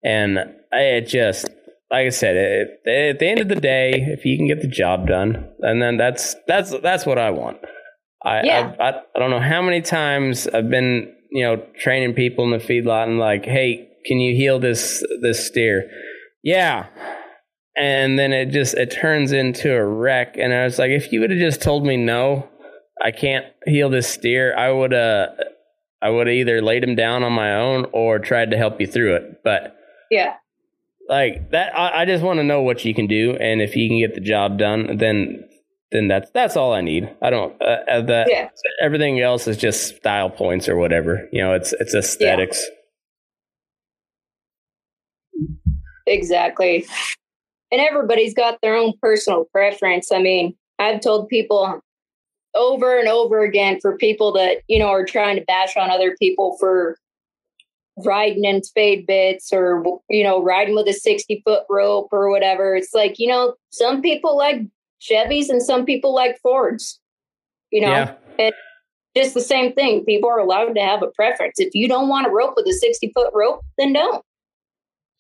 And 0.04 0.40
it 0.72 1.08
just 1.08 1.50
like 1.90 2.08
I 2.08 2.10
said, 2.10 2.36
it, 2.36 3.14
at 3.14 3.20
the 3.20 3.28
end 3.28 3.40
of 3.40 3.48
the 3.48 3.56
day, 3.56 3.94
if 3.94 4.26
you 4.26 4.38
can 4.38 4.48
get 4.48 4.62
the 4.62 4.68
job 4.68 5.08
done, 5.08 5.50
and 5.60 5.82
then 5.82 5.98
that's 5.98 6.36
that's 6.48 6.78
that's 6.82 7.06
what 7.06 7.18
I 7.18 7.32
want. 7.32 7.58
I, 8.28 8.44
yeah. 8.44 8.76
I, 8.80 8.84
I, 8.84 9.02
I 9.16 9.20
don't 9.20 9.32
know 9.32 9.40
how 9.40 9.62
many 9.62 9.82
times 9.82 10.48
I've 10.48 10.70
been 10.70 11.14
you 11.32 11.44
know 11.44 11.64
training 11.80 12.14
people 12.14 12.44
in 12.44 12.52
the 12.52 12.58
feedlot 12.58 13.04
and 13.04 13.20
like, 13.20 13.46
hey, 13.46 13.90
can 14.06 14.20
you 14.20 14.36
heel 14.36 14.60
this 14.60 15.04
this 15.22 15.48
steer? 15.48 15.90
Yeah. 16.44 16.88
And 17.78 18.18
then 18.18 18.34
it 18.34 18.48
just 18.48 18.74
it 18.74 18.88
turns 18.88 19.32
into 19.32 19.74
a 19.74 19.86
wreck. 19.86 20.36
And 20.38 20.54
I 20.54 20.64
was 20.64 20.80
like, 20.80 20.92
if 20.92 21.12
you 21.12 21.22
would 21.22 21.30
have 21.30 21.40
just 21.40 21.62
told 21.62 21.86
me 21.86 21.96
no, 21.96 22.50
I 23.02 23.12
can't 23.12 23.46
heel 23.66 23.90
this 23.90 24.10
steer, 24.10 24.56
I 24.58 24.72
would 24.72 24.94
uh 24.94 25.28
I 26.02 26.10
would 26.10 26.28
have 26.28 26.36
either 26.36 26.62
laid 26.62 26.84
him 26.84 26.96
down 26.96 27.24
on 27.24 27.34
my 27.34 27.56
own 27.56 27.86
or 27.92 28.20
tried 28.20 28.52
to 28.52 28.58
help 28.58 28.80
you 28.82 28.88
through 28.88 29.16
it. 29.16 29.42
But 29.44 29.76
yeah, 30.12 30.36
like 31.08 31.52
that, 31.52 31.78
I, 31.78 32.02
I 32.02 32.06
just 32.06 32.24
want 32.24 32.40
to 32.40 32.44
know 32.44 32.62
what 32.62 32.84
you 32.84 32.94
can 32.94 33.08
do, 33.08 33.36
and 33.40 33.62
if 33.62 33.76
you 33.76 33.88
can 33.90 34.00
get 34.00 34.16
the 34.16 34.22
job 34.22 34.58
done, 34.58 34.98
then 34.98 35.47
then 35.92 36.08
that's 36.08 36.30
that's 36.32 36.58
all 36.58 36.74
I 36.74 36.82
need. 36.82 37.10
I 37.22 37.30
don't 37.30 37.60
uh, 37.62 37.78
uh, 37.90 38.02
that 38.02 38.28
yeah. 38.30 38.50
everything 38.82 39.20
else 39.22 39.48
is 39.48 39.58
just 39.58 39.98
style 39.98 40.30
points 40.30 40.68
or 40.68 40.76
whatever. 40.76 41.28
You 41.32 41.42
know, 41.42 41.54
it's 41.54 41.74
it's 41.80 41.94
aesthetics. 41.96 42.64
Yeah. 42.64 42.74
Exactly. 46.08 46.88
And 47.72 47.82
everybody's 47.82 48.34
got 48.34 48.60
their 48.62 48.76
own 48.76 48.94
personal 49.02 49.46
preference. 49.52 50.12
I 50.12 50.20
mean, 50.20 50.56
I've 50.80 51.02
told 51.02 51.28
people 51.28 51.82
over 52.56 52.98
and 52.98 53.10
over 53.10 53.44
again 53.44 53.80
for 53.82 53.98
people 53.98 54.32
that, 54.34 54.60
you 54.68 54.80
know, 54.80 54.88
are 54.88 55.06
trying 55.06 55.36
to 55.36 55.44
bash 55.44 55.76
on 55.76 55.92
other 55.92 56.16
people 56.18 56.56
for 56.60 56.98
riding 58.06 58.46
in 58.46 58.64
spade 58.64 59.06
bits 59.08 59.52
or 59.52 59.84
you 60.08 60.24
know 60.24 60.40
riding 60.40 60.76
with 60.76 60.88
a 60.88 60.94
60 60.94 61.42
foot 61.44 61.64
rope 61.68 62.10
or 62.12 62.30
whatever 62.30 62.76
it's 62.76 62.94
like 62.94 63.18
you 63.18 63.28
know 63.28 63.56
some 63.72 64.04
people 64.04 64.38
like 64.38 64.62
Chevys 65.02 65.50
and 65.50 65.62
some 65.62 65.86
people 65.86 66.14
like 66.14 66.40
Fords. 66.42 67.00
You 67.72 67.82
know, 67.82 67.90
yeah. 67.90 68.14
and 68.40 68.54
just 69.16 69.34
the 69.34 69.42
same 69.42 69.74
thing. 69.74 70.06
People 70.06 70.30
are 70.30 70.40
allowed 70.40 70.74
to 70.74 70.82
have 70.82 71.02
a 71.02 71.08
preference. 71.08 71.56
If 71.58 71.74
you 71.74 71.88
don't 71.88 72.08
want 72.08 72.26
to 72.26 72.32
rope 72.32 72.54
with 72.56 72.68
a 72.68 72.74
60 72.74 73.12
foot 73.14 73.32
rope, 73.34 73.62
then 73.78 73.94
don't. 73.94 74.24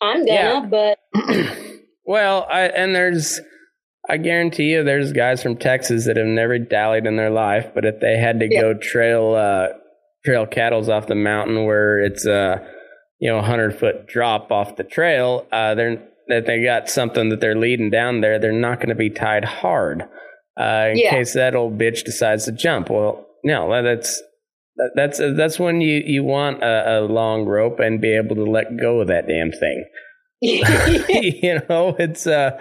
I'm 0.01 0.25
gonna, 0.25 0.31
yeah. 0.31 0.65
but. 0.65 0.99
well, 2.05 2.45
I, 2.49 2.63
and 2.63 2.95
there's, 2.95 3.41
I 4.09 4.17
guarantee 4.17 4.71
you 4.71 4.83
there's 4.83 5.11
guys 5.11 5.41
from 5.41 5.57
Texas 5.57 6.05
that 6.05 6.17
have 6.17 6.27
never 6.27 6.59
dallied 6.59 7.05
in 7.05 7.15
their 7.15 7.31
life, 7.31 7.71
but 7.73 7.85
if 7.85 7.99
they 7.99 8.17
had 8.17 8.39
to 8.39 8.47
yeah. 8.49 8.61
go 8.61 8.73
trail, 8.75 9.33
uh, 9.33 9.69
trail 10.23 10.45
cattles 10.45 10.89
off 10.89 11.07
the 11.07 11.15
mountain 11.15 11.65
where 11.65 11.99
it's 11.99 12.25
a, 12.25 12.65
you 13.19 13.29
know, 13.29 13.37
100 13.37 13.77
foot 13.77 14.07
drop 14.07 14.51
off 14.51 14.75
the 14.75 14.83
trail, 14.83 15.47
uh, 15.51 15.73
they're, 15.75 16.07
that 16.29 16.45
they 16.45 16.63
got 16.63 16.89
something 16.89 17.29
that 17.29 17.39
they're 17.39 17.57
leading 17.57 17.89
down 17.89 18.21
there, 18.21 18.39
they're 18.39 18.51
not 18.51 18.77
going 18.77 18.89
to 18.89 18.95
be 18.95 19.09
tied 19.09 19.45
hard 19.45 20.03
uh, 20.59 20.89
in 20.91 20.97
yeah. 20.97 21.11
case 21.11 21.33
that 21.33 21.55
old 21.55 21.77
bitch 21.77 22.03
decides 22.03 22.45
to 22.45 22.51
jump. 22.51 22.89
Well, 22.89 23.25
no, 23.43 23.81
that's 23.83 24.21
that's 24.95 25.19
that's 25.19 25.59
when 25.59 25.81
you 25.81 26.03
you 26.05 26.23
want 26.23 26.63
a, 26.63 26.99
a 26.99 27.01
long 27.01 27.45
rope 27.45 27.79
and 27.79 28.01
be 28.01 28.15
able 28.15 28.35
to 28.35 28.43
let 28.43 28.77
go 28.79 29.01
of 29.01 29.07
that 29.07 29.27
damn 29.27 29.51
thing. 29.51 29.85
you 30.41 31.61
know, 31.69 31.95
it's 31.97 32.27
uh, 32.27 32.51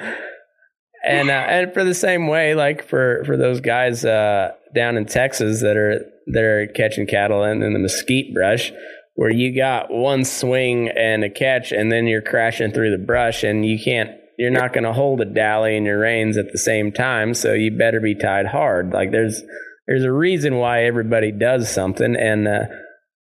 and 1.05 1.31
uh, 1.31 1.33
and 1.33 1.73
for 1.75 1.85
the 1.85 1.95
same 1.95 2.29
way, 2.29 2.55
like 2.55 2.87
for 2.87 3.23
for 3.25 3.37
those 3.37 3.61
guys 3.61 4.05
uh 4.05 4.53
down 4.75 4.97
in 4.97 5.07
Texas 5.07 5.61
that 5.62 5.77
are 5.77 6.05
that 6.29 6.43
are 6.43 6.67
catching 6.69 7.07
cattle 7.07 7.45
in, 7.45 7.62
in 7.62 7.73
the 7.73 7.79
mesquite 7.79 8.35
brush 8.35 8.73
where 9.17 9.31
you 9.31 9.55
got 9.55 9.91
one 9.91 10.25
swing 10.25 10.89
and 10.91 11.25
a 11.25 11.31
catch 11.31 11.73
and 11.73 11.91
then 11.91 12.07
you're 12.07 12.23
crashing 12.23 12.71
through 12.71 12.97
the 12.97 13.05
brush 13.05 13.43
and 13.43 13.67
you 13.67 13.79
can't 13.83 14.11
you're 14.39 14.51
not 14.51 14.75
going 14.75 14.85
to 14.85 14.93
hold 14.93 15.21
a 15.23 15.25
dally 15.25 15.77
in 15.77 15.85
your 15.85 16.01
reins 16.01 16.37
at 16.37 16.53
the 16.53 16.59
same 16.59 16.93
time 16.93 17.35
so 17.35 17.53
you 17.53 17.77
better 17.77 18.01
be 18.01 18.14
tied 18.14 18.47
hard 18.47 18.93
like 18.93 19.11
there's 19.11 19.43
there's 19.87 20.05
a 20.05 20.12
reason 20.12 20.57
why 20.57 20.85
everybody 20.85 21.33
does 21.33 21.73
something 21.73 22.14
and 22.14 22.47
uh, 22.47 22.64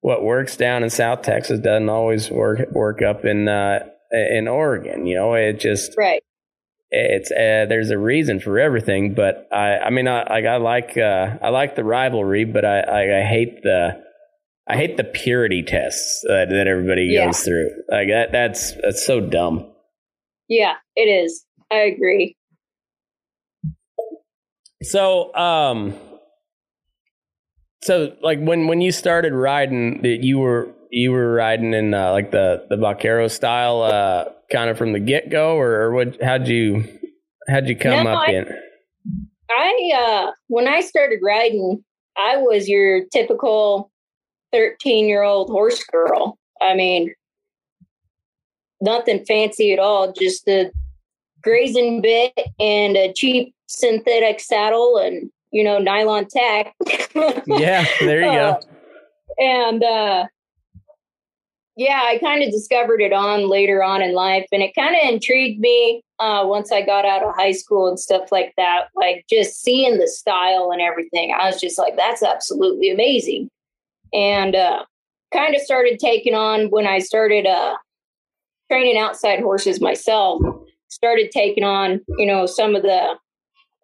what 0.01 0.23
works 0.23 0.57
down 0.57 0.83
in 0.83 0.91
south 0.91 1.23
texas 1.23 1.61
doesn't 1.61 1.89
always 1.89 2.31
work 2.31 2.71
work 2.73 3.01
up 3.01 3.25
in 3.25 3.49
uh, 3.49 3.79
in 4.11 4.49
oregon 4.49 5.07
you 5.07 5.15
know 5.15 5.35
it 5.35 5.59
just 5.61 5.97
right 5.97 6.23
it's 6.97 7.33
uh, 7.33 7.67
there's 7.69 7.91
a 7.91 7.99
reason 7.99 8.39
for 8.39 8.59
everything. 8.59 9.15
But 9.15 9.49
I, 9.51 9.79
I 9.79 9.91
mean, 9.91 10.07
I, 10.07 10.21
I, 10.21 10.43
I 10.43 10.57
like 10.59 10.97
uh, 10.97 11.39
I 11.43 11.49
like 11.49 11.75
the 11.75 11.83
rivalry, 11.83 12.45
but 12.45 12.65
I, 12.65 12.81
I, 12.81 13.19
I, 13.19 13.23
hate 13.25 13.63
the 13.65 14.04
I 14.67 14.77
hate 14.77 14.97
the 14.97 15.05
purity 15.05 15.63
tests 15.63 16.23
that, 16.27 16.49
that 16.49 16.67
everybody 16.67 17.05
yeah. 17.05 17.27
goes 17.27 17.41
through. 17.41 17.71
Like 17.91 18.09
that, 18.09 18.33
that's 18.33 18.73
that's 18.83 19.07
so 19.07 19.21
dumb. 19.21 19.71
Yeah, 20.49 20.75
it 20.97 21.03
is. 21.03 21.45
I 21.71 21.81
agree. 21.81 22.37
So, 24.83 25.35
um, 25.35 25.95
so 27.83 28.15
like 28.23 28.41
when 28.41 28.67
when 28.67 28.81
you 28.81 28.93
started 28.93 29.33
riding, 29.35 30.03
that 30.03 30.23
you 30.23 30.39
were 30.39 30.69
you 30.91 31.13
were 31.13 31.35
riding 31.35 31.75
in 31.75 31.93
uh, 31.93 32.13
like 32.13 32.31
the 32.31 32.67
the 32.71 32.77
vaquero 32.77 33.29
style, 33.29 33.83
uh, 33.83 34.25
kind 34.51 34.71
of 34.71 34.79
from 34.79 34.93
the 34.93 35.01
get 35.01 35.31
go, 35.31 35.57
or, 35.57 35.83
or 35.83 35.93
what? 35.93 36.23
How'd 36.23 36.49
you 36.49 36.85
how'd 37.49 37.69
you 37.69 37.77
come 37.77 38.05
no, 38.05 38.15
up 38.15 38.29
I, 38.29 38.33
in? 38.33 38.47
I 39.51 39.93
uh, 39.95 40.33
when 40.49 40.69
I 40.69 40.81
started 40.81 41.21
riding, 41.23 41.85
I 42.17 42.39
was 42.39 42.69
your 42.69 43.05
typical 43.13 43.91
thirteen 44.55 45.09
year 45.09 45.23
old 45.23 45.51
horse 45.51 45.83
girl. 45.85 46.39
I 46.61 46.75
mean, 46.75 47.13
nothing 48.81 49.25
fancy 49.25 49.73
at 49.73 49.81
all, 49.81 50.13
just 50.13 50.47
a 50.49 50.71
grazing 51.43 52.01
bit 52.01 52.33
and 52.61 52.97
a 52.97 53.13
cheap 53.13 53.55
synthetic 53.67 54.41
saddle 54.41 54.97
and 54.97 55.31
you 55.55 55.63
know, 55.63 55.79
nylon 55.79 56.27
tack. 56.29 56.75
yeah, 57.47 57.87
there 58.01 58.23
you 58.23 58.29
uh, 58.29 58.59
go. 58.59 58.67
And 59.39 59.85
uh, 59.85 60.27
yeah, 61.77 62.01
I 62.05 62.19
kind 62.19 62.43
of 62.43 62.51
discovered 62.51 63.01
it 63.01 63.13
on 63.13 63.49
later 63.49 63.83
on 63.83 64.03
in 64.03 64.15
life, 64.15 64.47
and 64.51 64.63
it 64.63 64.75
kind 64.75 64.97
of 64.97 65.09
intrigued 65.09 65.61
me 65.61 66.03
uh, 66.19 66.43
once 66.45 66.73
I 66.73 66.83
got 66.83 67.05
out 67.05 67.23
of 67.23 67.37
high 67.37 67.53
school 67.53 67.89
and 67.89 68.01
stuff 68.01 68.33
like 68.33 68.53
that. 68.57 68.89
Like 68.97 69.27
just 69.31 69.63
seeing 69.63 69.99
the 69.99 70.09
style 70.09 70.71
and 70.73 70.83
everything, 70.83 71.33
I 71.33 71.47
was 71.47 71.61
just 71.61 71.79
like, 71.79 71.97
"That's 71.97 72.25
absolutely 72.25 72.91
amazing," 72.91 73.49
and 74.15 74.55
uh, 74.55 74.85
kind 75.33 75.55
of 75.55 75.61
started 75.61 75.99
taking 75.99 76.35
on 76.35 76.71
when 76.71 76.87
I 76.87 77.01
started 77.01 77.47
uh, 77.47 77.77
training 78.71 78.97
outside 78.97 79.41
horses 79.41 79.81
myself. 79.81 80.41
Started 80.89 81.33
taking 81.33 81.65
on, 81.65 82.01
you 82.19 82.27
know, 82.27 82.47
some 82.47 82.77
of 82.77 82.83
the 82.83 83.17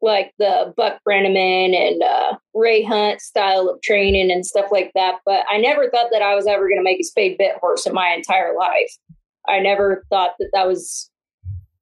like 0.02 0.32
the 0.38 0.72
Buck 0.76 1.00
Brannaman 1.06 1.74
and 1.74 2.02
uh, 2.02 2.36
Ray 2.54 2.82
Hunt 2.82 3.20
style 3.20 3.68
of 3.68 3.82
training 3.82 4.30
and 4.30 4.46
stuff 4.46 4.66
like 4.70 4.92
that. 4.94 5.16
But 5.26 5.44
I 5.50 5.58
never 5.58 5.90
thought 5.90 6.08
that 6.12 6.22
I 6.22 6.34
was 6.34 6.46
ever 6.46 6.68
going 6.68 6.78
to 6.78 6.84
make 6.84 7.00
a 7.00 7.04
spade 7.04 7.36
bit 7.36 7.56
horse 7.60 7.86
in 7.86 7.92
my 7.92 8.08
entire 8.08 8.54
life. 8.56 8.96
I 9.48 9.58
never 9.58 10.04
thought 10.08 10.32
that 10.38 10.50
that 10.54 10.66
was, 10.66 11.10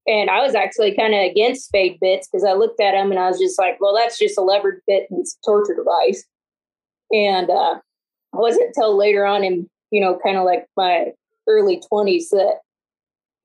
and 0.07 0.31
I 0.31 0.41
was 0.41 0.55
actually 0.55 0.97
kind 0.97 1.15
of 1.15 1.21
against 1.21 1.67
spade 1.67 1.99
bits 2.01 2.29
because 2.29 2.45
I 2.45 2.55
looked 2.55 2.81
at 2.81 2.93
them 2.93 3.11
and 3.11 3.21
I 3.21 3.29
was 3.29 3.39
just 3.39 3.59
like, 3.59 3.81
well, 3.81 3.95
that's 3.95 4.19
just 4.19 4.39
a 4.39 4.43
levered 4.43 4.81
bit 4.87 5.07
and 5.11 5.21
it's 5.21 5.37
a 5.41 5.47
torture 5.47 5.77
device. 5.77 6.25
And 7.13 7.51
uh, 7.51 7.77
it 8.33 8.39
wasn't 8.39 8.67
until 8.69 8.97
later 8.97 9.25
on 9.25 9.45
in, 9.45 9.69
you 9.91 10.01
know, 10.01 10.19
kind 10.25 10.37
of 10.37 10.45
like 10.45 10.67
my 10.77 11.13
early 11.49 11.83
20s 11.91 12.29
that 12.31 12.61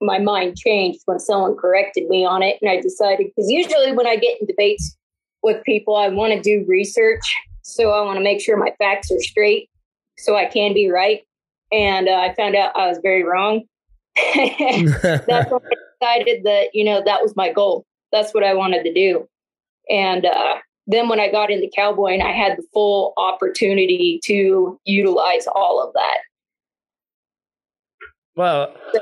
my 0.02 0.20
mind 0.20 0.58
changed 0.58 1.00
when 1.06 1.20
someone 1.20 1.56
corrected 1.56 2.08
me 2.08 2.26
on 2.26 2.44
it. 2.44 2.58
And 2.62 2.70
I 2.70 2.82
decided, 2.82 3.28
because 3.28 3.50
usually 3.50 3.94
when 3.94 4.08
I 4.08 4.18
get 4.18 4.40
in 4.40 4.48
debates 4.48 4.98
with 5.42 5.64
people, 5.64 5.96
I 5.96 6.10
want 6.10 6.34
to 6.34 6.42
do 6.42 6.66
research. 6.68 7.36
So 7.62 7.92
I 7.92 8.02
want 8.02 8.18
to 8.18 8.24
make 8.24 8.42
sure 8.42 8.58
my 8.58 8.74
facts 8.78 9.12
are 9.12 9.22
straight 9.22 9.70
so 10.18 10.36
I 10.36 10.46
can 10.46 10.74
be 10.74 10.90
right. 10.90 11.22
And 11.72 12.08
uh, 12.08 12.14
I 12.14 12.34
found 12.36 12.56
out 12.56 12.76
I 12.76 12.88
was 12.88 13.00
very 13.02 13.24
wrong. 13.24 13.64
That's 14.36 15.52
when 15.52 15.62
I 15.62 15.76
decided 16.02 16.44
that, 16.44 16.70
you 16.74 16.84
know, 16.84 17.02
that 17.04 17.22
was 17.22 17.36
my 17.36 17.52
goal. 17.52 17.86
That's 18.12 18.34
what 18.34 18.44
I 18.44 18.54
wanted 18.54 18.84
to 18.84 18.94
do. 18.94 19.28
And 19.90 20.26
uh, 20.26 20.56
then 20.88 21.08
when 21.08 21.20
I 21.20 21.32
got 21.32 21.52
into 21.52 21.72
cowboying, 21.76 22.22
I 22.22 22.32
had 22.32 22.58
the 22.58 22.64
full 22.74 23.14
opportunity 23.18 24.20
to 24.26 24.80
utilize 24.86 25.48
all 25.48 25.86
of 25.86 25.94
that. 25.94 26.18
Well, 28.36 28.76
so, 28.94 29.00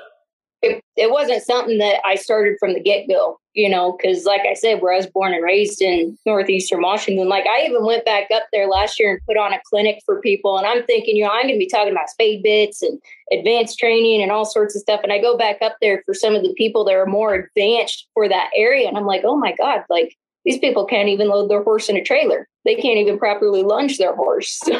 it, 0.61 0.83
it 0.95 1.09
wasn't 1.09 1.41
something 1.41 1.79
that 1.79 1.99
I 2.05 2.15
started 2.15 2.57
from 2.59 2.73
the 2.73 2.79
get 2.79 3.07
go, 3.07 3.39
you 3.53 3.67
know, 3.67 3.97
because 3.97 4.25
like 4.25 4.41
I 4.41 4.53
said, 4.53 4.81
where 4.81 4.93
I 4.93 4.97
was 4.97 5.07
born 5.07 5.33
and 5.33 5.43
raised 5.43 5.81
in 5.81 6.17
northeastern 6.25 6.81
Washington, 6.81 7.29
like 7.29 7.47
I 7.47 7.65
even 7.65 7.83
went 7.83 8.05
back 8.05 8.29
up 8.31 8.43
there 8.51 8.67
last 8.67 8.99
year 8.99 9.11
and 9.11 9.21
put 9.25 9.37
on 9.37 9.53
a 9.53 9.61
clinic 9.67 9.99
for 10.05 10.21
people. 10.21 10.57
And 10.57 10.67
I'm 10.67 10.83
thinking, 10.85 11.15
you 11.15 11.23
know, 11.23 11.31
I'm 11.31 11.43
going 11.43 11.55
to 11.55 11.59
be 11.59 11.67
talking 11.67 11.91
about 11.91 12.09
spade 12.09 12.43
bits 12.43 12.83
and 12.83 13.01
advanced 13.31 13.79
training 13.79 14.21
and 14.21 14.31
all 14.31 14.45
sorts 14.45 14.75
of 14.75 14.81
stuff. 14.81 14.99
And 15.01 15.11
I 15.11 15.19
go 15.19 15.35
back 15.35 15.57
up 15.63 15.77
there 15.81 16.03
for 16.05 16.13
some 16.13 16.35
of 16.35 16.43
the 16.43 16.53
people 16.53 16.85
that 16.85 16.95
are 16.95 17.07
more 17.07 17.33
advanced 17.33 18.07
for 18.13 18.29
that 18.29 18.51
area. 18.55 18.87
And 18.87 18.97
I'm 18.97 19.07
like, 19.07 19.21
oh 19.23 19.37
my 19.37 19.55
God, 19.55 19.83
like 19.89 20.15
these 20.45 20.59
people 20.59 20.85
can't 20.85 21.09
even 21.09 21.29
load 21.29 21.49
their 21.49 21.63
horse 21.63 21.89
in 21.89 21.97
a 21.97 22.03
trailer. 22.03 22.47
They 22.65 22.75
can't 22.75 22.97
even 22.97 23.19
properly 23.19 23.63
lunge 23.63 23.97
their 23.97 24.15
horse. 24.15 24.59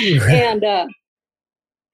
and, 0.00 0.64
uh, 0.64 0.86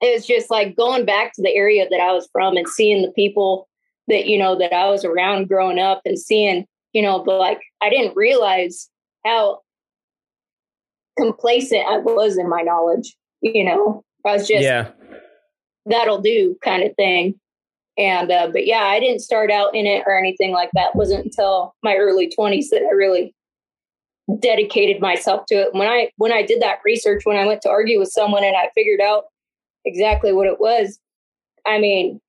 it 0.03 0.15
was 0.15 0.27
just 0.27 0.51
like 0.51 0.77
going 0.77 1.05
back 1.05 1.33
to 1.33 1.43
the 1.43 1.55
area 1.55 1.87
that 1.89 2.01
I 2.01 2.13
was 2.13 2.29
from 2.33 2.57
and 2.57 2.69
seeing 2.69 3.03
the 3.03 3.13
people 3.13 3.69
that, 4.09 4.27
you 4.27 4.39
know, 4.39 4.57
that 4.59 4.73
I 4.73 4.89
was 4.91 5.05
around 5.05 5.49
growing 5.49 5.79
up 5.79 6.03
and 6.05 6.19
seeing, 6.19 6.67
you 6.93 7.03
know, 7.03 7.23
but 7.25 7.39
like 7.39 7.61
I 7.83 7.91
didn't 7.91 8.17
realize 8.17 8.91
how 9.25 9.61
complacent 11.19 11.87
I 11.87 11.99
was 11.99 12.37
in 12.37 12.49
my 12.49 12.63
knowledge, 12.63 13.17
you 13.41 13.65
know. 13.65 14.05
I 14.25 14.33
was 14.33 14.49
just 14.49 14.63
yeah. 14.63 14.91
that'll 15.87 16.21
do 16.21 16.57
kind 16.63 16.83
of 16.83 16.95
thing. 16.97 17.39
And 17.99 18.31
uh, 18.31 18.49
but 18.53 18.67
yeah, 18.67 18.85
I 18.85 19.01
didn't 19.01 19.21
start 19.21 19.51
out 19.51 19.75
in 19.75 19.87
it 19.87 20.03
or 20.07 20.19
anything 20.19 20.53
like 20.53 20.71
that. 20.75 20.91
It 20.91 20.97
wasn't 20.97 21.25
until 21.25 21.75
my 21.83 21.97
early 21.97 22.31
20s 22.39 22.69
that 22.71 22.83
I 22.83 22.95
really 22.95 23.35
dedicated 24.39 25.01
myself 25.01 25.47
to 25.47 25.55
it. 25.55 25.73
When 25.73 25.89
I 25.89 26.11
when 26.17 26.33
I 26.33 26.43
did 26.43 26.61
that 26.61 26.81
research, 26.85 27.23
when 27.25 27.37
I 27.37 27.47
went 27.47 27.63
to 27.63 27.71
argue 27.71 27.99
with 27.99 28.11
someone 28.11 28.45
and 28.45 28.57
I 28.57 28.71
figured 28.75 29.01
out 29.01 29.25
exactly 29.85 30.33
what 30.33 30.47
it 30.47 30.61
was. 30.61 30.99
I 31.67 31.79
mean, 31.79 32.21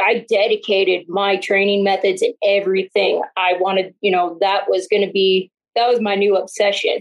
I 0.00 0.26
dedicated 0.28 1.08
my 1.08 1.36
training 1.36 1.84
methods 1.84 2.22
and 2.22 2.34
everything. 2.44 3.22
I 3.36 3.54
wanted, 3.58 3.94
you 4.00 4.10
know, 4.10 4.36
that 4.40 4.68
was 4.68 4.86
going 4.88 5.06
to 5.06 5.12
be 5.12 5.50
that 5.74 5.88
was 5.88 6.00
my 6.00 6.14
new 6.14 6.36
obsession 6.36 7.00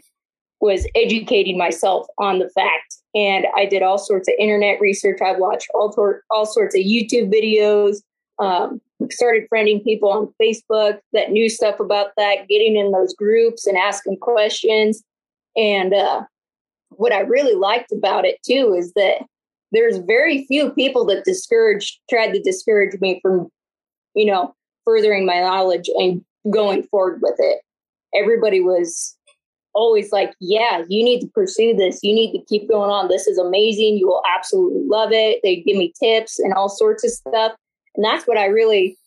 was 0.62 0.88
educating 0.96 1.58
myself 1.58 2.08
on 2.18 2.40
the 2.40 2.50
fact. 2.50 2.95
And 3.16 3.48
I 3.56 3.66
did 3.66 3.82
all 3.82 3.98
sorts 3.98 4.28
of 4.28 4.36
internet 4.38 4.80
research. 4.82 5.20
I 5.22 5.34
watched 5.34 5.70
all, 5.74 5.92
tor- 5.92 6.24
all 6.30 6.46
sorts 6.46 6.76
of 6.76 6.82
YouTube 6.82 7.34
videos, 7.34 8.02
um, 8.40 8.82
started 9.10 9.48
friending 9.52 9.84
people 9.84 10.12
on 10.12 10.34
Facebook 10.42 11.00
that 11.14 11.32
knew 11.32 11.50
stuff 11.50 11.80
about 11.80 12.08
that, 12.18 12.48
getting 12.50 12.76
in 12.76 12.92
those 12.92 13.14
groups 13.14 13.66
and 13.66 13.78
asking 13.78 14.18
questions. 14.18 15.02
And 15.56 15.94
uh, 15.94 16.24
what 16.90 17.14
I 17.14 17.22
really 17.22 17.56
liked 17.56 17.92
about 17.92 18.26
it 18.26 18.38
too 18.46 18.76
is 18.78 18.94
that 18.94 19.26
there's 19.72 19.98
very 19.98 20.46
few 20.46 20.72
people 20.72 21.06
that 21.06 21.26
discouraged 21.26 22.00
tried 22.10 22.32
to 22.32 22.42
discourage 22.42 23.00
me 23.02 23.20
from 23.22 23.50
you 24.14 24.26
know 24.26 24.54
furthering 24.86 25.26
my 25.26 25.40
knowledge 25.40 25.90
and 25.96 26.24
going 26.50 26.84
forward 26.84 27.20
with 27.22 27.36
it 27.40 27.62
everybody 28.16 28.62
was 28.62 29.18
always 29.76 30.12
like 30.12 30.34
yeah 30.40 30.84
you 30.90 31.04
need 31.04 31.20
to 31.20 31.28
pursue 31.28 31.76
this 31.76 32.00
you 32.02 32.14
need 32.14 32.32
to 32.32 32.44
keep 32.46 32.68
going 32.70 32.90
on 32.90 33.08
this 33.08 33.28
is 33.28 33.38
amazing 33.38 33.98
you 33.98 34.08
will 34.08 34.24
absolutely 34.36 34.82
love 34.88 35.10
it 35.12 35.40
they 35.44 35.58
give 35.58 35.78
me 35.78 35.94
tips 36.00 36.40
and 36.40 36.54
all 36.54 36.70
sorts 36.70 37.04
of 37.04 37.12
stuff 37.12 37.52
and 37.96 38.04
that's 38.04 38.26
what 38.26 38.38
i 38.38 38.46
really 38.46 38.98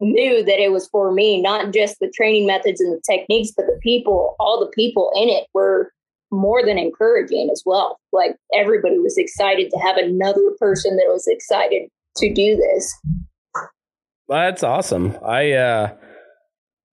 knew 0.00 0.44
that 0.44 0.62
it 0.62 0.72
was 0.72 0.88
for 0.88 1.12
me 1.12 1.40
not 1.40 1.72
just 1.72 1.96
the 2.00 2.12
training 2.14 2.46
methods 2.46 2.80
and 2.80 2.92
the 2.92 3.02
techniques 3.08 3.50
but 3.56 3.64
the 3.66 3.78
people 3.82 4.36
all 4.38 4.60
the 4.60 4.70
people 4.74 5.10
in 5.16 5.28
it 5.28 5.46
were 5.54 5.90
more 6.30 6.64
than 6.64 6.78
encouraging 6.78 7.48
as 7.52 7.62
well. 7.64 7.98
Like 8.12 8.36
everybody 8.54 8.98
was 8.98 9.16
excited 9.16 9.70
to 9.70 9.78
have 9.78 9.96
another 9.96 10.50
person 10.58 10.96
that 10.96 11.06
was 11.08 11.26
excited 11.26 11.88
to 12.16 12.32
do 12.32 12.56
this. 12.56 12.94
That's 14.28 14.62
awesome. 14.62 15.16
I 15.24 15.52
uh 15.52 15.94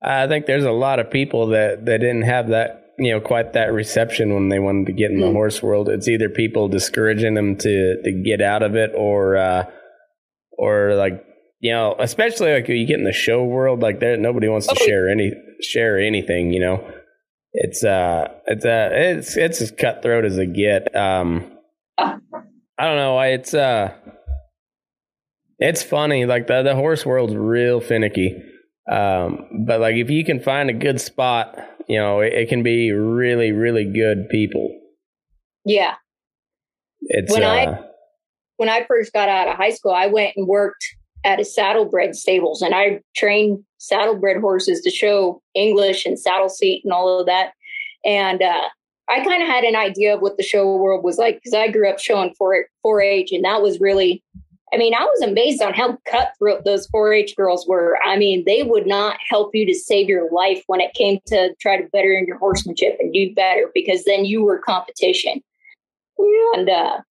I 0.04 0.28
think 0.28 0.46
there's 0.46 0.66
a 0.66 0.72
lot 0.72 1.00
of 1.00 1.10
people 1.10 1.48
that 1.48 1.86
that 1.86 2.00
didn't 2.00 2.24
have 2.24 2.50
that 2.50 2.83
you 2.98 3.12
know 3.12 3.20
quite 3.20 3.54
that 3.54 3.74
reception 3.74 4.34
when 4.34 4.50
they 4.50 4.60
wanted 4.60 4.88
to 4.88 4.94
get 4.94 5.12
in 5.12 5.20
the 5.20 5.26
mm-hmm. 5.28 5.36
horse 5.36 5.62
world. 5.62 5.89
It's 5.89 6.08
either 6.08 6.30
people 6.30 6.68
discouraging 6.68 7.34
them 7.34 7.56
to 7.58 8.02
to 8.04 8.12
get 8.12 8.41
out 8.41 8.64
of 8.64 8.76
it 8.76 8.91
or 8.96 9.38
uh 9.38 9.66
or 10.58 10.96
like 10.96 11.24
you 11.60 11.72
know, 11.72 11.96
especially 12.00 12.54
like 12.54 12.68
you 12.68 12.86
get 12.86 13.00
in 13.00 13.06
the 13.06 13.14
show 13.14 13.44
world, 13.44 13.82
like 13.82 14.00
there 14.00 14.18
nobody 14.18 14.48
wants 14.48 14.68
to 14.68 14.76
oh, 14.80 14.86
share 14.86 15.10
any 15.10 15.32
share 15.62 15.98
anything, 15.98 16.52
you 16.52 16.60
know 16.60 16.94
it's 17.54 17.84
uh 17.84 18.28
it's 18.48 18.66
uh 18.66 18.89
it's 18.91 19.38
it's 19.38 19.62
as 19.62 19.72
cutthroat 19.72 20.26
as 20.26 20.38
it 20.38 20.54
get. 20.54 20.94
Um, 20.96 21.52
I 21.98 22.18
don't 22.80 22.98
know. 22.98 23.14
Why 23.14 23.28
it's 23.28 23.54
uh, 23.54 23.94
it's 25.60 25.84
funny. 25.84 26.26
Like 26.26 26.48
the 26.48 26.64
the 26.64 26.76
horse 26.76 27.06
world's 27.06 27.36
real 27.36 27.80
finicky. 27.80 28.41
Um, 28.91 29.66
but 29.66 29.80
like 29.80 29.96
if 29.96 30.10
you 30.10 30.26
can 30.26 30.41
find 30.41 30.70
a 30.70 30.74
good 30.74 31.00
spot, 31.00 31.58
you 31.88 31.98
know, 31.98 32.20
it, 32.22 32.34
it 32.34 32.50
can 32.50 32.64
be 32.64 32.92
really 32.92 33.52
really 33.52 33.86
good 33.86 34.30
people. 34.30 34.70
Yeah. 35.66 35.96
It's 37.02 37.32
when 37.32 37.44
uh, 37.44 37.48
I 37.48 37.80
when 38.58 38.70
I 38.70 38.86
first 38.88 39.14
got 39.14 39.30
out 39.30 39.48
of 39.48 39.56
high 39.56 39.72
school, 39.72 39.92
I 39.92 40.08
went 40.08 40.34
and 40.36 40.48
worked 40.48 40.86
at 41.26 41.40
a 41.40 41.46
saddlebred 41.46 42.16
stables, 42.16 42.62
and 42.62 42.74
I 42.76 43.02
trained 43.16 43.64
saddlebred 43.78 44.42
horses 44.42 44.82
to 44.82 44.90
show 44.90 45.42
English 45.56 46.06
and 46.06 46.20
saddle 46.20 46.50
seat 46.50 46.82
and 46.84 46.94
all 46.94 47.20
of 47.20 47.26
that. 47.26 47.54
And 48.06 48.42
uh, 48.42 48.64
I 49.10 49.24
kind 49.24 49.42
of 49.42 49.50
had 49.50 49.64
an 49.64 49.76
idea 49.76 50.16
of 50.16 50.22
what 50.22 50.38
the 50.38 50.44
show 50.44 50.76
world 50.76 51.04
was 51.04 51.18
like 51.18 51.36
because 51.36 51.54
I 51.54 51.70
grew 51.70 51.90
up 51.90 52.00
showing 52.00 52.34
4 52.38 52.66
4-H, 52.86 53.32
and 53.32 53.44
that 53.44 53.62
was 53.62 53.80
really 53.80 54.24
I 54.74 54.78
mean, 54.78 54.95
I 54.95 55.03
was 55.03 55.21
amazed 55.21 55.61
on 55.61 55.74
how 55.74 55.97
cutthroat 56.09 56.65
those 56.65 56.88
4 56.88 57.13
H 57.13 57.36
girls 57.36 57.67
were. 57.67 57.99
I 58.03 58.17
mean, 58.17 58.43
they 58.45 58.63
would 58.63 58.88
not 58.88 59.17
help 59.30 59.51
you 59.53 59.67
to 59.67 59.74
save 59.74 60.09
your 60.09 60.32
life 60.32 60.63
when 60.65 60.82
it 60.82 60.95
came 60.95 61.19
to 61.28 61.53
try 61.61 61.78
to 61.78 61.88
better 61.89 62.11
in 62.11 62.26
your 62.26 62.39
horsemanship 62.39 62.97
and 62.99 63.13
do 63.13 63.34
better 63.36 63.69
because 63.76 64.03
then 64.05 64.26
you 64.26 64.43
were 64.43 64.57
competition. 64.57 65.43
And, 66.17 66.69
uh, 66.69 67.01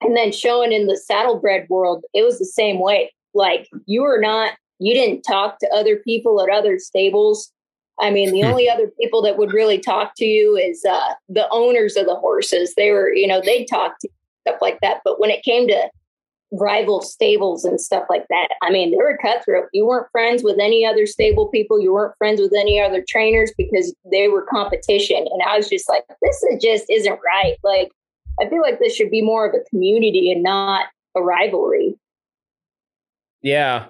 and 0.00 0.16
then 0.16 0.32
showing 0.32 0.72
in 0.72 0.86
the 0.86 0.96
saddlebred 0.96 1.68
world, 1.68 2.04
it 2.14 2.22
was 2.22 2.38
the 2.38 2.46
same 2.46 2.78
way. 2.78 3.12
Like, 3.34 3.68
you 3.84 4.02
were 4.02 4.20
not, 4.20 4.54
you 4.78 4.94
didn't 4.94 5.22
talk 5.22 5.58
to 5.58 5.74
other 5.74 5.96
people 5.96 6.42
at 6.42 6.48
other 6.48 6.78
stables. 6.78 7.52
I 8.00 8.10
mean, 8.10 8.32
the 8.32 8.40
hmm. 8.40 8.48
only 8.48 8.70
other 8.70 8.90
people 8.98 9.20
that 9.22 9.36
would 9.36 9.52
really 9.52 9.78
talk 9.78 10.12
to 10.16 10.24
you 10.24 10.56
is 10.56 10.82
uh, 10.88 11.12
the 11.28 11.46
owners 11.50 11.96
of 11.96 12.06
the 12.06 12.14
horses. 12.14 12.74
They 12.74 12.90
were, 12.90 13.12
you 13.12 13.26
know, 13.26 13.42
they'd 13.44 13.66
talk 13.66 13.98
to 14.00 14.08
stuff 14.46 14.62
like 14.62 14.80
that. 14.80 15.02
But 15.04 15.20
when 15.20 15.30
it 15.30 15.42
came 15.42 15.68
to 15.68 15.90
rival 16.52 17.02
stables 17.02 17.64
and 17.64 17.80
stuff 17.80 18.04
like 18.08 18.26
that. 18.28 18.48
I 18.62 18.70
mean, 18.70 18.92
they 18.92 18.96
were 18.98 19.18
cutthroat. 19.20 19.68
You 19.72 19.86
weren't 19.86 20.10
friends 20.12 20.42
with 20.42 20.58
any 20.60 20.86
other 20.86 21.06
stable 21.06 21.48
people. 21.48 21.80
You 21.80 21.92
weren't 21.92 22.16
friends 22.18 22.40
with 22.40 22.52
any 22.56 22.80
other 22.80 23.04
trainers 23.06 23.52
because 23.58 23.94
they 24.10 24.28
were 24.28 24.46
competition. 24.48 25.26
And 25.30 25.42
I 25.46 25.56
was 25.56 25.68
just 25.68 25.88
like, 25.88 26.04
this 26.22 26.42
is 26.44 26.62
just 26.62 26.84
isn't 26.88 27.18
right. 27.24 27.56
Like, 27.64 27.90
I 28.40 28.48
feel 28.48 28.62
like 28.62 28.78
this 28.78 28.94
should 28.94 29.10
be 29.10 29.22
more 29.22 29.46
of 29.48 29.54
a 29.54 29.68
community 29.70 30.30
and 30.30 30.42
not 30.42 30.86
a 31.16 31.22
rivalry. 31.22 31.94
Yeah. 33.42 33.86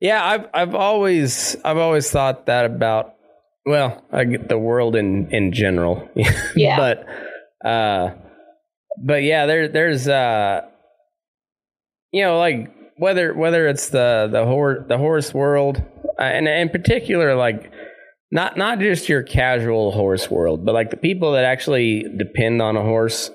Yeah, 0.00 0.24
I've 0.24 0.46
I've 0.54 0.74
always 0.74 1.56
I've 1.62 1.76
always 1.76 2.10
thought 2.10 2.46
that 2.46 2.64
about 2.64 3.16
well, 3.66 4.02
I 4.10 4.24
get 4.24 4.48
the 4.48 4.58
world 4.58 4.96
in 4.96 5.30
in 5.30 5.52
general. 5.52 6.08
Yeah. 6.56 6.76
but 6.76 7.68
uh 7.68 8.14
but 8.98 9.22
yeah, 9.22 9.46
there 9.46 9.68
there's 9.68 10.08
uh 10.08 10.69
you 12.12 12.22
know, 12.22 12.38
like 12.38 12.72
whether 12.96 13.34
whether 13.34 13.66
it's 13.68 13.88
the 13.88 14.28
the 14.30 14.44
horse 14.44 14.84
the 14.88 14.98
horse 14.98 15.32
world, 15.32 15.82
uh, 16.18 16.22
and 16.22 16.48
in 16.48 16.68
particular, 16.68 17.34
like 17.34 17.72
not 18.30 18.56
not 18.56 18.78
just 18.78 19.08
your 19.08 19.22
casual 19.22 19.92
horse 19.92 20.30
world, 20.30 20.64
but 20.64 20.72
like 20.72 20.90
the 20.90 20.96
people 20.96 21.32
that 21.32 21.44
actually 21.44 22.04
depend 22.16 22.60
on 22.62 22.76
a 22.76 22.82
horse. 22.82 23.30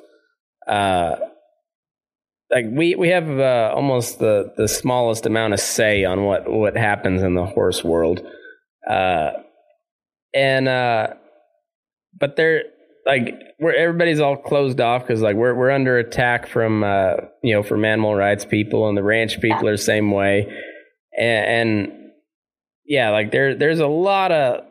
Uh, 0.68 1.16
like 2.52 2.66
we 2.70 2.96
we 2.96 3.10
have 3.10 3.30
uh, 3.30 3.72
almost 3.76 4.20
the 4.20 4.54
the 4.56 4.68
smallest 4.68 5.26
amount 5.26 5.54
of 5.54 5.60
say 5.60 6.06
on 6.06 6.24
what 6.24 6.50
what 6.50 6.78
happens 6.78 7.24
in 7.24 7.34
the 7.34 7.46
horse 7.46 7.84
world, 7.84 8.22
uh, 8.90 9.32
and 10.34 10.68
uh, 10.68 11.08
but 12.18 12.36
there 12.36 12.64
like 13.06 13.36
where 13.60 13.76
everybody's 13.76 14.20
all 14.20 14.36
closed 14.36 14.82
off 14.82 15.04
because 15.04 15.22
like 15.22 15.36
we're 15.36 15.54
we're 15.54 15.72
under 15.72 15.98
attack 15.98 16.48
from 16.48 16.84
uh, 16.84 17.16
you 17.44 17.54
know 17.54 17.64
from 17.64 17.86
animal 17.86 18.16
rights 18.16 18.46
people 18.46 18.88
and 18.88 18.98
the 18.98 19.04
ranch 19.04 19.40
people 19.40 19.68
are 19.68 19.74
the 19.74 19.78
same 19.78 20.12
way, 20.12 20.48
and, 21.18 21.46
and 21.46 22.12
yeah, 22.86 23.12
like 23.12 23.32
there 23.32 23.56
there's 23.56 23.80
a 23.80 23.88
lot 23.88 24.32
of 24.32 24.64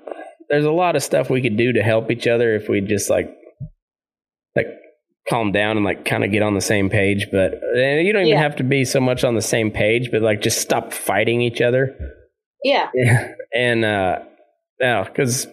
there's 0.49 0.65
a 0.65 0.71
lot 0.71 0.97
of 0.97 1.03
stuff 1.03 1.31
we 1.31 1.43
could 1.43 1.57
do 1.57 1.73
to 1.73 1.83
help 1.83 2.11
each 2.11 2.27
other 2.27 2.55
if 2.55 2.69
we 2.69 2.81
just 2.81 3.09
like 3.09 3.35
like 4.57 4.67
calm 5.29 5.53
down 5.53 5.77
and 5.77 5.85
like 5.85 6.05
kind 6.05 6.25
of 6.25 6.31
get 6.31 6.43
on 6.43 6.55
the 6.55 6.61
same 6.61 6.91
page. 6.91 7.29
But 7.31 7.55
you 7.75 8.13
don't 8.13 8.23
even 8.23 8.27
yeah. 8.27 8.41
have 8.41 8.57
to 8.57 8.65
be 8.65 8.85
so 8.85 9.01
much 9.01 9.25
on 9.25 9.35
the 9.35 9.43
same 9.43 9.71
page, 9.71 10.11
but 10.11 10.23
like 10.23 10.41
just 10.41 10.61
stop 10.61 10.93
fighting 10.93 11.41
each 11.41 11.61
other. 11.61 11.97
Yeah. 12.63 12.91
Yeah. 12.95 13.33
And 13.57 13.85
uh, 13.85 14.19
yeah, 14.81 15.05
because 15.05 15.47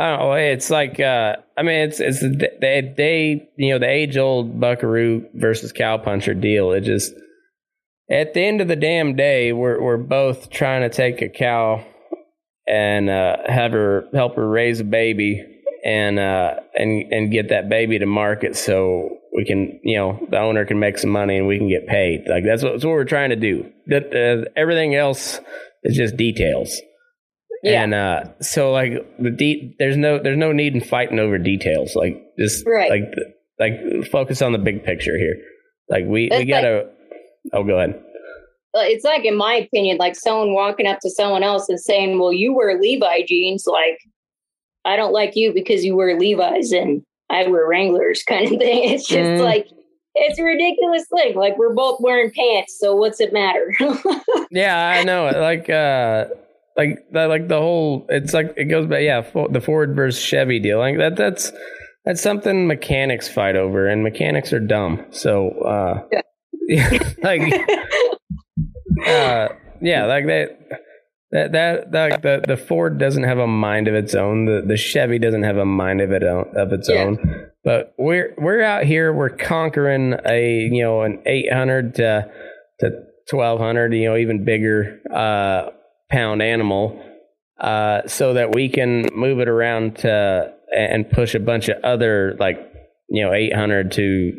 I 0.00 0.08
don't 0.08 0.20
know. 0.20 0.32
It's 0.32 0.70
like, 0.70 0.98
uh, 0.98 1.36
I 1.58 1.62
mean, 1.62 1.80
it's 1.80 2.00
it's 2.00 2.20
they 2.20 2.94
they 2.96 3.50
you 3.58 3.74
know 3.74 3.78
the 3.78 3.88
age 3.88 4.16
old 4.16 4.58
Buckaroo 4.58 5.26
versus 5.34 5.74
Cowpuncher 5.74 6.40
deal. 6.40 6.72
It 6.72 6.80
just 6.80 7.12
at 8.10 8.32
the 8.32 8.40
end 8.40 8.62
of 8.62 8.68
the 8.68 8.76
damn 8.76 9.14
day, 9.14 9.52
we're 9.52 9.78
we're 9.78 9.98
both 9.98 10.48
trying 10.48 10.88
to 10.88 10.88
take 10.88 11.20
a 11.20 11.28
cow 11.28 11.84
and 12.66 13.10
uh, 13.10 13.36
have 13.44 13.72
her 13.72 14.04
help 14.14 14.36
her 14.36 14.48
raise 14.48 14.80
a 14.80 14.84
baby 14.84 15.44
and 15.84 16.18
uh, 16.18 16.54
and 16.74 17.12
and 17.12 17.30
get 17.30 17.50
that 17.50 17.68
baby 17.68 17.98
to 17.98 18.06
market 18.06 18.56
so 18.56 19.18
we 19.36 19.44
can 19.44 19.80
you 19.84 19.98
know 19.98 20.18
the 20.30 20.38
owner 20.38 20.64
can 20.64 20.80
make 20.80 20.96
some 20.96 21.10
money 21.10 21.36
and 21.36 21.46
we 21.46 21.58
can 21.58 21.68
get 21.68 21.86
paid. 21.86 22.24
Like 22.26 22.44
that's 22.46 22.62
what, 22.62 22.72
that's 22.72 22.86
what 22.86 22.92
we're 22.92 23.04
trying 23.04 23.30
to 23.30 23.36
do. 23.36 23.70
That 23.88 24.14
uh, 24.14 24.48
everything 24.56 24.94
else 24.94 25.40
is 25.82 25.94
just 25.94 26.16
details. 26.16 26.80
Yeah. 27.62 27.82
And 27.82 27.94
uh, 27.94 28.24
so 28.40 28.72
like 28.72 28.92
the 29.18 29.30
de- 29.30 29.76
there's 29.78 29.96
no 29.96 30.18
there's 30.18 30.38
no 30.38 30.52
need 30.52 30.74
in 30.74 30.80
fighting 30.80 31.18
over 31.18 31.38
details. 31.38 31.94
Like 31.94 32.22
just 32.38 32.66
right. 32.66 32.90
like 32.90 33.14
like 33.58 34.06
focus 34.10 34.40
on 34.40 34.52
the 34.52 34.58
big 34.58 34.82
picture 34.84 35.16
here. 35.18 35.36
Like 35.88 36.04
we 36.06 36.28
That's 36.28 36.40
we 36.40 36.46
gotta. 36.46 36.76
Like, 36.76 37.52
oh, 37.52 37.64
go 37.64 37.78
ahead. 37.78 38.02
It's 38.72 39.04
like, 39.04 39.24
in 39.24 39.36
my 39.36 39.54
opinion, 39.54 39.98
like 39.98 40.14
someone 40.14 40.54
walking 40.54 40.86
up 40.86 41.00
to 41.00 41.10
someone 41.10 41.42
else 41.42 41.68
and 41.68 41.80
saying, 41.80 42.18
"Well, 42.18 42.32
you 42.32 42.54
wear 42.54 42.80
Levi 42.80 43.22
jeans." 43.26 43.64
Like, 43.66 43.98
I 44.84 44.96
don't 44.96 45.12
like 45.12 45.32
you 45.34 45.52
because 45.52 45.84
you 45.84 45.96
wear 45.96 46.18
Levi's 46.18 46.72
and 46.72 47.02
I 47.28 47.46
wear 47.48 47.66
Wranglers, 47.66 48.22
kind 48.22 48.44
of 48.44 48.58
thing. 48.58 48.90
It's 48.92 49.06
just 49.06 49.28
mm. 49.28 49.44
like 49.44 49.66
it's 50.14 50.38
a 50.38 50.44
ridiculous 50.44 51.04
thing. 51.14 51.36
Like 51.36 51.58
we're 51.58 51.74
both 51.74 52.00
wearing 52.00 52.30
pants, 52.30 52.78
so 52.78 52.94
what's 52.96 53.20
it 53.20 53.32
matter? 53.32 53.74
yeah, 54.50 54.88
I 54.88 55.04
know. 55.04 55.30
Like 55.34 55.68
uh 55.68 56.26
like 56.76 56.98
that, 57.12 57.26
like 57.26 57.48
the 57.48 57.58
whole. 57.58 58.06
It's 58.08 58.32
like 58.32 58.54
it 58.56 58.64
goes 58.64 58.86
back. 58.86 59.02
Yeah, 59.02 59.22
the 59.50 59.60
Ford 59.60 59.94
versus 59.94 60.22
Chevy 60.22 60.58
deal. 60.58 60.78
Like 60.78 60.98
that. 60.98 61.16
That's 61.16 61.52
that's 62.04 62.22
something 62.22 62.66
mechanics 62.66 63.28
fight 63.28 63.56
over, 63.56 63.86
and 63.86 64.02
mechanics 64.02 64.52
are 64.52 64.60
dumb. 64.60 65.04
So, 65.10 65.50
uh, 65.50 66.02
yeah. 66.68 66.98
like, 67.22 67.42
uh, 69.06 69.48
yeah, 69.80 70.06
like 70.06 70.26
that. 70.26 70.58
That 71.32 71.52
that 71.52 71.92
like 71.92 72.22
the 72.22 72.42
the 72.44 72.56
Ford 72.56 72.98
doesn't 72.98 73.22
have 73.22 73.38
a 73.38 73.46
mind 73.46 73.86
of 73.86 73.94
its 73.94 74.16
own. 74.16 74.46
The 74.46 74.64
the 74.66 74.76
Chevy 74.76 75.20
doesn't 75.20 75.44
have 75.44 75.58
a 75.58 75.64
mind 75.64 76.00
of 76.00 76.10
it 76.10 76.24
own, 76.24 76.52
of 76.56 76.72
its 76.72 76.88
yeah. 76.88 77.04
own. 77.04 77.46
But 77.62 77.94
we're 77.96 78.34
we're 78.36 78.62
out 78.62 78.82
here. 78.82 79.12
We're 79.12 79.28
conquering 79.28 80.16
a 80.26 80.62
you 80.72 80.82
know 80.82 81.02
an 81.02 81.22
eight 81.26 81.52
hundred 81.52 81.94
to 81.96 82.28
to 82.80 82.90
twelve 83.28 83.60
hundred. 83.60 83.94
You 83.94 84.06
know 84.06 84.16
even 84.16 84.44
bigger 84.44 84.98
uh, 85.14 85.70
pound 86.10 86.42
animal 86.42 87.02
uh, 87.60 88.06
so 88.06 88.34
that 88.34 88.54
we 88.54 88.68
can 88.68 89.06
move 89.14 89.40
it 89.40 89.48
around 89.48 89.96
to 89.96 90.52
and 90.74 91.10
push 91.10 91.34
a 91.34 91.40
bunch 91.40 91.68
of 91.68 91.82
other 91.82 92.36
like 92.38 92.58
you 93.08 93.24
know 93.24 93.32
800 93.32 93.92
to 93.92 94.32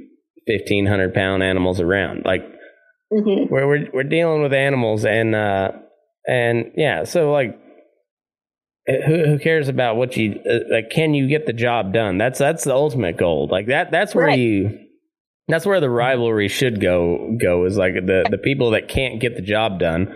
1500 0.47 1.13
pound 1.13 1.43
animals 1.43 1.82
around 1.82 2.24
like 2.26 2.41
mm-hmm. 3.11 3.53
we're, 3.53 3.67
we're 3.67 3.88
we're 3.93 4.03
dealing 4.03 4.41
with 4.41 4.53
animals 4.53 5.05
and 5.05 5.36
uh 5.36 5.72
and 6.28 6.72
yeah 6.76 7.03
so 7.03 7.32
like 7.32 7.59
who 8.88 9.26
who 9.26 9.39
cares 9.39 9.67
about 9.67 9.97
what 9.97 10.15
you 10.17 10.39
uh, 10.49 10.59
like 10.72 10.89
can 10.89 11.13
you 11.13 11.28
get 11.28 11.45
the 11.45 11.53
job 11.53 11.93
done 11.93 12.17
that's 12.17 12.39
that's 12.39 12.63
the 12.63 12.74
ultimate 12.74 13.17
goal 13.17 13.47
like 13.51 13.67
that 13.67 13.91
that's 13.91 14.15
where 14.15 14.28
right. 14.28 14.39
you 14.39 14.80
that's 15.47 15.65
where 15.65 15.80
the 15.82 15.89
rivalry 15.89 16.47
should 16.47 16.82
go 16.82 17.36
go 17.39 17.65
is 17.65 17.78
like 17.78 17.93
the 17.93 18.26
the 18.32 18.38
people 18.38 18.72
that 18.72 18.88
can't 18.88 19.19
get 19.19 19.36
the 19.36 19.41
job 19.41 19.80
done 19.80 20.13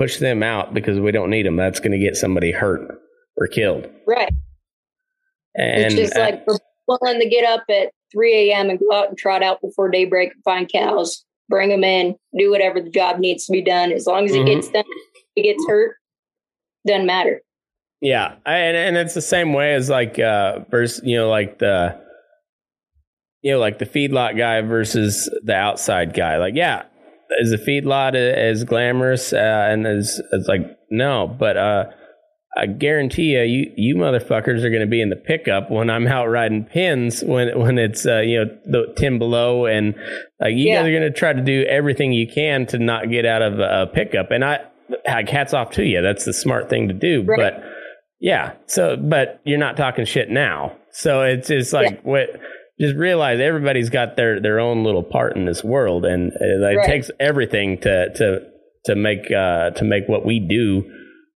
push 0.00 0.16
them 0.16 0.42
out 0.42 0.72
because 0.72 0.98
we 0.98 1.12
don't 1.12 1.28
need 1.28 1.44
them. 1.44 1.56
That's 1.56 1.78
going 1.78 1.92
to 1.92 1.98
get 1.98 2.16
somebody 2.16 2.52
hurt 2.52 2.80
or 3.36 3.46
killed. 3.46 3.86
Right. 4.06 4.32
And 5.54 5.84
it's 5.84 5.94
just 5.94 6.16
like 6.16 6.42
we're 6.46 6.56
willing 6.88 7.20
to 7.20 7.28
get 7.28 7.44
up 7.44 7.64
at 7.68 7.92
3 8.10 8.50
a.m. 8.50 8.70
and 8.70 8.78
go 8.78 8.92
out 8.94 9.10
and 9.10 9.18
trot 9.18 9.42
out 9.42 9.60
before 9.60 9.90
daybreak 9.90 10.32
and 10.32 10.42
find 10.42 10.70
cows, 10.72 11.22
bring 11.50 11.68
them 11.68 11.84
in, 11.84 12.16
do 12.38 12.50
whatever 12.50 12.80
the 12.80 12.88
job 12.88 13.18
needs 13.18 13.44
to 13.44 13.52
be 13.52 13.60
done. 13.60 13.92
As 13.92 14.06
long 14.06 14.24
as 14.24 14.32
it 14.32 14.38
mm-hmm. 14.38 14.46
gets 14.46 14.68
done, 14.70 14.84
it 15.36 15.42
gets 15.42 15.62
hurt, 15.68 15.96
doesn't 16.86 17.04
matter. 17.04 17.42
Yeah, 18.00 18.36
and 18.46 18.76
and 18.78 18.96
it's 18.96 19.12
the 19.12 19.20
same 19.20 19.52
way 19.52 19.74
as 19.74 19.90
like 19.90 20.18
uh 20.18 20.60
versus 20.70 21.02
you 21.04 21.18
know 21.18 21.28
like 21.28 21.58
the 21.58 22.00
you 23.42 23.52
know 23.52 23.58
like 23.58 23.78
the 23.78 23.84
feedlot 23.84 24.38
guy 24.38 24.62
versus 24.62 25.28
the 25.42 25.54
outside 25.54 26.14
guy. 26.14 26.38
Like 26.38 26.54
yeah, 26.54 26.84
is 27.38 27.50
the 27.50 27.56
feedlot 27.56 28.14
as 28.14 28.64
glamorous 28.64 29.32
uh, 29.32 29.36
and 29.70 29.86
as, 29.86 30.20
as 30.32 30.46
like 30.48 30.78
no, 30.90 31.28
but 31.38 31.56
uh, 31.56 31.84
I 32.56 32.66
guarantee 32.66 33.36
you, 33.36 33.42
you 33.42 33.72
you 33.76 33.96
motherfuckers 33.96 34.64
are 34.64 34.70
going 34.70 34.80
to 34.80 34.86
be 34.86 35.00
in 35.00 35.08
the 35.08 35.16
pickup 35.16 35.70
when 35.70 35.88
I'm 35.88 36.06
out 36.08 36.26
riding 36.26 36.64
pins 36.64 37.22
when 37.22 37.58
when 37.58 37.78
it's 37.78 38.04
uh, 38.04 38.20
you 38.20 38.44
know 38.44 38.58
the 38.66 38.92
ten 38.96 39.18
below 39.18 39.66
and 39.66 39.94
like 40.40 40.54
you 40.54 40.68
yeah. 40.68 40.82
guys 40.82 40.88
are 40.88 40.90
going 40.90 41.12
to 41.12 41.16
try 41.16 41.32
to 41.32 41.42
do 41.42 41.64
everything 41.68 42.12
you 42.12 42.26
can 42.26 42.66
to 42.66 42.78
not 42.78 43.10
get 43.10 43.24
out 43.24 43.42
of 43.42 43.60
a 43.60 43.86
pickup 43.92 44.30
and 44.32 44.44
I 44.44 44.60
like 45.06 45.28
hats 45.28 45.54
off 45.54 45.70
to 45.72 45.84
you. 45.84 46.02
That's 46.02 46.24
the 46.24 46.32
smart 46.32 46.68
thing 46.68 46.88
to 46.88 46.94
do, 46.94 47.22
right. 47.22 47.38
but 47.38 47.64
yeah. 48.20 48.54
So, 48.66 48.96
but 48.96 49.40
you're 49.44 49.58
not 49.58 49.76
talking 49.76 50.04
shit 50.04 50.30
now. 50.30 50.76
So 50.92 51.22
it's 51.22 51.50
it's 51.50 51.72
like 51.72 51.92
yeah. 51.92 52.00
what 52.02 52.28
just 52.80 52.96
realize 52.96 53.40
everybody's 53.40 53.90
got 53.90 54.16
their 54.16 54.40
their 54.40 54.58
own 54.58 54.84
little 54.84 55.02
part 55.02 55.36
in 55.36 55.44
this 55.44 55.62
world, 55.62 56.04
and 56.04 56.32
it, 56.32 56.76
right. 56.76 56.86
takes 56.86 57.10
everything 57.20 57.78
to 57.82 58.12
to 58.14 58.40
to 58.86 58.94
make 58.94 59.30
uh, 59.30 59.70
to 59.70 59.84
make 59.84 60.08
what 60.08 60.24
we 60.24 60.40
do 60.40 60.90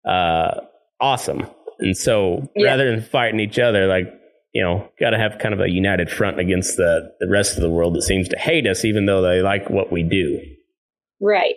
uh, 0.09 0.61
awesome. 1.01 1.47
And 1.78 1.97
so 1.97 2.49
yeah. 2.55 2.66
rather 2.66 2.90
than 2.90 3.03
fighting 3.03 3.40
each 3.40 3.59
other, 3.59 3.86
like 3.86 4.12
you 4.53 4.62
know, 4.62 4.88
got 5.01 5.11
to 5.11 5.18
have 5.18 5.38
kind 5.38 5.55
of 5.55 5.61
a 5.61 5.68
united 5.68 6.11
front 6.11 6.38
against 6.38 6.76
the 6.76 7.12
the 7.20 7.28
rest 7.28 7.57
of 7.57 7.62
the 7.62 7.70
world 7.70 7.95
that 7.95 8.03
seems 8.03 8.28
to 8.28 8.38
hate 8.38 8.66
us, 8.66 8.84
even 8.84 9.07
though 9.07 9.22
they 9.22 9.40
like 9.40 9.68
what 9.70 9.90
we 9.90 10.03
do. 10.03 10.40
Right. 11.20 11.57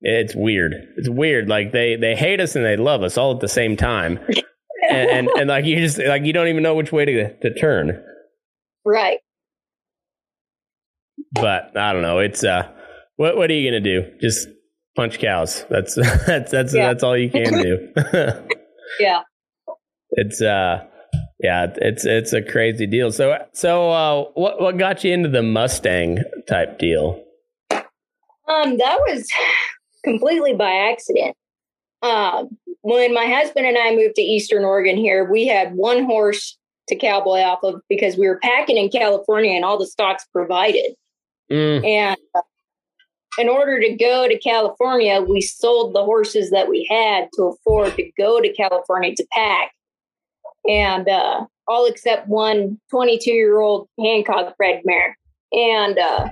It's 0.00 0.34
weird. 0.34 0.74
It's 0.96 1.08
weird. 1.08 1.48
Like 1.48 1.72
they 1.72 1.96
they 1.96 2.14
hate 2.14 2.40
us 2.40 2.56
and 2.56 2.64
they 2.64 2.76
love 2.76 3.02
us 3.02 3.16
all 3.16 3.34
at 3.34 3.40
the 3.40 3.48
same 3.48 3.76
time. 3.76 4.18
and, 4.90 5.10
and, 5.10 5.28
and 5.28 5.48
like 5.48 5.64
you 5.64 5.76
just 5.76 5.98
like 5.98 6.24
you 6.24 6.32
don't 6.32 6.48
even 6.48 6.62
know 6.62 6.74
which 6.74 6.92
way 6.92 7.04
to 7.04 7.38
to 7.40 7.54
turn. 7.54 8.02
Right. 8.86 9.18
But 11.32 11.76
I 11.76 11.92
don't 11.92 12.02
know. 12.02 12.20
It's 12.20 12.44
uh, 12.44 12.70
what 13.16 13.36
what 13.36 13.50
are 13.50 13.54
you 13.54 13.68
gonna 13.68 13.80
do? 13.80 14.12
Just 14.20 14.48
punch 14.94 15.18
cows. 15.18 15.66
That's 15.68 15.94
that's 16.26 16.52
that's 16.52 16.72
yeah. 16.72 16.86
that's 16.86 17.02
all 17.02 17.16
you 17.16 17.28
can 17.28 17.52
do. 17.52 17.92
yeah. 19.00 19.22
It's 20.10 20.40
uh 20.40 20.84
yeah, 21.40 21.66
it's 21.76 22.06
it's 22.06 22.32
a 22.32 22.40
crazy 22.40 22.86
deal. 22.86 23.10
So 23.10 23.36
so 23.52 23.90
uh 23.90 24.24
what 24.34 24.60
what 24.60 24.78
got 24.78 25.02
you 25.02 25.12
into 25.12 25.28
the 25.28 25.42
Mustang 25.42 26.18
type 26.48 26.78
deal? 26.78 27.24
Um 27.72 28.78
that 28.78 29.00
was 29.08 29.26
completely 30.04 30.54
by 30.54 30.90
accident. 30.90 31.36
Um 32.02 32.56
when 32.82 33.12
my 33.12 33.26
husband 33.26 33.66
and 33.66 33.76
I 33.76 33.96
moved 33.96 34.14
to 34.14 34.22
Eastern 34.22 34.64
Oregon 34.64 34.96
here, 34.96 35.28
we 35.28 35.48
had 35.48 35.74
one 35.74 36.04
horse 36.04 36.56
to 36.88 36.96
cowboy 36.96 37.40
off 37.40 37.62
of 37.62 37.80
because 37.88 38.16
we 38.16 38.28
were 38.28 38.38
packing 38.38 38.76
in 38.76 38.88
California 38.88 39.52
and 39.52 39.64
all 39.64 39.78
the 39.78 39.86
stocks 39.86 40.24
provided. 40.32 40.94
Mm. 41.50 41.84
And 41.84 42.16
uh, 42.34 42.42
in 43.38 43.48
order 43.48 43.80
to 43.80 43.94
go 43.94 44.28
to 44.28 44.38
California, 44.38 45.20
we 45.20 45.40
sold 45.40 45.94
the 45.94 46.04
horses 46.04 46.50
that 46.50 46.68
we 46.68 46.86
had 46.88 47.28
to 47.34 47.44
afford 47.44 47.96
to 47.96 48.10
go 48.16 48.40
to 48.40 48.52
California 48.52 49.14
to 49.14 49.26
pack. 49.32 49.72
And 50.68 51.08
uh, 51.08 51.46
all 51.68 51.86
except 51.86 52.28
one 52.28 52.80
22 52.90 53.30
year 53.30 53.60
old 53.60 53.88
Hancock 53.98 54.56
bred 54.56 54.82
mare. 54.84 55.16
And 55.52 55.98
uh, 55.98 56.28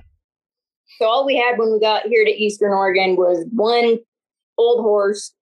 so 0.99 1.07
all 1.07 1.27
we 1.27 1.37
had 1.37 1.59
when 1.59 1.73
we 1.73 1.81
got 1.81 2.05
here 2.07 2.25
to 2.25 2.31
Eastern 2.31 2.73
Oregon 2.73 3.17
was 3.17 3.45
one 3.53 3.99
old 4.59 4.83
horse. 4.83 5.33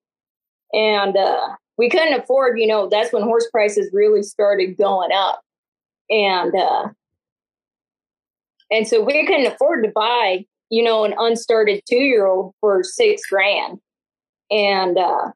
And 0.73 1.17
uh, 1.17 1.57
we 1.79 1.89
couldn't 1.89 2.19
afford, 2.21 2.59
you 2.59 2.67
know, 2.67 2.89
that's 2.89 3.13
when 3.13 3.23
horse 3.23 3.49
prices 3.51 3.91
really 3.93 4.23
started 4.23 4.77
going 4.77 5.11
up. 5.13 5.41
And 6.11 6.55
uh, 6.55 6.89
and 8.71 8.87
so 8.87 9.03
we 9.03 9.27
couldn't 9.27 9.47
afford 9.47 9.85
to 9.85 9.91
buy, 9.91 10.45
you 10.71 10.83
know, 10.83 11.05
an 11.05 11.13
unstarted 11.13 11.83
two 11.89 11.97
year 11.97 12.27
old 12.27 12.55
for 12.61 12.83
six 12.83 13.23
grand. 13.29 13.79
And 14.51 14.99
uh, 14.99 15.31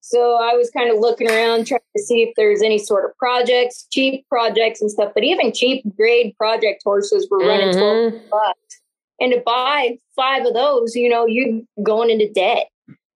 so 0.00 0.34
I 0.34 0.54
was 0.54 0.68
kind 0.70 0.90
of 0.90 0.98
looking 0.98 1.30
around 1.30 1.66
trying 1.66 1.80
to 1.96 2.02
see 2.02 2.22
if 2.22 2.34
there's 2.36 2.60
any 2.60 2.78
sort 2.78 3.08
of 3.08 3.16
projects, 3.16 3.86
cheap 3.90 4.26
projects 4.28 4.80
and 4.80 4.90
stuff. 4.90 5.12
But 5.14 5.24
even 5.24 5.52
cheap 5.52 5.84
grade 5.96 6.36
project 6.36 6.82
horses 6.84 7.28
were 7.30 7.38
running 7.38 7.68
mm-hmm. 7.68 8.16
12 8.18 8.30
bucks. 8.30 8.80
And 9.20 9.32
to 9.32 9.40
buy 9.46 9.98
five 10.16 10.44
of 10.44 10.54
those, 10.54 10.96
you 10.96 11.08
know, 11.08 11.26
you're 11.26 11.60
going 11.84 12.10
into 12.10 12.28
debt, 12.32 12.66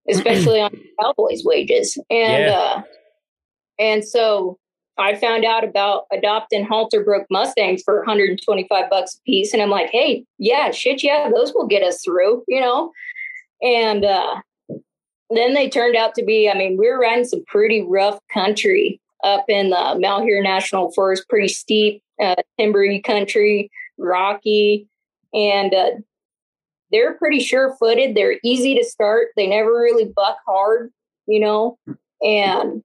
especially 0.11 0.61
on 0.61 0.71
cowboys' 1.01 1.45
wages. 1.45 1.97
And 2.11 2.45
yeah. 2.45 2.59
uh, 2.59 2.83
and 3.79 4.05
so 4.05 4.59
I 4.99 5.15
found 5.15 5.45
out 5.45 5.65
about 5.65 6.05
adopting 6.13 6.65
halter 6.65 7.05
broke 7.05 7.27
Mustangs 7.31 7.83
for 7.83 7.99
125 7.99 8.91
bucks 8.91 9.17
a 9.17 9.21
piece. 9.23 9.53
And 9.53 9.63
I'm 9.63 9.71
like, 9.71 9.91
hey, 9.91 10.25
yeah, 10.39 10.71
shit, 10.71 11.03
yeah, 11.03 11.31
those 11.35 11.53
will 11.55 11.67
get 11.67 11.83
us 11.83 12.03
through, 12.03 12.45
you 12.49 12.61
know? 12.61 12.93
And 13.61 14.05
uh, 14.05 14.41
then 15.31 15.55
they 15.55 15.69
turned 15.69 15.97
out 15.97 16.15
to 16.15 16.25
be, 16.25 16.49
I 16.49 16.57
mean, 16.57 16.79
we 16.79 16.89
were 16.89 16.99
riding 16.99 17.25
some 17.25 17.45
pretty 17.47 17.83
rough 17.83 18.19
country 18.33 19.01
up 19.23 19.45
in 19.49 19.71
the 19.71 19.97
Malheur 19.99 20.43
National 20.43 20.93
Forest, 20.93 21.29
pretty 21.29 21.49
steep, 21.49 22.03
uh, 22.23 22.37
timbery 22.59 23.01
country, 23.01 23.71
rocky. 23.99 24.89
And 25.35 25.75
uh, 25.75 25.91
they're 26.91 27.15
pretty 27.15 27.41
sure 27.41 27.77
footed. 27.79 28.15
They're 28.15 28.39
easy 28.45 28.75
to 28.77 28.85
start. 28.85 29.29
They 29.37 29.47
never 29.47 29.73
really 29.73 30.05
buck 30.05 30.39
hard, 30.47 30.91
you 31.27 31.41
know? 31.41 31.79
And 32.23 32.83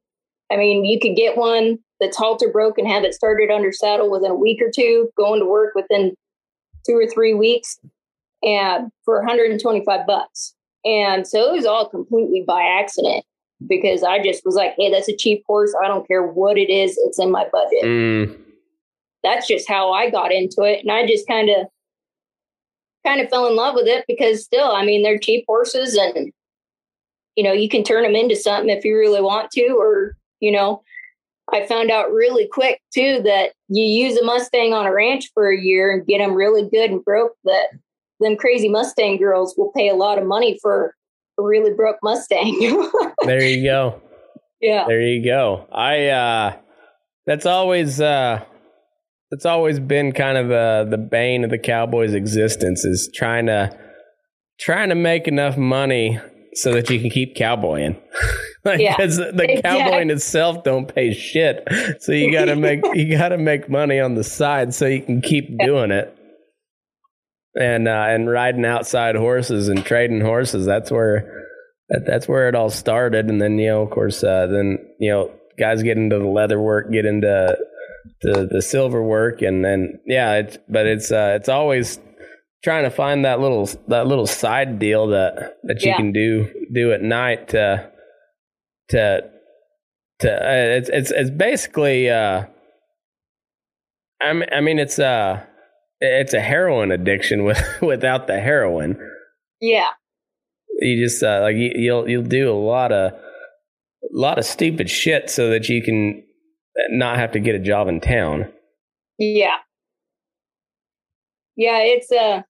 I 0.52 0.58
mean, 0.58 0.86
you 0.86 1.00
could 1.00 1.16
get 1.16 1.38
one 1.38 1.80
that's 2.00 2.18
halter 2.18 2.50
broken, 2.50 2.86
and 2.86 2.94
have 2.94 3.04
it 3.04 3.14
started 3.14 3.52
under 3.52 3.72
saddle 3.72 4.10
within 4.10 4.32
a 4.32 4.36
week 4.36 4.60
or 4.62 4.72
two, 4.74 5.10
going 5.16 5.40
to 5.40 5.46
work 5.46 5.74
within 5.76 6.16
two 6.86 6.98
or 6.98 7.08
three 7.08 7.34
weeks, 7.34 7.80
and 8.44 8.92
for 9.06 9.20
125 9.20 10.08
bucks. 10.08 10.56
And 10.84 11.28
so 11.28 11.48
it 11.48 11.56
was 11.56 11.66
all 11.66 11.88
completely 11.88 12.44
by 12.46 12.64
accident 12.64 13.24
because 13.68 14.04
I 14.04 14.22
just 14.22 14.42
was 14.44 14.56
like, 14.56 14.74
hey, 14.78 14.92
that's 14.92 15.08
a 15.08 15.16
cheap 15.16 15.44
horse. 15.46 15.76
I 15.84 15.88
don't 15.88 16.08
care 16.08 16.26
what 16.26 16.58
it 16.58 16.72
is, 16.72 16.98
it's 17.06 17.20
in 17.20 17.32
my 17.32 17.48
budget. 17.52 17.84
Mm. 17.84 18.38
That's 19.24 19.48
just 19.48 19.68
how 19.68 19.92
I 19.92 20.10
got 20.10 20.32
into 20.32 20.64
it. 20.64 20.80
And 20.80 20.92
I 20.92 21.06
just 21.06 21.28
kind 21.28 21.50
of 21.50 21.68
kind 23.06 23.22
of 23.22 23.30
fell 23.30 23.48
in 23.48 23.56
love 23.56 23.76
with 23.76 23.88
it 23.88 24.06
because 24.08 24.44
still, 24.44 24.72
I 24.72 24.86
mean, 24.86 25.04
they're 25.04 25.18
cheap 25.18 25.46
horses 25.48 25.96
and 25.96 26.32
you 27.36 27.44
know, 27.44 27.54
you 27.54 27.70
can 27.70 27.84
turn 27.84 28.04
them 28.04 28.16
into 28.16 28.36
something 28.36 28.70
if 28.70 28.84
you 28.84 28.98
really 28.98 29.22
want 29.22 29.52
to, 29.52 29.68
or 29.78 30.16
you 30.40 30.52
know, 30.52 30.84
I 31.54 31.66
found 31.66 31.92
out 31.92 32.12
really 32.12 32.48
quick 32.48 32.82
too 32.94 33.22
that 33.24 33.54
you 33.68 33.84
use 33.84 34.18
a 34.18 34.24
Mustang 34.24 34.74
on 34.74 34.86
a 34.86 34.94
ranch 34.94 35.32
for 35.34 35.50
a 35.50 35.60
year 35.60 35.92
and 35.92 36.06
get 36.06 36.20
them 36.20 36.34
really 36.34 36.68
good 36.70 36.92
and 36.92 37.04
broke 37.04 37.34
that 37.46 37.70
them 38.20 38.38
crazy 38.38 38.70
Mustang 38.70 39.18
girls 39.18 39.56
will 39.58 39.72
pay 39.72 39.90
a 39.90 39.96
lot 39.96 40.18
of 40.18 40.28
money 40.28 40.60
for 40.62 40.96
a 41.40 41.44
really 41.44 41.74
broke 41.74 41.98
Mustang. 42.04 42.58
there 43.24 43.44
you 43.44 43.64
go. 43.64 44.02
Yeah. 44.60 44.86
There 44.88 45.02
you 45.02 45.24
go. 45.24 45.68
I 45.72 46.08
uh 46.08 46.58
that's 47.26 47.46
always 47.46 48.00
uh 48.00 48.44
that's 49.32 49.46
always 49.46 49.80
been 49.80 50.12
kind 50.12 50.38
of 50.38 50.52
uh 50.52 50.84
the 50.84 50.98
bane 50.98 51.44
of 51.44 51.50
the 51.50 51.58
cowboys 51.58 52.14
existence 52.14 52.86
is 52.86 53.10
trying 53.16 53.48
to 53.48 53.76
trying 54.60 54.90
to 54.90 54.96
make 54.96 55.28
enough 55.28 55.58
money 55.58 56.20
so 56.54 56.74
that 56.74 56.90
you 56.90 57.00
can 57.00 57.10
keep 57.10 57.36
cowboying. 57.36 57.96
because 58.64 59.18
yeah. 59.18 59.32
the 59.32 59.46
exactly. 59.50 59.62
cowboying 59.62 60.10
itself 60.12 60.64
don't 60.64 60.94
pay 60.94 61.14
shit. 61.14 61.68
So 62.00 62.12
you 62.12 62.32
gotta 62.32 62.56
make 62.56 62.82
you 62.94 63.18
gotta 63.18 63.38
make 63.38 63.70
money 63.70 64.00
on 64.00 64.16
the 64.16 64.24
side 64.24 64.74
so 64.74 64.86
you 64.86 65.02
can 65.02 65.22
keep 65.22 65.58
doing 65.58 65.92
it. 65.92 66.16
And 67.60 67.88
uh, 67.88 68.06
and 68.08 68.30
riding 68.30 68.66
outside 68.66 69.16
horses 69.16 69.68
and 69.68 69.84
trading 69.84 70.22
horses. 70.22 70.66
That's 70.66 70.92
where 70.92 71.48
that, 71.90 72.06
that's 72.06 72.28
where 72.28 72.48
it 72.48 72.56
all 72.56 72.70
started. 72.70 73.30
And 73.30 73.42
then 73.42 73.58
you 73.58 73.68
know, 73.68 73.82
of 73.82 73.90
course, 73.90 74.24
uh, 74.24 74.48
then 74.48 74.78
you 75.00 75.12
know, 75.12 75.32
guys 75.58 75.84
get 75.84 75.98
into 75.98 76.20
the 76.20 76.28
leather 76.28 76.62
work, 76.62 76.92
get 76.92 77.06
into 77.06 77.58
the 78.22 78.48
the 78.50 78.62
silver 78.62 79.04
work, 79.04 79.42
and 79.42 79.64
then 79.64 80.00
yeah, 80.06 80.36
it's 80.36 80.58
but 80.70 80.86
it's 80.86 81.12
uh, 81.12 81.34
it's 81.40 81.50
always 81.50 82.00
trying 82.64 82.84
to 82.84 82.92
find 82.92 83.26
that 83.26 83.40
little 83.40 83.70
that 83.88 84.08
little 84.08 84.28
side 84.28 84.80
deal 84.80 85.08
that 85.08 85.58
that 85.64 85.82
you 85.82 85.92
yeah. 85.92 85.98
can 85.98 86.12
do 86.12 86.50
do 86.72 86.92
at 86.92 87.02
night 87.02 87.50
to 87.50 87.92
to 88.90 89.22
to 90.20 90.32
uh, 90.32 90.78
it's 90.78 90.90
it's 90.90 91.12
it's 91.12 91.30
basically 91.30 92.10
uh 92.10 92.46
I 94.22 94.34
mean, 94.34 94.50
I 94.52 94.62
mean 94.62 94.80
it's 94.80 95.00
uh 95.00 95.44
it's 96.00 96.34
a 96.34 96.42
heroin 96.42 96.92
addiction 96.92 97.44
with 97.46 97.62
without 97.82 98.28
the 98.28 98.40
heroin. 98.40 98.98
Yeah. 99.60 99.90
You 100.80 101.04
just 101.04 101.22
uh, 101.22 101.42
like 101.42 101.56
you, 101.56 101.72
you'll 101.76 102.10
you'll 102.10 102.24
do 102.24 102.52
a 102.52 102.58
lot 102.58 102.92
of 102.92 103.14
a 103.14 103.18
lot 104.12 104.40
of 104.40 104.46
stupid 104.46 104.90
shit 104.90 105.30
so 105.30 105.50
that 105.50 105.70
you 105.70 105.84
can 105.84 106.24
not 106.90 107.18
have 107.18 107.32
to 107.32 107.40
get 107.40 107.56
a 107.56 107.60
job 107.60 107.88
in 107.88 108.00
town. 108.00 108.52
Yeah. 109.18 109.58
Yeah, 111.56 111.80
it's 111.80 112.12
uh 112.12 112.42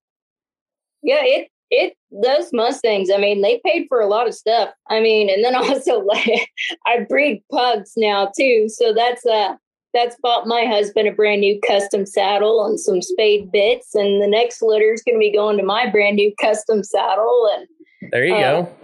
yeah, 1.02 1.20
it 1.22 1.48
it 1.70 1.94
those 2.10 2.52
Mustangs, 2.52 3.10
I 3.10 3.16
mean, 3.18 3.40
they 3.40 3.60
paid 3.64 3.86
for 3.88 4.00
a 4.00 4.06
lot 4.06 4.28
of 4.28 4.34
stuff. 4.34 4.70
I 4.88 5.00
mean, 5.00 5.30
and 5.30 5.42
then 5.42 5.56
also 5.56 6.00
like 6.00 6.50
I 6.86 7.00
breed 7.08 7.42
pugs 7.50 7.92
now 7.96 8.30
too. 8.36 8.68
So 8.68 8.92
that's 8.92 9.24
uh 9.26 9.56
that's 9.94 10.16
bought 10.22 10.46
my 10.46 10.64
husband 10.64 11.06
a 11.08 11.12
brand 11.12 11.42
new 11.42 11.60
custom 11.66 12.06
saddle 12.06 12.64
and 12.64 12.80
some 12.80 13.02
spade 13.02 13.52
bits. 13.52 13.94
And 13.94 14.22
the 14.22 14.28
next 14.28 14.62
litter 14.62 14.92
is 14.92 15.02
gonna 15.02 15.18
be 15.18 15.32
going 15.32 15.58
to 15.58 15.64
my 15.64 15.90
brand 15.90 16.16
new 16.16 16.32
custom 16.40 16.82
saddle 16.82 17.50
and 17.54 18.10
there 18.10 18.24
you 18.24 18.34
uh, 18.34 18.62
go. 18.62 18.74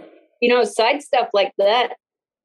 You 0.41 0.49
know, 0.49 0.63
side 0.63 1.01
stuff 1.01 1.29
like 1.33 1.53
that. 1.57 1.93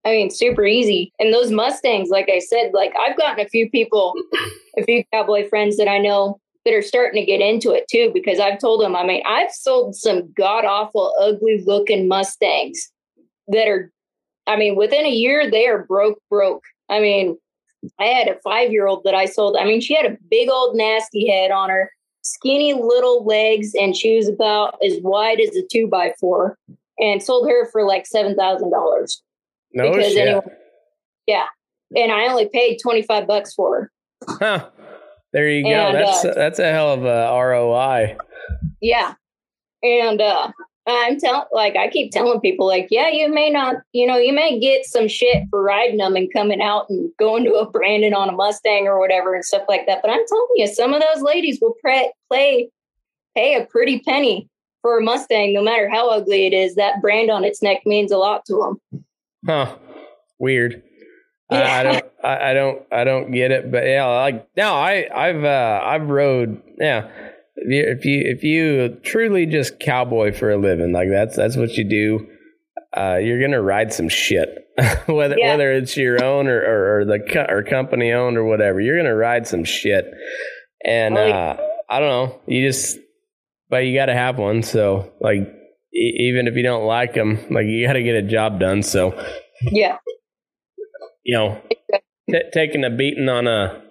I 0.04 0.10
mean, 0.10 0.30
super 0.30 0.64
easy. 0.66 1.12
And 1.18 1.32
those 1.32 1.50
Mustangs, 1.50 2.10
like 2.10 2.28
I 2.28 2.38
said, 2.38 2.72
like 2.74 2.92
I've 3.00 3.16
gotten 3.16 3.44
a 3.44 3.48
few 3.48 3.70
people, 3.70 4.14
a 4.78 4.84
few 4.84 5.02
cowboy 5.12 5.48
friends 5.48 5.76
that 5.78 5.88
I 5.88 5.98
know 5.98 6.40
that 6.64 6.74
are 6.74 6.82
starting 6.82 7.20
to 7.22 7.26
get 7.26 7.40
into 7.40 7.72
it 7.72 7.86
too, 7.90 8.10
because 8.12 8.38
I've 8.38 8.58
told 8.58 8.80
them, 8.80 8.96
I 8.96 9.04
mean, 9.04 9.22
I've 9.26 9.50
sold 9.50 9.94
some 9.94 10.32
god 10.32 10.64
awful, 10.64 11.14
ugly 11.20 11.62
looking 11.66 12.08
Mustangs 12.08 12.90
that 13.48 13.68
are, 13.68 13.90
I 14.46 14.56
mean, 14.56 14.76
within 14.76 15.04
a 15.04 15.10
year, 15.10 15.50
they 15.50 15.66
are 15.66 15.84
broke, 15.84 16.18
broke. 16.30 16.62
I 16.90 17.00
mean, 17.00 17.38
I 17.98 18.04
had 18.04 18.28
a 18.28 18.38
five 18.40 18.72
year 18.72 18.86
old 18.86 19.04
that 19.04 19.14
I 19.14 19.26
sold. 19.26 19.56
I 19.58 19.64
mean, 19.64 19.80
she 19.80 19.94
had 19.94 20.06
a 20.06 20.16
big 20.30 20.48
old 20.50 20.76
nasty 20.76 21.28
head 21.28 21.50
on 21.50 21.70
her, 21.70 21.90
skinny 22.22 22.72
little 22.74 23.24
legs, 23.24 23.72
and 23.74 23.96
she 23.96 24.16
was 24.16 24.28
about 24.28 24.76
as 24.84 24.98
wide 25.02 25.40
as 25.40 25.54
a 25.56 25.62
two 25.70 25.86
by 25.86 26.14
four 26.18 26.58
and 26.98 27.22
sold 27.22 27.48
her 27.48 27.70
for 27.70 27.84
like 27.84 28.04
$7,000. 28.04 29.20
No 29.74 29.92
because 29.92 30.12
shit. 30.12 30.28
Anyone, 30.28 30.44
yeah, 31.26 31.46
and 31.94 32.12
I 32.12 32.26
only 32.26 32.48
paid 32.48 32.78
twenty 32.82 33.02
five 33.02 33.26
bucks 33.26 33.52
for 33.54 33.76
her. 33.76 33.92
Huh. 34.38 34.68
There 35.32 35.48
you 35.48 35.66
and, 35.66 35.92
go. 35.92 35.98
that's 35.98 36.24
uh, 36.24 36.34
that's 36.34 36.58
a 36.58 36.72
hell 36.72 36.92
of 36.92 37.04
a 37.04 37.28
ROI. 37.36 38.16
Yeah, 38.80 39.14
and 39.82 40.20
uh, 40.20 40.52
I'm 40.86 41.18
telling, 41.18 41.46
like, 41.50 41.76
I 41.76 41.88
keep 41.88 42.12
telling 42.12 42.40
people, 42.40 42.66
like, 42.66 42.88
yeah, 42.90 43.08
you 43.08 43.32
may 43.32 43.48
not, 43.48 43.76
you 43.92 44.06
know, 44.06 44.18
you 44.18 44.34
may 44.34 44.58
get 44.58 44.84
some 44.84 45.08
shit 45.08 45.44
for 45.48 45.62
riding 45.62 45.96
them 45.96 46.14
and 46.14 46.32
coming 46.32 46.60
out 46.60 46.90
and 46.90 47.10
going 47.18 47.44
to 47.44 47.54
a 47.54 47.68
Brandon 47.68 48.12
on 48.12 48.28
a 48.28 48.32
Mustang 48.32 48.86
or 48.86 48.98
whatever 48.98 49.34
and 49.34 49.44
stuff 49.44 49.62
like 49.66 49.86
that. 49.86 50.00
But 50.02 50.10
I'm 50.10 50.26
telling 50.26 50.48
you, 50.56 50.66
some 50.66 50.92
of 50.92 51.02
those 51.02 51.22
ladies 51.22 51.58
will 51.60 51.74
pre- 51.80 52.12
play, 52.30 52.68
pay 53.34 53.54
a 53.54 53.64
pretty 53.64 54.00
penny 54.00 54.48
for 54.82 54.98
a 54.98 55.02
Mustang, 55.02 55.54
no 55.54 55.62
matter 55.62 55.88
how 55.88 56.10
ugly 56.10 56.46
it 56.46 56.52
is. 56.52 56.74
That 56.74 57.00
brand 57.00 57.30
on 57.30 57.44
its 57.44 57.62
neck 57.62 57.80
means 57.86 58.12
a 58.12 58.18
lot 58.18 58.44
to 58.46 58.78
them. 58.92 59.02
Huh? 59.46 59.76
Weird. 60.38 60.82
Yeah. 61.50 61.58
I, 61.58 61.80
I 61.80 61.82
don't, 61.82 62.04
I, 62.24 62.50
I 62.50 62.54
don't, 62.54 62.82
I 62.92 63.04
don't 63.04 63.30
get 63.32 63.50
it. 63.50 63.70
But 63.70 63.84
yeah, 63.84 64.06
like 64.06 64.48
now, 64.56 64.76
I, 64.76 65.08
I've, 65.14 65.44
uh, 65.44 65.80
I've 65.84 66.08
rode, 66.08 66.62
yeah 66.78 67.10
if 67.56 68.04
you 68.04 68.22
if 68.24 68.42
you 68.42 69.00
truly 69.02 69.46
just 69.46 69.78
cowboy 69.78 70.32
for 70.32 70.50
a 70.50 70.56
living, 70.56 70.92
like 70.92 71.08
that's 71.08 71.36
that's 71.36 71.56
what 71.56 71.76
you 71.76 71.84
do, 71.84 72.26
uh, 72.96 73.16
you're 73.16 73.40
gonna 73.40 73.62
ride 73.62 73.92
some 73.92 74.08
shit, 74.08 74.68
whether 75.06 75.36
yeah. 75.38 75.50
whether 75.50 75.72
it's 75.72 75.96
your 75.96 76.22
own 76.22 76.48
or, 76.48 76.60
or, 76.60 76.98
or 76.98 77.04
the 77.04 77.20
co- 77.20 77.46
or 77.48 77.62
company 77.62 78.12
owned 78.12 78.36
or 78.36 78.44
whatever. 78.44 78.80
You're 78.80 78.96
gonna 78.96 79.14
ride 79.14 79.46
some 79.46 79.64
shit, 79.64 80.06
and 80.84 81.16
uh, 81.16 81.56
I 81.88 82.00
don't 82.00 82.08
know. 82.08 82.40
You 82.46 82.66
just, 82.66 82.98
but 83.70 83.78
you 83.78 83.94
got 83.94 84.06
to 84.06 84.14
have 84.14 84.38
one. 84.38 84.62
So 84.62 85.12
like, 85.20 85.48
e- 85.94 86.16
even 86.28 86.46
if 86.46 86.54
you 86.54 86.62
don't 86.62 86.84
like 86.84 87.14
them, 87.14 87.38
like 87.50 87.66
you 87.66 87.86
got 87.86 87.94
to 87.94 88.02
get 88.02 88.16
a 88.16 88.22
job 88.22 88.60
done. 88.60 88.82
So 88.82 89.12
yeah, 89.62 89.98
you 91.24 91.36
know, 91.36 91.60
t- 92.30 92.50
taking 92.52 92.84
a 92.84 92.90
beating 92.90 93.28
on 93.28 93.46
a 93.46 93.82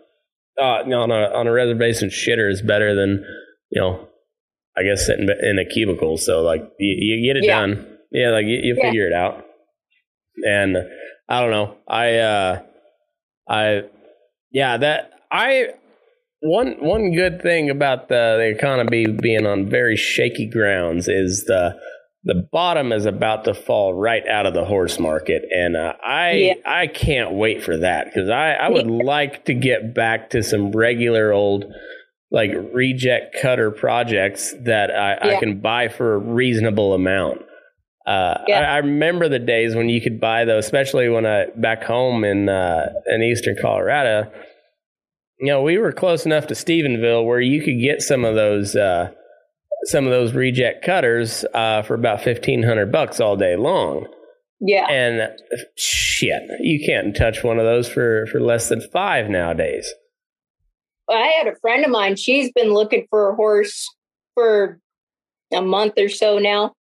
uh, 0.59 0.83
on 0.83 1.11
a 1.11 1.33
on 1.35 1.47
a 1.47 1.51
reservation 1.51 2.09
shitter 2.09 2.51
is 2.51 2.61
better 2.61 2.95
than 2.95 3.25
you 3.71 3.81
know, 3.81 4.07
I 4.77 4.83
guess 4.83 5.05
sitting 5.05 5.27
in 5.41 5.59
a 5.59 5.65
cubicle. 5.65 6.17
So 6.17 6.41
like 6.41 6.61
you, 6.79 6.95
you 6.99 7.33
get 7.33 7.37
it 7.37 7.47
yeah. 7.47 7.59
done. 7.59 7.97
Yeah, 8.11 8.29
like 8.29 8.45
you, 8.45 8.59
you 8.61 8.75
yeah. 8.77 8.83
figure 8.83 9.07
it 9.07 9.13
out. 9.13 9.43
And 10.45 10.77
I 11.27 11.41
don't 11.41 11.51
know. 11.51 11.77
I 11.87 12.17
uh 12.17 12.61
I 13.49 13.83
yeah, 14.51 14.77
that 14.77 15.11
I 15.31 15.69
one 16.41 16.75
one 16.79 17.13
good 17.13 17.41
thing 17.41 17.69
about 17.69 18.09
the, 18.09 18.35
the 18.37 18.49
economy 18.49 19.07
being 19.07 19.47
on 19.47 19.69
very 19.69 19.95
shaky 19.95 20.47
grounds 20.47 21.07
is 21.07 21.45
the 21.45 21.79
the 22.25 22.47
bottom 22.51 22.91
is 22.91 23.05
about 23.05 23.43
to 23.43 23.53
fall 23.53 23.93
right 23.93 24.25
out 24.27 24.45
of 24.45 24.53
the 24.53 24.63
horse 24.63 24.97
market 24.99 25.43
and 25.51 25.75
uh, 25.75 25.93
i 26.03 26.31
yeah. 26.31 26.53
i 26.65 26.87
can't 26.87 27.33
wait 27.33 27.63
for 27.63 27.77
that 27.77 28.05
because 28.05 28.29
i 28.29 28.51
i 28.53 28.69
would 28.69 28.87
like 28.87 29.45
to 29.45 29.53
get 29.53 29.93
back 29.93 30.29
to 30.29 30.41
some 30.41 30.71
regular 30.71 31.31
old 31.31 31.65
like 32.33 32.51
reject 32.73 33.37
cutter 33.39 33.69
projects 33.69 34.53
that 34.65 34.89
I, 34.89 35.11
yeah. 35.13 35.37
I 35.37 35.39
can 35.39 35.59
buy 35.61 35.87
for 35.87 36.15
a 36.15 36.17
reasonable 36.17 36.93
amount. 36.93 37.41
Uh, 38.07 38.39
yeah. 38.47 38.59
I, 38.59 38.63
I, 38.63 38.77
remember 38.79 39.29
the 39.29 39.39
days 39.39 39.75
when 39.75 39.87
you 39.87 40.01
could 40.01 40.19
buy 40.19 40.43
those, 40.43 40.65
especially 40.65 41.07
when 41.07 41.25
I 41.25 41.45
back 41.55 41.83
home 41.83 42.25
in 42.25 42.49
uh, 42.49 42.87
in 43.05 43.21
eastern 43.21 43.55
Colorado. 43.61 44.29
You 45.39 45.47
know, 45.47 45.61
we 45.61 45.77
were 45.77 45.93
close 45.93 46.25
enough 46.25 46.47
to 46.47 46.53
Stephenville 46.53 47.25
where 47.25 47.39
you 47.39 47.61
could 47.61 47.79
get 47.79 48.01
some 48.01 48.25
of 48.25 48.35
those 48.35 48.75
uh, 48.75 49.11
some 49.85 50.05
of 50.05 50.11
those 50.11 50.33
reject 50.33 50.85
cutters 50.85 51.45
uh, 51.53 51.81
for 51.83 51.95
about 51.95 52.21
fifteen 52.21 52.63
hundred 52.63 52.91
bucks 52.91 53.19
all 53.19 53.35
day 53.35 53.55
long. 53.55 54.07
Yeah, 54.59 54.87
and 54.89 55.29
shit, 55.77 56.43
you 56.61 56.85
can't 56.85 57.15
touch 57.15 57.43
one 57.43 57.59
of 57.59 57.65
those 57.65 57.87
for 57.87 58.25
for 58.27 58.39
less 58.39 58.69
than 58.69 58.81
five 58.91 59.29
nowadays. 59.29 59.91
I 61.09 61.33
had 61.37 61.47
a 61.47 61.55
friend 61.59 61.83
of 61.83 61.91
mine, 61.91 62.15
she's 62.15 62.51
been 62.51 62.73
looking 62.73 63.07
for 63.09 63.29
a 63.29 63.35
horse 63.35 63.87
for 64.33 64.79
a 65.53 65.61
month 65.61 65.93
or 65.97 66.09
so 66.09 66.39
now. 66.39 66.73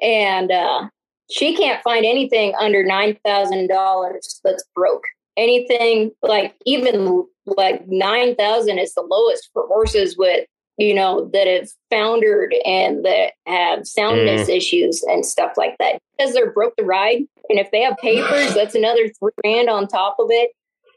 And 0.00 0.50
uh, 0.50 0.88
she 1.30 1.56
can't 1.56 1.82
find 1.82 2.04
anything 2.04 2.54
under 2.58 2.84
$9,000 2.84 4.40
that's 4.44 4.64
broke. 4.74 5.04
Anything 5.36 6.10
like 6.22 6.54
even 6.66 7.24
like 7.46 7.86
9,000 7.86 8.78
is 8.78 8.94
the 8.94 9.02
lowest 9.02 9.48
for 9.52 9.66
horses 9.66 10.16
with, 10.18 10.46
you 10.78 10.94
know, 10.94 11.28
that 11.32 11.46
have 11.46 11.68
foundered 11.90 12.54
and 12.64 13.04
that 13.04 13.32
have 13.46 13.86
soundness 13.86 14.48
mm. 14.48 14.56
issues 14.56 15.02
and 15.02 15.24
stuff 15.24 15.52
like 15.56 15.76
that 15.78 15.98
because 16.16 16.32
they're 16.32 16.52
broke 16.52 16.74
the 16.76 16.84
ride. 16.84 17.22
And 17.48 17.58
if 17.58 17.70
they 17.70 17.82
have 17.82 17.96
papers, 17.98 18.54
that's 18.54 18.74
another 18.74 19.08
three 19.08 19.32
grand 19.42 19.68
on 19.68 19.86
top 19.86 20.16
of 20.18 20.26
it. 20.30 20.50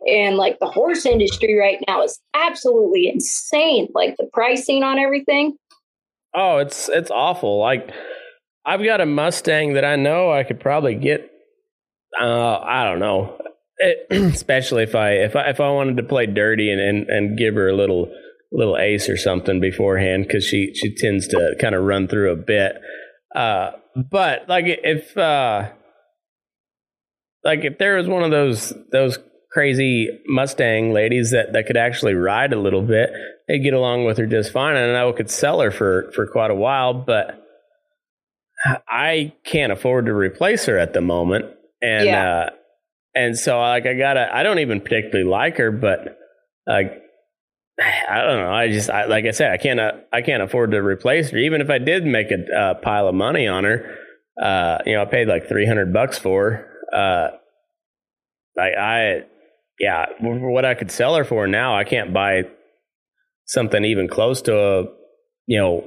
And 0.07 0.37
like 0.37 0.59
the 0.59 0.67
horse 0.67 1.05
industry 1.05 1.57
right 1.57 1.83
now 1.87 2.03
is 2.03 2.19
absolutely 2.33 3.09
insane. 3.09 3.87
Like 3.93 4.17
the 4.17 4.29
pricing 4.31 4.83
on 4.83 4.99
everything. 4.99 5.57
Oh, 6.33 6.57
it's 6.57 6.89
it's 6.89 7.09
awful. 7.09 7.59
Like 7.59 7.91
I've 8.65 8.83
got 8.83 9.01
a 9.01 9.05
Mustang 9.05 9.73
that 9.73 9.85
I 9.85 9.95
know 9.95 10.31
I 10.31 10.43
could 10.43 10.59
probably 10.59 10.95
get. 10.95 11.31
Uh, 12.19 12.59
I 12.59 12.85
don't 12.85 12.99
know, 12.99 13.37
it, 13.77 14.07
especially 14.33 14.83
if 14.83 14.95
I 14.95 15.11
if 15.11 15.35
I 15.35 15.49
if 15.49 15.59
I 15.59 15.69
wanted 15.69 15.97
to 15.97 16.03
play 16.03 16.25
dirty 16.25 16.71
and 16.71 16.81
and, 16.81 17.09
and 17.09 17.37
give 17.37 17.55
her 17.55 17.67
a 17.67 17.75
little 17.75 18.11
little 18.55 18.77
ace 18.77 19.09
or 19.09 19.17
something 19.17 19.59
beforehand 19.59 20.25
because 20.25 20.45
she 20.45 20.73
she 20.73 20.95
tends 20.95 21.27
to 21.27 21.55
kind 21.59 21.75
of 21.75 21.83
run 21.83 22.07
through 22.07 22.31
a 22.31 22.35
bit. 22.35 22.77
Uh, 23.35 23.71
but 23.95 24.47
like 24.47 24.65
if 24.67 25.17
uh, 25.17 25.69
like 27.43 27.63
if 27.63 27.77
there 27.77 27.97
was 27.97 28.07
one 28.07 28.23
of 28.23 28.31
those 28.31 28.73
those 28.91 29.19
crazy 29.55 30.09
Mustang 30.27 30.91
ladies 30.91 31.31
that, 31.31 31.53
that 31.53 31.65
could 31.65 31.77
actually 31.77 32.13
ride 32.13 32.51
a 32.51 32.59
little 32.59 32.81
bit. 32.81 33.09
They'd 33.47 33.59
get 33.59 33.73
along 33.73 34.03
with 34.03 34.17
her 34.17 34.25
just 34.25 34.51
fine, 34.51 34.75
and 34.75 34.97
I 34.97 35.09
could 35.13 35.29
sell 35.29 35.61
her 35.61 35.71
for, 35.71 36.11
for 36.13 36.27
quite 36.27 36.51
a 36.51 36.55
while, 36.55 36.93
but 36.93 37.41
I 38.85 39.33
can't 39.45 39.71
afford 39.71 40.07
to 40.07 40.13
replace 40.13 40.65
her 40.65 40.77
at 40.77 40.91
the 40.91 40.99
moment. 40.99 41.45
And 41.81 42.05
yeah. 42.05 42.29
uh, 42.29 42.49
and 43.15 43.37
so 43.37 43.59
like 43.59 43.85
I 43.85 43.93
gotta 43.93 44.27
I 44.35 44.43
don't 44.43 44.59
even 44.59 44.81
particularly 44.81 45.29
like 45.29 45.57
her, 45.57 45.71
but 45.71 46.17
like 46.67 47.01
I 47.79 48.21
don't 48.21 48.39
know. 48.39 48.51
I 48.51 48.69
just 48.69 48.89
I, 48.89 49.05
like 49.05 49.25
I 49.25 49.31
said 49.31 49.51
I 49.51 49.57
can't 49.57 49.79
uh, 49.79 49.91
I 50.13 50.21
can't 50.21 50.41
afford 50.41 50.71
to 50.71 50.77
replace 50.77 51.29
her. 51.31 51.37
Even 51.37 51.61
if 51.61 51.69
I 51.69 51.77
did 51.77 52.05
make 52.05 52.27
a 52.31 52.57
uh, 52.57 52.73
pile 52.75 53.07
of 53.07 53.15
money 53.15 53.47
on 53.47 53.65
her, 53.65 53.97
uh, 54.41 54.77
you 54.85 54.93
know 54.93 55.01
I 55.01 55.05
paid 55.05 55.27
like 55.27 55.49
three 55.49 55.65
hundred 55.65 55.93
bucks 55.93 56.17
for 56.17 56.51
her. 56.51 56.71
Uh, 56.93 57.37
like 58.55 58.73
I 58.77 59.23
yeah, 59.79 60.05
what 60.21 60.63
I 60.63 60.73
could 60.73 60.91
sell 60.91 61.15
her 61.15 61.25
for 61.25 61.47
now, 61.47 61.77
I 61.77 61.83
can't 61.83 62.13
buy 62.13 62.43
something 63.45 63.83
even 63.83 64.07
close 64.07 64.41
to 64.43 64.57
a, 64.57 64.83
you 65.47 65.59
know, 65.59 65.83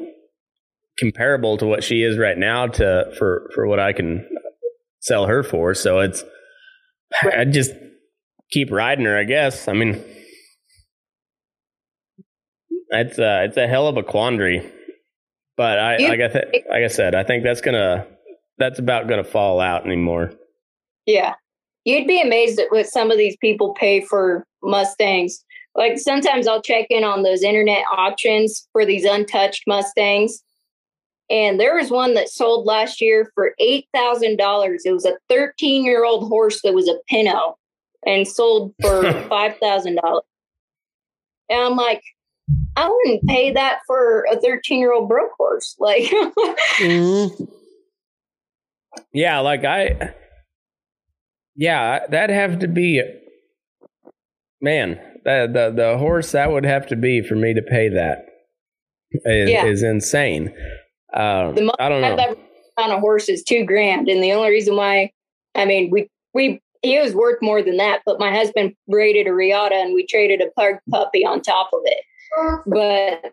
comparable 0.98 1.56
to 1.58 1.66
what 1.66 1.82
she 1.82 2.02
is 2.02 2.18
right 2.18 2.36
now 2.36 2.66
to 2.66 3.12
for 3.18 3.50
for 3.54 3.66
what 3.66 3.80
I 3.80 3.92
can 3.92 4.28
sell 5.00 5.26
her 5.26 5.42
for. 5.42 5.74
So 5.74 6.00
it's 6.00 6.22
I 7.22 7.44
just 7.46 7.72
keep 8.50 8.70
riding 8.70 9.06
her, 9.06 9.16
I 9.16 9.24
guess. 9.24 9.68
I 9.68 9.72
mean, 9.72 10.04
it's 12.90 13.18
a 13.18 13.44
it's 13.44 13.56
a 13.56 13.66
hell 13.66 13.88
of 13.88 13.96
a 13.96 14.02
quandary. 14.02 14.70
But 15.56 15.78
I 15.78 15.96
like 15.98 16.20
I 16.20 16.28
th- 16.28 16.64
like 16.70 16.84
I 16.84 16.88
said, 16.88 17.14
I 17.14 17.24
think 17.24 17.42
that's 17.42 17.60
gonna 17.60 18.06
that's 18.58 18.78
about 18.78 19.08
gonna 19.08 19.24
fall 19.24 19.60
out 19.60 19.84
anymore. 19.86 20.32
Yeah, 21.06 21.34
you'd 21.84 22.06
be 22.06 22.20
amazed 22.20 22.58
at 22.58 22.70
what 22.70 22.86
some 22.86 23.10
of 23.10 23.18
these 23.18 23.36
people 23.38 23.74
pay 23.74 24.00
for 24.00 24.46
Mustangs. 24.62 25.44
Like 25.74 25.98
sometimes 25.98 26.46
I'll 26.46 26.62
check 26.62 26.86
in 26.90 27.04
on 27.04 27.22
those 27.22 27.42
internet 27.42 27.84
auctions 27.96 28.68
for 28.72 28.84
these 28.84 29.04
untouched 29.04 29.64
Mustangs. 29.66 30.42
And 31.30 31.60
there 31.60 31.76
was 31.76 31.90
one 31.90 32.14
that 32.14 32.30
sold 32.30 32.66
last 32.66 33.00
year 33.00 33.30
for 33.34 33.52
$8,000. 33.60 34.78
It 34.84 34.92
was 34.92 35.04
a 35.04 35.18
13 35.28 35.84
year 35.84 36.04
old 36.04 36.28
horse 36.28 36.62
that 36.62 36.74
was 36.74 36.88
a 36.88 36.98
Pinto 37.08 37.58
and 38.06 38.26
sold 38.26 38.74
for 38.80 39.02
$5,000. 39.02 40.20
And 41.50 41.60
I'm 41.60 41.76
like, 41.76 42.02
I 42.76 42.88
wouldn't 42.88 43.26
pay 43.28 43.52
that 43.52 43.80
for 43.86 44.26
a 44.30 44.40
13 44.40 44.78
year 44.78 44.92
old 44.92 45.08
broke 45.08 45.32
horse. 45.36 45.76
Like, 45.78 46.04
mm-hmm. 46.04 47.44
yeah, 49.12 49.40
like 49.40 49.64
I, 49.64 50.14
yeah, 51.56 52.06
that'd 52.06 52.34
have 52.34 52.60
to 52.60 52.68
be 52.68 53.02
man. 54.60 55.00
The, 55.24 55.48
the 55.52 55.82
the 55.82 55.98
horse 55.98 56.32
that 56.32 56.50
would 56.50 56.64
have 56.64 56.86
to 56.86 56.96
be 56.96 57.22
for 57.22 57.34
me 57.34 57.52
to 57.52 57.62
pay 57.62 57.88
that 57.90 58.26
is, 59.10 59.50
yeah. 59.50 59.66
is 59.66 59.82
insane. 59.82 60.48
Um, 61.12 61.54
the 61.54 61.74
I 61.78 61.88
don't 61.88 62.00
know. 62.00 62.12
I've 62.12 62.18
ever 62.18 62.36
on 62.78 62.90
a 62.92 63.00
horse 63.00 63.28
is 63.28 63.42
two 63.42 63.64
grand, 63.64 64.08
and 64.08 64.22
the 64.22 64.32
only 64.32 64.50
reason 64.50 64.76
why, 64.76 65.10
I 65.54 65.64
mean, 65.64 65.90
we 65.90 66.08
we 66.32 66.62
he 66.82 66.98
was 66.98 67.14
worth 67.14 67.42
more 67.42 67.62
than 67.62 67.76
that, 67.78 68.02
but 68.06 68.20
my 68.20 68.32
husband 68.32 68.74
braided 68.88 69.26
a 69.26 69.34
Riata 69.34 69.74
and 69.74 69.94
we 69.94 70.06
traded 70.06 70.40
a 70.40 70.50
pug 70.52 70.76
puppy 70.90 71.26
on 71.26 71.42
top 71.42 71.70
of 71.72 71.80
it. 71.84 72.04
But 72.66 73.32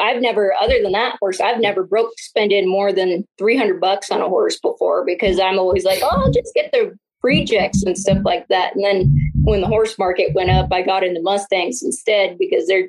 I've 0.00 0.20
never, 0.20 0.54
other 0.60 0.82
than 0.82 0.92
that 0.92 1.16
horse, 1.20 1.40
I've 1.40 1.60
never 1.60 1.84
broke 1.84 2.12
spending 2.18 2.68
more 2.68 2.92
than 2.92 3.26
300 3.38 3.80
bucks 3.80 4.10
on 4.10 4.20
a 4.20 4.28
horse 4.28 4.58
before 4.58 5.04
because 5.04 5.38
I'm 5.38 5.58
always 5.58 5.84
like, 5.84 6.00
oh, 6.02 6.10
I'll 6.10 6.32
just 6.32 6.52
get 6.54 6.72
the 6.72 6.96
rejects 7.22 7.82
and 7.84 7.96
stuff 7.96 8.18
like 8.24 8.48
that. 8.48 8.74
And 8.74 8.84
then 8.84 9.32
when 9.42 9.60
the 9.60 9.66
horse 9.66 9.98
market 9.98 10.34
went 10.34 10.50
up, 10.50 10.72
I 10.72 10.82
got 10.82 11.04
into 11.04 11.22
Mustangs 11.22 11.82
instead 11.82 12.38
because 12.38 12.66
they're 12.66 12.88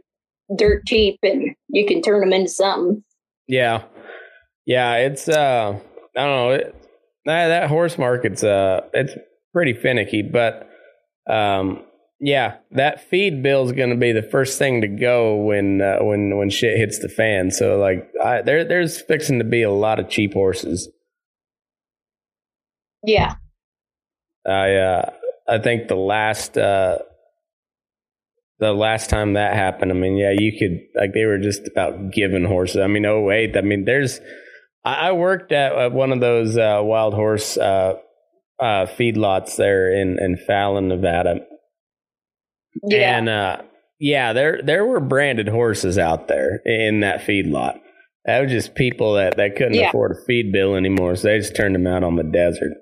dirt 0.56 0.86
cheap 0.86 1.20
and 1.24 1.56
you 1.70 1.86
can 1.86 2.02
turn 2.02 2.22
them 2.22 2.34
into 2.34 2.50
something. 2.50 3.04
Yeah. 3.48 3.84
Yeah. 4.66 4.96
It's, 4.96 5.30
uh, 5.30 5.80
I 6.18 6.20
don't 6.20 6.36
know. 6.36 6.50
It, 6.52 6.76
that, 7.26 7.48
that 7.48 7.70
horse 7.70 7.98
market's, 7.98 8.44
uh, 8.44 8.82
it's 8.94 9.14
pretty 9.54 9.74
finicky, 9.74 10.22
but, 10.22 10.70
um, 11.28 11.84
yeah, 12.26 12.56
that 12.72 13.08
feed 13.08 13.44
bill 13.44 13.68
is 13.68 13.72
going 13.72 13.92
to 13.92 13.96
be 13.96 14.12
the 14.12 14.24
first 14.24 14.58
thing 14.58 14.82
to 14.82 14.88
go 14.88 15.36
when 15.36 15.80
uh, 15.80 16.00
when 16.00 16.36
when 16.36 16.50
shit 16.50 16.76
hits 16.76 16.98
the 16.98 17.08
fan. 17.08 17.52
So 17.52 17.78
like, 17.78 18.10
I, 18.20 18.42
there 18.42 18.66
there's 18.66 19.00
fixing 19.00 19.38
to 19.38 19.46
be 19.46 19.62
a 19.62 19.70
lot 19.70 20.00
of 20.00 20.10
cheap 20.10 20.34
horses. 20.34 20.90
Yeah, 23.04 23.36
I 24.44 24.74
uh, 24.74 25.12
I 25.48 25.60
think 25.60 25.88
the 25.88 25.96
last 25.96 26.58
uh, 26.58 26.98
the 28.58 28.74
last 28.74 29.12
time 29.12 29.34
that 29.34 29.54
happened, 29.54 29.92
I 29.92 29.94
mean, 29.96 30.18
yeah, 30.18 30.34
you 30.36 30.52
could 30.58 30.80
like 31.00 31.14
they 31.14 31.26
were 31.26 31.38
just 31.38 31.68
about 31.68 32.12
giving 32.12 32.44
horses. 32.44 32.78
I 32.78 32.88
mean, 32.88 33.06
oh 33.06 33.22
wait, 33.22 33.56
I 33.56 33.62
mean, 33.62 33.86
there's 33.86 34.20
I, 34.84 35.10
I 35.10 35.12
worked 35.12 35.52
at 35.52 35.92
one 35.92 36.12
of 36.12 36.22
those 36.22 36.58
uh, 36.58 36.80
wild 36.82 37.14
horse 37.14 37.56
uh, 37.56 37.98
uh, 38.60 38.88
feedlots 38.88 39.58
there 39.58 39.94
in 39.94 40.18
in 40.20 40.38
Fallon, 40.38 40.88
Nevada 40.88 41.46
yeah. 42.84 43.18
And 43.18 43.30
uh, 43.30 43.62
yeah, 44.00 44.34
there 44.34 44.62
there 44.64 44.86
were 44.86 45.00
branded 45.00 45.48
horses 45.48 45.98
out 45.98 46.28
there 46.28 46.62
in 46.66 47.02
that 47.02 47.24
feed 47.24 47.48
lot. 47.48 47.80
That 48.26 48.42
was 48.42 48.52
just 48.52 48.76
people 48.76 49.14
that, 49.14 49.38
that 49.38 49.56
couldn't 49.56 49.76
yeah. 49.76 49.90
afford 49.90 50.12
a 50.12 50.26
feed 50.26 50.52
bill 50.52 50.76
anymore, 50.76 51.16
so 51.16 51.28
they 51.28 51.38
just 51.38 51.56
turned 51.56 51.76
them 51.76 51.86
out 51.86 52.04
on 52.04 52.16
the 52.16 52.24
desert. 52.24 52.74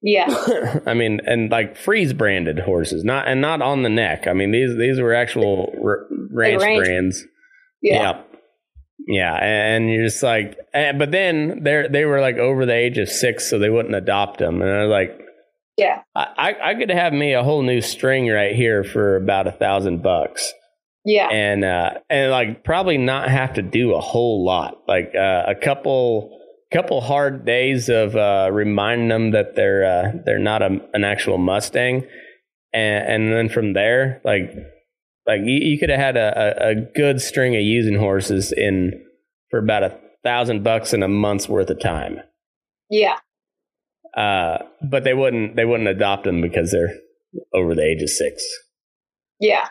Yeah, 0.00 0.80
I 0.86 0.94
mean, 0.94 1.20
and 1.26 1.50
like 1.50 1.76
freeze 1.76 2.12
branded 2.12 2.58
horses, 2.58 3.04
not 3.04 3.28
and 3.28 3.40
not 3.40 3.60
on 3.60 3.82
the 3.82 3.88
neck. 3.88 4.26
I 4.26 4.32
mean, 4.32 4.50
these 4.50 4.76
these 4.76 5.00
were 5.00 5.14
actual 5.14 5.72
r- 5.84 6.06
ranch, 6.30 6.62
ranch, 6.62 6.84
brands. 6.84 7.24
Yeah. 7.82 8.00
yeah. 8.00 8.22
Yeah, 9.10 9.34
and 9.34 9.88
you're 9.88 10.04
just 10.04 10.22
like, 10.22 10.58
but 10.72 11.10
then 11.12 11.62
they 11.62 11.86
they 11.90 12.04
were 12.04 12.20
like 12.20 12.36
over 12.36 12.66
the 12.66 12.74
age 12.74 12.98
of 12.98 13.08
six, 13.08 13.48
so 13.48 13.58
they 13.58 13.70
wouldn't 13.70 13.94
adopt 13.94 14.38
them. 14.38 14.60
And 14.60 14.70
I 14.70 14.84
was 14.84 14.90
like, 14.90 15.18
yeah. 15.78 16.02
I, 16.14 16.56
I 16.60 16.74
could 16.74 16.90
have 16.90 17.12
me 17.12 17.34
a 17.34 17.44
whole 17.44 17.62
new 17.62 17.80
string 17.80 18.28
right 18.28 18.54
here 18.54 18.82
for 18.82 19.14
about 19.16 19.46
a 19.46 19.52
thousand 19.52 20.02
bucks. 20.02 20.52
Yeah. 21.04 21.28
And 21.30 21.64
uh 21.64 21.90
and 22.10 22.32
like 22.32 22.64
probably 22.64 22.98
not 22.98 23.30
have 23.30 23.54
to 23.54 23.62
do 23.62 23.94
a 23.94 24.00
whole 24.00 24.44
lot. 24.44 24.82
Like 24.88 25.12
uh, 25.14 25.44
a 25.46 25.54
couple 25.54 26.36
couple 26.72 27.00
hard 27.00 27.46
days 27.46 27.88
of 27.88 28.16
uh 28.16 28.50
reminding 28.52 29.08
them 29.08 29.30
that 29.30 29.54
they're 29.54 29.86
uh 29.86 30.12
they're 30.26 30.40
not 30.40 30.62
a, 30.62 30.80
an 30.92 31.04
actual 31.04 31.38
Mustang. 31.38 32.04
And 32.74 33.06
and 33.06 33.32
then 33.32 33.48
from 33.48 33.72
there, 33.72 34.20
like 34.24 34.52
like 35.26 35.42
you, 35.44 35.60
you 35.62 35.78
could 35.78 35.90
have 35.90 36.00
had 36.00 36.16
a, 36.16 36.66
a, 36.66 36.70
a 36.70 36.74
good 36.74 37.22
string 37.22 37.54
of 37.54 37.62
using 37.62 37.98
horses 37.98 38.52
in 38.52 39.04
for 39.50 39.60
about 39.60 39.84
a 39.84 39.98
thousand 40.24 40.64
bucks 40.64 40.92
in 40.92 41.04
a 41.04 41.08
month's 41.08 41.48
worth 41.48 41.70
of 41.70 41.78
time. 41.78 42.18
Yeah. 42.90 43.16
Uh, 44.18 44.58
but 44.82 45.04
they 45.04 45.14
wouldn't 45.14 45.54
they 45.54 45.64
wouldn't 45.64 45.88
adopt 45.88 46.24
them 46.24 46.40
because 46.40 46.72
they're 46.72 46.92
over 47.54 47.72
the 47.72 47.84
age 47.84 48.02
of 48.02 48.10
six. 48.10 48.44
Yeah, 49.38 49.68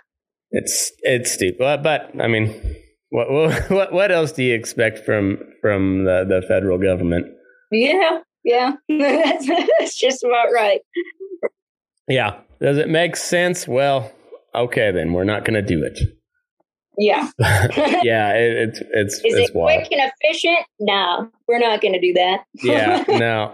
it's 0.52 0.90
it's 1.02 1.34
stupid. 1.34 1.60
But, 1.60 1.84
but 1.84 2.12
I 2.22 2.28
mean, 2.28 2.78
what 3.10 3.30
what 3.70 3.92
what 3.92 4.10
else 4.10 4.32
do 4.32 4.44
you 4.44 4.56
expect 4.56 5.00
from 5.00 5.40
from 5.62 6.06
the, 6.06 6.24
the 6.26 6.48
federal 6.48 6.78
government? 6.78 7.28
Yeah, 7.72 8.20
yeah, 8.46 8.76
that's, 8.88 9.48
that's 9.80 9.98
just 9.98 10.24
about 10.24 10.48
right. 10.54 10.80
Yeah, 12.08 12.40
does 12.62 12.78
it 12.78 12.88
make 12.88 13.18
sense? 13.18 13.68
Well, 13.68 14.14
okay, 14.56 14.92
then 14.92 15.12
we're 15.12 15.26
not 15.26 15.44
going 15.44 15.56
to 15.56 15.62
do 15.62 15.84
it. 15.84 16.00
Yeah, 16.98 17.30
yeah, 18.02 18.32
it, 18.32 18.70
it's 18.70 18.80
it's 18.80 19.16
is 19.16 19.22
it's 19.26 19.50
it 19.50 19.56
wild. 19.56 19.82
quick 19.82 19.92
and 19.92 20.10
efficient? 20.24 20.66
No, 20.80 21.30
we're 21.50 21.60
not 21.60 21.82
going 21.82 21.96
to 21.96 22.00
do 22.00 22.14
that. 22.14 22.46
yeah, 22.64 23.04
no. 23.10 23.54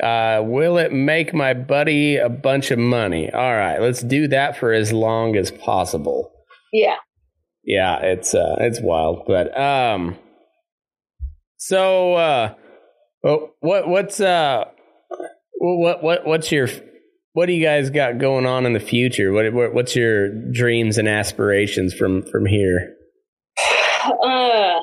Uh, 0.00 0.40
will 0.44 0.78
it 0.78 0.92
make 0.92 1.34
my 1.34 1.52
buddy 1.52 2.16
a 2.16 2.28
bunch 2.28 2.70
of 2.70 2.78
money? 2.78 3.30
All 3.30 3.54
right, 3.54 3.80
let's 3.80 4.02
do 4.02 4.28
that 4.28 4.56
for 4.56 4.72
as 4.72 4.92
long 4.92 5.36
as 5.36 5.50
possible. 5.50 6.32
Yeah. 6.72 6.96
Yeah, 7.64 7.98
it's 7.98 8.34
uh 8.34 8.56
it's 8.60 8.80
wild, 8.80 9.24
but 9.26 9.56
um 9.58 10.16
so 11.56 12.14
uh 12.14 12.54
well, 13.22 13.54
what 13.60 13.88
what's 13.88 14.20
uh 14.20 14.64
what 15.58 16.02
what 16.02 16.26
what's 16.26 16.50
your 16.52 16.68
what 17.32 17.46
do 17.46 17.52
you 17.52 17.64
guys 17.64 17.90
got 17.90 18.18
going 18.18 18.46
on 18.46 18.66
in 18.66 18.72
the 18.72 18.80
future? 18.80 19.32
What, 19.32 19.52
what 19.52 19.74
what's 19.74 19.94
your 19.94 20.28
dreams 20.52 20.98
and 20.98 21.08
aspirations 21.08 21.92
from 21.94 22.22
from 22.22 22.46
here? 22.46 22.94
Uh 24.24 24.80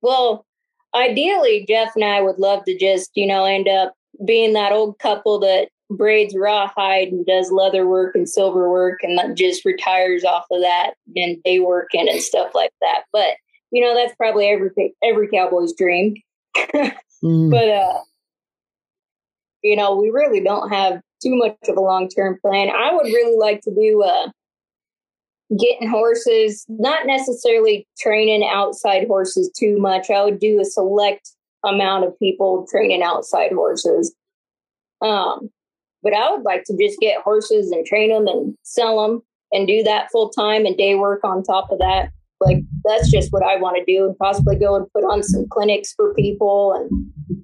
well, 0.00 0.46
ideally, 0.94 1.64
Jeff 1.68 1.92
and 1.94 2.04
I 2.04 2.20
would 2.20 2.38
love 2.38 2.64
to 2.64 2.78
just, 2.78 3.10
you 3.14 3.26
know, 3.26 3.44
end 3.44 3.68
up 3.68 3.94
being 4.24 4.52
that 4.52 4.72
old 4.72 4.98
couple 4.98 5.40
that 5.40 5.68
braids 5.90 6.34
rawhide 6.36 7.08
and 7.08 7.26
does 7.26 7.50
leather 7.50 7.86
work 7.86 8.14
and 8.14 8.28
silver 8.28 8.70
work 8.70 9.00
and 9.02 9.36
just 9.36 9.64
retires 9.64 10.24
off 10.24 10.44
of 10.50 10.60
that 10.60 10.94
and 11.16 11.42
day 11.42 11.60
working 11.60 12.08
and 12.08 12.20
stuff 12.20 12.54
like 12.54 12.72
that. 12.80 13.02
But 13.12 13.36
you 13.70 13.82
know, 13.82 13.94
that's 13.94 14.14
probably 14.16 14.46
every 14.46 14.70
every 15.02 15.28
cowboy's 15.28 15.74
dream. 15.76 16.14
mm. 16.56 17.50
But 17.50 17.68
uh, 17.68 17.98
you 19.62 19.76
know, 19.76 19.96
we 19.96 20.10
really 20.10 20.40
don't 20.40 20.70
have 20.70 21.00
too 21.22 21.36
much 21.36 21.56
of 21.68 21.76
a 21.76 21.80
long 21.80 22.08
term 22.08 22.38
plan. 22.40 22.68
I 22.68 22.94
would 22.94 23.06
really 23.06 23.36
like 23.36 23.62
to 23.62 23.74
do 23.74 24.02
uh, 24.02 24.28
getting 25.58 25.88
horses, 25.88 26.64
not 26.68 27.06
necessarily 27.06 27.86
training 27.98 28.48
outside 28.50 29.06
horses 29.06 29.50
too 29.58 29.78
much. 29.78 30.10
I 30.10 30.22
would 30.22 30.38
do 30.38 30.60
a 30.60 30.64
select 30.64 31.30
amount 31.64 32.04
of 32.04 32.18
people 32.18 32.66
training 32.70 33.02
outside 33.02 33.52
horses. 33.52 34.14
Um, 35.00 35.50
but 36.02 36.12
I 36.12 36.30
would 36.30 36.42
like 36.42 36.64
to 36.64 36.76
just 36.76 37.00
get 37.00 37.22
horses 37.22 37.70
and 37.70 37.84
train 37.86 38.10
them 38.10 38.26
and 38.26 38.54
sell 38.62 39.02
them 39.02 39.22
and 39.52 39.66
do 39.66 39.82
that 39.82 40.10
full 40.10 40.30
time 40.30 40.66
and 40.66 40.76
day 40.76 40.94
work 40.94 41.20
on 41.24 41.42
top 41.42 41.70
of 41.70 41.78
that. 41.78 42.10
Like 42.40 42.58
that's 42.84 43.10
just 43.10 43.32
what 43.32 43.42
I 43.42 43.56
want 43.56 43.76
to 43.78 43.84
do 43.84 44.06
and 44.06 44.18
possibly 44.18 44.56
go 44.56 44.76
and 44.76 44.86
put 44.92 45.04
on 45.04 45.22
some 45.22 45.46
clinics 45.48 45.94
for 45.94 46.14
people 46.14 46.74
and 46.74 47.42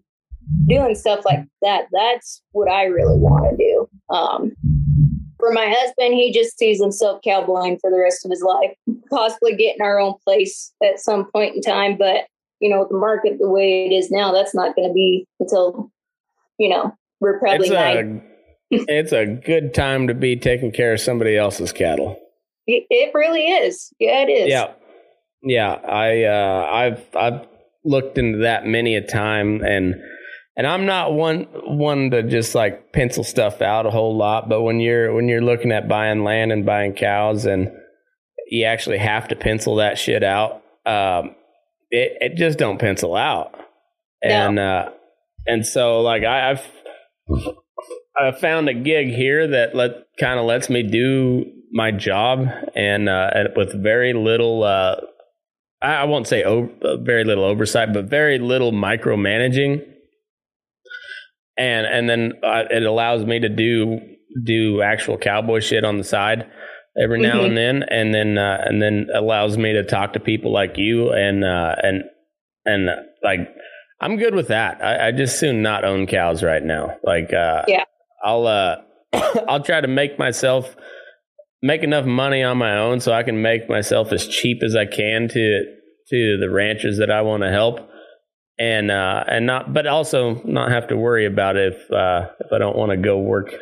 doing 0.68 0.94
stuff 0.94 1.24
like 1.24 1.46
that. 1.62 1.86
That's 1.92 2.42
what 2.52 2.70
I 2.70 2.84
really 2.84 3.16
want 3.16 3.50
to 3.50 3.56
do. 3.56 3.88
Um, 4.14 4.52
for 5.40 5.52
my 5.52 5.66
husband, 5.68 6.14
he 6.14 6.32
just 6.32 6.58
sees 6.58 6.80
himself 6.80 7.20
cowboying 7.22 7.78
for 7.80 7.90
the 7.90 7.98
rest 7.98 8.24
of 8.24 8.30
his 8.30 8.42
life, 8.42 8.72
possibly 9.10 9.56
getting 9.56 9.82
our 9.82 9.98
own 9.98 10.14
place 10.24 10.72
at 10.82 11.00
some 11.00 11.30
point 11.30 11.56
in 11.56 11.62
time. 11.62 11.96
But, 11.98 12.26
you 12.60 12.70
know, 12.70 12.80
with 12.80 12.90
the 12.90 12.98
market 12.98 13.38
the 13.38 13.48
way 13.48 13.86
it 13.86 13.94
is 13.94 14.10
now, 14.10 14.32
that's 14.32 14.54
not 14.54 14.76
going 14.76 14.88
to 14.88 14.94
be 14.94 15.26
until, 15.40 15.90
you 16.58 16.68
know, 16.68 16.94
we're 17.20 17.38
probably 17.38 17.68
it's 17.68 17.74
a, 17.74 18.22
it's 18.70 19.12
a 19.12 19.26
good 19.26 19.74
time 19.74 20.06
to 20.08 20.14
be 20.14 20.36
taking 20.36 20.70
care 20.70 20.92
of 20.92 21.00
somebody 21.00 21.36
else's 21.36 21.72
cattle. 21.72 22.20
It, 22.66 22.84
it 22.90 23.12
really 23.14 23.46
is. 23.46 23.92
Yeah, 23.98 24.22
it 24.22 24.28
is. 24.28 24.48
Yeah. 24.48 24.72
Yeah. 25.42 25.72
I, 25.72 26.24
uh, 26.24 26.68
I've, 26.70 27.16
I've 27.16 27.46
looked 27.84 28.18
into 28.18 28.38
that 28.38 28.66
many 28.66 28.94
a 28.94 29.00
time 29.00 29.62
and, 29.62 30.00
and 30.56 30.66
I'm 30.66 30.86
not 30.86 31.12
one 31.12 31.44
one 31.64 32.10
to 32.10 32.22
just 32.22 32.54
like 32.54 32.92
pencil 32.92 33.24
stuff 33.24 33.62
out 33.62 33.86
a 33.86 33.90
whole 33.90 34.16
lot, 34.16 34.48
but 34.48 34.62
when 34.62 34.80
you're 34.80 35.14
when 35.14 35.28
you're 35.28 35.42
looking 35.42 35.72
at 35.72 35.88
buying 35.88 36.24
land 36.24 36.52
and 36.52 36.66
buying 36.66 36.94
cows 36.94 37.46
and 37.46 37.70
you 38.48 38.64
actually 38.64 38.98
have 38.98 39.28
to 39.28 39.36
pencil 39.36 39.76
that 39.76 39.98
shit 39.98 40.22
out, 40.22 40.62
um, 40.86 41.34
it 41.90 42.16
it 42.20 42.36
just 42.36 42.58
don't 42.58 42.78
pencil 42.78 43.14
out. 43.14 43.54
And 44.22 44.56
no. 44.56 44.62
uh, 44.62 44.90
and 45.46 45.64
so 45.64 46.00
like 46.00 46.24
I, 46.24 46.50
I've 46.50 46.66
I 48.18 48.32
found 48.32 48.68
a 48.68 48.74
gig 48.74 49.08
here 49.08 49.46
that 49.46 49.74
let 49.74 49.92
kind 50.18 50.38
of 50.38 50.46
lets 50.46 50.68
me 50.68 50.82
do 50.82 51.44
my 51.72 51.92
job 51.92 52.46
and 52.74 53.08
uh, 53.08 53.30
with 53.56 53.72
very 53.80 54.12
little 54.12 54.64
uh, 54.64 54.96
I 55.80 56.04
won't 56.04 56.26
say 56.26 56.42
over, 56.42 56.70
very 56.98 57.24
little 57.24 57.44
oversight, 57.44 57.94
but 57.94 58.06
very 58.06 58.38
little 58.38 58.72
micromanaging 58.72 59.89
and 61.56 61.86
and 61.86 62.08
then 62.08 62.32
uh, 62.42 62.64
it 62.70 62.82
allows 62.82 63.24
me 63.24 63.40
to 63.40 63.48
do 63.48 64.00
do 64.44 64.82
actual 64.82 65.18
cowboy 65.18 65.60
shit 65.60 65.84
on 65.84 65.98
the 65.98 66.04
side 66.04 66.46
every 67.00 67.20
now 67.20 67.36
mm-hmm. 67.36 67.46
and 67.46 67.56
then, 67.56 67.82
and 67.82 68.14
then 68.14 68.38
uh, 68.38 68.62
and 68.64 68.82
then 68.82 69.08
allows 69.14 69.56
me 69.56 69.72
to 69.72 69.84
talk 69.84 70.12
to 70.14 70.20
people 70.20 70.52
like 70.52 70.76
you 70.76 71.12
and 71.12 71.44
uh, 71.44 71.74
and 71.82 72.04
and 72.64 72.88
uh, 72.88 72.96
like 73.22 73.40
I'm 74.00 74.16
good 74.16 74.34
with 74.34 74.48
that. 74.48 74.82
I, 74.82 75.08
I, 75.08 75.12
just 75.12 75.38
soon 75.38 75.62
not 75.62 75.84
own 75.84 76.06
cows 76.06 76.42
right 76.42 76.62
now. 76.62 76.96
Like 77.02 77.32
uh, 77.32 77.64
yeah, 77.68 77.84
I'll 78.22 78.46
uh 78.46 78.76
I'll 79.48 79.62
try 79.62 79.80
to 79.80 79.88
make 79.88 80.18
myself 80.18 80.74
make 81.62 81.82
enough 81.82 82.06
money 82.06 82.42
on 82.42 82.56
my 82.56 82.78
own 82.78 83.00
so 83.00 83.12
I 83.12 83.22
can 83.22 83.42
make 83.42 83.68
myself 83.68 84.12
as 84.12 84.26
cheap 84.26 84.62
as 84.62 84.74
I 84.74 84.86
can 84.86 85.28
to 85.28 85.64
to 86.08 86.38
the 86.40 86.50
ranchers 86.50 86.98
that 86.98 87.10
I 87.10 87.22
want 87.22 87.42
to 87.42 87.50
help, 87.50 87.78
and 88.60 88.90
uh, 88.90 89.24
and 89.26 89.46
not, 89.46 89.72
but 89.72 89.86
also 89.86 90.34
not 90.44 90.70
have 90.70 90.88
to 90.88 90.96
worry 90.96 91.24
about 91.24 91.56
if 91.56 91.90
uh, 91.90 92.28
if 92.40 92.52
I 92.52 92.58
don't 92.58 92.76
want 92.76 92.90
to 92.90 92.98
go 92.98 93.18
work, 93.18 93.54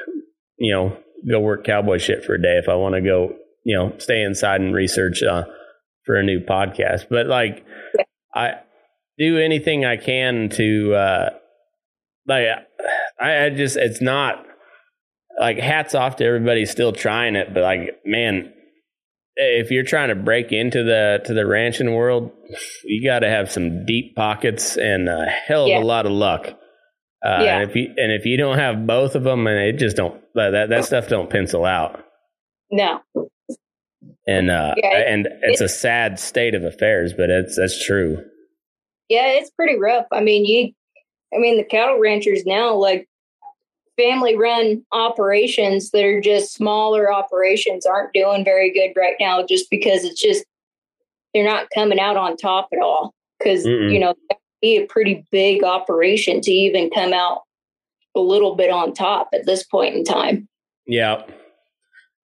you 0.59 0.75
know, 0.75 0.97
go 1.31 1.39
work 1.39 1.65
cowboy 1.65 1.99
shit 1.99 2.25
for 2.25 2.35
a 2.35 2.43
day. 2.43 2.59
If 2.59 2.69
I 2.69 2.75
want 2.75 2.97
to 2.97 3.01
go, 3.01 3.33
you 3.65 3.77
know, 3.77 3.97
stay 3.99 4.23
inside 4.23 4.61
and 4.61 4.75
research 4.75 5.23
uh, 5.23 5.45
for 6.05 6.17
a 6.17 6.25
new 6.25 6.41
podcast, 6.41 7.07
but 7.09 7.29
like 7.29 7.65
I 8.35 8.55
do 9.19 9.39
anything 9.39 9.85
I 9.85 9.99
can 9.99 10.49
to 10.51 10.95
uh, 10.95 11.31
like 12.27 12.47
I, 13.21 13.45
I 13.45 13.51
just 13.51 13.77
it's 13.77 14.03
not 14.03 14.45
like 15.39 15.59
hats 15.59 15.95
off 15.95 16.17
to 16.17 16.25
everybody 16.25 16.67
still 16.67 16.93
trying 16.93 17.37
it, 17.37 17.55
but 17.55 17.63
like 17.63 18.01
man, 18.05 18.53
if 19.39 19.71
you're 19.71 19.85
trying 19.85 20.09
to 20.09 20.17
break 20.17 20.51
into 20.51 20.83
the 20.83 21.21
to 21.25 21.33
the 21.33 21.47
ranching 21.47 21.95
world, 21.95 22.33
you 22.85 23.09
got 23.09 23.21
to 23.21 23.31
have 23.31 23.51
some 23.51 23.87
deep 23.87 24.17
pockets 24.17 24.77
and 24.77 25.09
a 25.09 25.27
hell 25.27 25.63
of 25.63 25.69
yeah. 25.69 25.79
a 25.79 25.85
lot 25.85 26.07
of 26.07 26.13
luck. 26.13 26.49
Uh, 27.25 27.43
yeah. 27.43 27.59
And 27.59 27.71
if 27.71 27.77
you 27.77 27.95
and 27.97 28.13
if 28.13 28.27
you 28.27 28.37
don't 28.37 28.59
have 28.59 28.87
both 28.87 29.15
of 29.15 29.23
them, 29.23 29.47
and 29.47 29.59
it 29.59 29.79
just 29.79 29.97
don't 29.97 30.21
that 30.35 30.69
that 30.69 30.85
stuff 30.85 31.09
don't 31.09 31.31
pencil 31.31 31.65
out. 31.65 32.05
No. 32.71 33.01
And 34.27 34.51
uh, 34.51 34.75
yeah, 34.77 34.99
it, 34.99 35.07
and 35.09 35.27
it's, 35.43 35.61
it's 35.61 35.61
a 35.61 35.69
sad 35.69 36.19
state 36.19 36.55
of 36.55 36.65
affairs, 36.65 37.15
but 37.17 37.31
it's 37.31 37.57
that's 37.57 37.85
true. 37.87 38.25
Yeah, 39.09 39.27
it's 39.29 39.51
pretty 39.51 39.79
rough. 39.79 40.05
I 40.13 40.21
mean, 40.21 40.45
you, 40.45 40.73
I 41.35 41.39
mean, 41.39 41.57
the 41.57 41.65
cattle 41.65 41.99
ranchers 41.99 42.45
now, 42.45 42.75
like 42.75 43.08
family 43.99 44.37
run 44.37 44.83
operations 44.93 45.91
that 45.91 46.05
are 46.05 46.21
just 46.21 46.55
smaller 46.55 47.13
operations 47.13 47.85
aren't 47.85 48.15
doing 48.15 48.45
very 48.45 48.73
good 48.73 48.99
right 48.99 49.17
now 49.21 49.45
just 49.45 49.69
because 49.71 50.05
it's 50.05 50.23
just 50.23 50.45
they're 51.35 51.45
not 51.45 51.67
coming 51.75 52.01
out 52.01 52.17
on 52.17 52.37
top 52.37 52.69
at 52.73 52.79
all. 52.79 53.13
Because 53.39 53.65
you 53.65 54.01
know 54.01 54.15
be 54.61 54.77
a 54.77 54.87
pretty 54.87 55.25
big 55.31 55.63
operation 55.63 56.41
to 56.41 56.51
even 56.51 56.91
come 56.91 57.13
out 57.13 57.43
a 58.17 58.21
little 58.21 58.57
bit 58.57 58.71
on 58.71 58.93
top 58.93 59.29
at 59.33 59.47
this 59.47 59.63
point 59.63 59.95
in 59.95 60.05
time. 60.05 60.49
Yeah. 60.87 61.23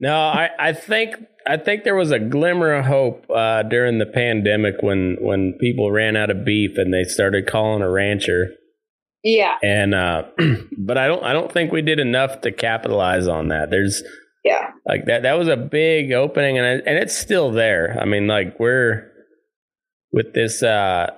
No 0.01 0.12
i 0.12 0.51
i 0.59 0.72
think 0.72 1.14
i 1.47 1.57
think 1.57 1.85
there 1.85 1.95
was 1.95 2.11
a 2.11 2.18
glimmer 2.18 2.72
of 2.75 2.85
hope 2.85 3.27
uh, 3.31 3.62
during 3.62 3.99
the 3.99 4.07
pandemic 4.07 4.75
when 4.81 5.16
when 5.20 5.53
people 5.55 5.93
ran 5.93 6.16
out 6.16 6.31
of 6.31 6.45
beef 6.45 6.77
and 6.77 6.93
they 6.93 7.05
started 7.05 7.47
calling 7.47 7.81
a 7.81 7.89
rancher 7.89 8.53
yeah. 9.25 9.57
And 9.62 9.95
uh 9.95 10.25
but 10.79 10.99
I 10.99 11.09
don't 11.09 11.25
I 11.25 11.33
don't 11.33 11.51
think 11.51 11.72
we 11.72 11.83
did 11.83 11.99
enough 11.99 12.43
to 12.43 12.53
capitalize 12.53 13.27
on 13.27 13.49
that. 13.49 13.70
There's 13.70 14.03
yeah. 14.45 14.70
Like 14.87 15.07
that 15.07 15.22
that 15.22 15.33
was 15.35 15.49
a 15.49 15.57
big 15.57 16.12
opening 16.12 16.59
and 16.59 16.83
and 16.87 16.99
it's 16.99 17.16
still 17.16 17.51
there. 17.51 17.99
I 18.01 18.05
mean 18.05 18.27
like 18.27 18.61
we're 18.61 19.11
with 20.12 20.35
this 20.35 20.62
uh 20.62 21.11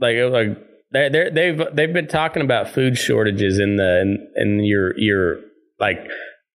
like 0.00 0.16
like 0.16 0.58
they 0.92 1.08
they 1.08 1.30
they've 1.30 1.62
they've 1.74 1.92
been 1.92 2.08
talking 2.08 2.42
about 2.42 2.70
food 2.70 2.96
shortages 2.96 3.58
in 3.58 3.76
the 3.76 4.00
in, 4.00 4.28
in 4.36 4.64
your 4.64 4.98
your 4.98 5.40
like 5.78 6.08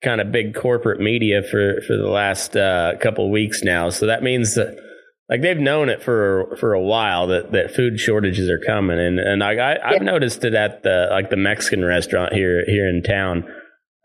kind 0.03 0.21
of 0.21 0.33
big 0.33 0.55
corporate 0.55 1.01
media 1.01 1.43
for 1.43 1.81
for 1.87 1.97
the 1.97 2.09
last 2.09 2.57
uh, 2.57 2.95
couple 3.01 3.27
of 3.27 3.31
weeks 3.31 3.63
now. 3.63 3.91
So 3.91 4.07
that 4.07 4.23
means 4.23 4.55
that 4.55 4.77
like 5.31 5.43
they've 5.43 5.57
known 5.57 5.89
it 5.89 6.03
for 6.03 6.57
for 6.59 6.75
a 6.75 6.81
while 6.81 7.29
that, 7.29 7.53
that 7.53 7.71
food 7.71 8.01
shortages 8.01 8.51
are 8.51 8.59
coming, 8.59 8.99
and 8.99 9.21
and 9.21 9.45
I, 9.45 9.77
I 9.77 9.93
have 9.93 10.03
noticed 10.03 10.45
it 10.45 10.55
at 10.55 10.83
the 10.83 11.07
like 11.09 11.31
the 11.31 11.37
Mexican 11.37 11.85
restaurant 11.85 12.33
here 12.33 12.65
here 12.67 12.89
in 12.89 13.05
town. 13.05 13.45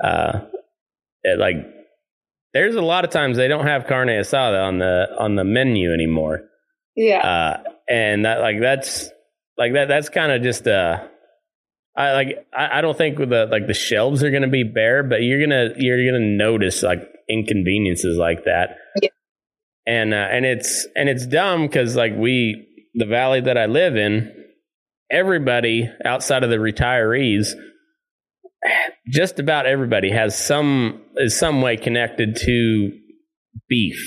Uh, 0.02 0.42
it, 1.24 1.40
like 1.40 1.56
there's 2.54 2.76
a 2.76 2.82
lot 2.82 3.06
of 3.06 3.10
times 3.10 3.38
they 3.38 3.48
don't 3.48 3.66
have 3.66 3.88
carne 3.88 4.08
asada 4.08 4.64
on 4.68 4.78
the 4.78 5.08
on 5.18 5.36
the 5.36 5.44
menu 5.44 5.92
anymore. 5.92 6.42
Yeah, 6.96 7.22
uh, 7.22 7.64
and 7.90 8.26
that 8.26 8.42
like 8.42 8.62
that's 8.62 9.10
like 9.58 9.74
that 9.74 9.88
that's 9.88 10.10
kind 10.10 10.32
of 10.32 10.44
just 10.44 10.68
uh 10.68 11.08
I 11.98 12.12
like 12.14 12.48
I, 12.56 12.78
I 12.78 12.82
don't 12.82 12.96
think 12.96 13.18
the 13.18 13.48
like 13.50 13.66
the 13.66 13.74
shelves 13.74 14.22
are 14.22 14.30
gonna 14.30 14.48
be 14.48 14.64
bare, 14.64 15.02
but 15.02 15.24
you're 15.24 15.40
gonna 15.40 15.70
you're 15.76 16.06
gonna 16.06 16.24
notice 16.24 16.84
like 16.84 17.02
inconveniences 17.28 18.16
like 18.16 18.46
that. 18.46 18.78
Yeah 19.02 19.10
and 19.86 20.14
uh, 20.14 20.28
and 20.32 20.46
it's 20.46 20.88
and 20.96 21.10
it's 21.10 21.26
dumb 21.26 21.68
because 21.68 21.96
like 21.96 22.14
we 22.16 22.68
the 22.96 23.06
valley 23.06 23.42
that 23.42 23.58
I 23.58 23.66
live 23.66 23.96
in, 23.96 24.32
everybody 25.12 25.90
outside 26.04 26.44
of 26.44 26.50
the 26.50 26.58
retirees, 26.58 27.50
just 29.08 29.40
about 29.40 29.66
everybody 29.66 30.12
has 30.12 30.38
some 30.38 31.02
is 31.18 31.38
some 31.38 31.62
way 31.62 31.78
connected 31.78 32.36
to 32.38 32.92
beef. 33.70 33.98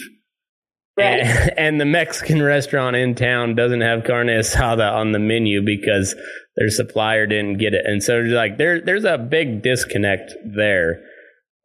Right. 0.96 1.20
And, 1.20 1.50
and 1.58 1.80
the 1.80 1.84
Mexican 1.84 2.42
restaurant 2.42 2.96
in 2.96 3.14
town 3.14 3.54
doesn't 3.54 3.82
have 3.82 4.04
carne 4.04 4.26
asada 4.26 4.92
on 4.92 5.12
the 5.12 5.20
menu 5.20 5.62
because 5.64 6.16
their 6.56 6.70
supplier 6.70 7.26
didn't 7.26 7.58
get 7.58 7.74
it, 7.74 7.84
and 7.86 8.02
so 8.02 8.18
like 8.18 8.58
there 8.58 8.80
there's 8.80 9.04
a 9.04 9.16
big 9.16 9.62
disconnect 9.62 10.32
there, 10.56 11.02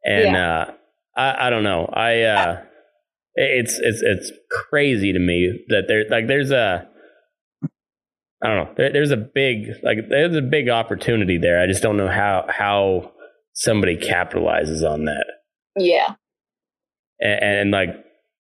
and 0.04 0.34
yeah. 0.34 0.58
uh, 0.58 0.72
I 1.16 1.46
I 1.46 1.50
don't 1.50 1.64
know 1.64 1.90
I. 1.92 2.22
Uh, 2.22 2.62
it's 3.34 3.78
it's 3.78 4.02
it's 4.02 4.32
crazy 4.50 5.12
to 5.12 5.18
me 5.18 5.64
that 5.68 5.84
there 5.88 6.04
like 6.08 6.26
there's 6.26 6.50
a 6.50 6.88
I 8.42 8.46
don't 8.48 8.56
know 8.56 8.74
there, 8.76 8.92
there's 8.92 9.10
a 9.10 9.16
big 9.16 9.68
like 9.82 9.98
there's 10.08 10.36
a 10.36 10.42
big 10.42 10.68
opportunity 10.68 11.38
there. 11.38 11.60
I 11.60 11.66
just 11.66 11.82
don't 11.82 11.96
know 11.96 12.08
how 12.08 12.46
how 12.48 13.12
somebody 13.54 13.96
capitalizes 13.96 14.88
on 14.88 15.06
that. 15.06 15.26
Yeah, 15.76 16.14
and, 17.20 17.44
and 17.44 17.70
like 17.70 17.88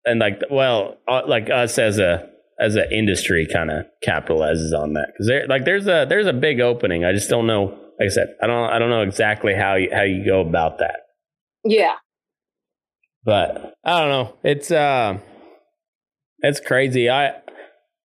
and 0.04 0.20
like 0.20 0.42
well 0.50 0.98
uh, 1.08 1.22
like 1.26 1.50
us 1.50 1.78
as 1.78 1.98
a 1.98 2.28
as 2.60 2.76
an 2.76 2.90
industry 2.92 3.46
kind 3.50 3.70
of 3.70 3.86
capitalizes 4.06 4.72
on 4.78 4.92
that 4.94 5.08
because 5.12 5.26
there 5.26 5.46
like 5.46 5.64
there's 5.64 5.86
a 5.86 6.06
there's 6.08 6.26
a 6.26 6.32
big 6.32 6.60
opening. 6.60 7.04
I 7.04 7.12
just 7.12 7.30
don't 7.30 7.46
know. 7.46 7.78
Like 7.98 8.06
I 8.06 8.08
said, 8.08 8.34
I 8.42 8.46
don't 8.46 8.70
I 8.70 8.78
don't 8.78 8.90
know 8.90 9.02
exactly 9.02 9.54
how 9.54 9.76
you 9.76 9.88
how 9.92 10.02
you 10.02 10.24
go 10.24 10.40
about 10.40 10.78
that. 10.78 11.00
Yeah, 11.64 11.94
but 13.24 13.74
I 13.84 14.00
don't 14.00 14.10
know. 14.10 14.36
It's 14.42 14.70
uh, 14.70 15.18
it's 16.40 16.60
crazy. 16.60 17.08
I, 17.08 17.34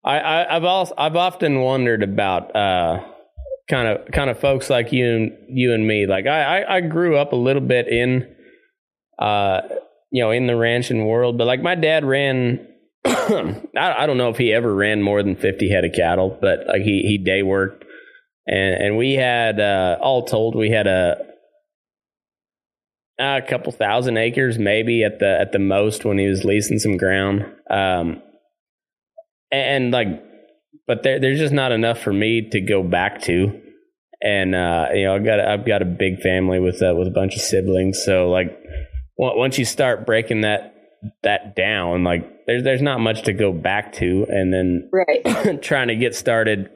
I, 0.04 0.56
I've 0.56 0.64
also 0.64 0.94
I've 0.98 1.16
often 1.16 1.60
wondered 1.60 2.02
about 2.02 2.54
uh, 2.54 3.04
kind 3.68 3.88
of 3.88 4.10
kind 4.12 4.30
of 4.30 4.38
folks 4.38 4.68
like 4.68 4.92
you 4.92 5.14
and 5.14 5.32
you 5.48 5.72
and 5.72 5.86
me. 5.86 6.06
Like 6.06 6.26
I, 6.26 6.62
I, 6.62 6.76
I 6.76 6.80
grew 6.80 7.16
up 7.16 7.32
a 7.32 7.36
little 7.36 7.62
bit 7.62 7.88
in, 7.88 8.34
uh, 9.18 9.62
you 10.10 10.22
know, 10.22 10.30
in 10.30 10.46
the 10.46 10.56
ranching 10.56 11.06
world, 11.06 11.38
but 11.38 11.46
like 11.46 11.62
my 11.62 11.74
dad 11.74 12.04
ran. 12.04 12.68
I, 13.06 13.62
I 13.76 14.06
don't 14.06 14.16
know 14.16 14.30
if 14.30 14.38
he 14.38 14.52
ever 14.52 14.74
ran 14.74 15.02
more 15.02 15.22
than 15.22 15.36
fifty 15.36 15.70
head 15.70 15.84
of 15.84 15.92
cattle, 15.92 16.38
but 16.40 16.66
like 16.66 16.82
he 16.82 17.02
he 17.02 17.18
day 17.18 17.42
worked, 17.42 17.84
and 18.46 18.82
and 18.82 18.96
we 18.96 19.12
had 19.12 19.60
uh, 19.60 19.98
all 20.00 20.24
told 20.24 20.56
we 20.56 20.70
had 20.70 20.86
a 20.86 21.33
a 23.18 23.42
couple 23.42 23.72
thousand 23.72 24.16
acres, 24.16 24.58
maybe 24.58 25.04
at 25.04 25.18
the 25.18 25.38
at 25.40 25.52
the 25.52 25.58
most 25.58 26.04
when 26.04 26.18
he 26.18 26.26
was 26.26 26.44
leasing 26.44 26.78
some 26.78 26.96
ground. 26.96 27.42
Um, 27.70 28.22
and, 29.50 29.84
and 29.84 29.90
like, 29.92 30.24
but 30.86 31.02
there, 31.02 31.20
there's 31.20 31.38
just 31.38 31.52
not 31.52 31.72
enough 31.72 32.00
for 32.00 32.12
me 32.12 32.48
to 32.50 32.60
go 32.60 32.82
back 32.82 33.22
to. 33.22 33.60
And 34.22 34.54
uh, 34.54 34.88
you 34.94 35.04
know, 35.04 35.14
I've 35.14 35.24
got 35.24 35.40
I've 35.40 35.66
got 35.66 35.82
a 35.82 35.86
big 35.86 36.20
family 36.20 36.58
with 36.58 36.82
uh, 36.82 36.94
with 36.96 37.08
a 37.08 37.12
bunch 37.12 37.34
of 37.36 37.42
siblings, 37.42 38.02
so 38.04 38.30
like 38.30 38.58
once 39.16 39.58
you 39.58 39.64
start 39.64 40.06
breaking 40.06 40.42
that 40.42 40.74
that 41.22 41.54
down, 41.54 42.04
like 42.04 42.46
there's 42.46 42.62
there's 42.64 42.82
not 42.82 43.00
much 43.00 43.22
to 43.24 43.32
go 43.32 43.52
back 43.52 43.92
to, 43.94 44.26
and 44.28 44.52
then 44.52 44.90
right 44.92 45.62
trying 45.62 45.88
to 45.88 45.96
get 45.96 46.14
started 46.14 46.70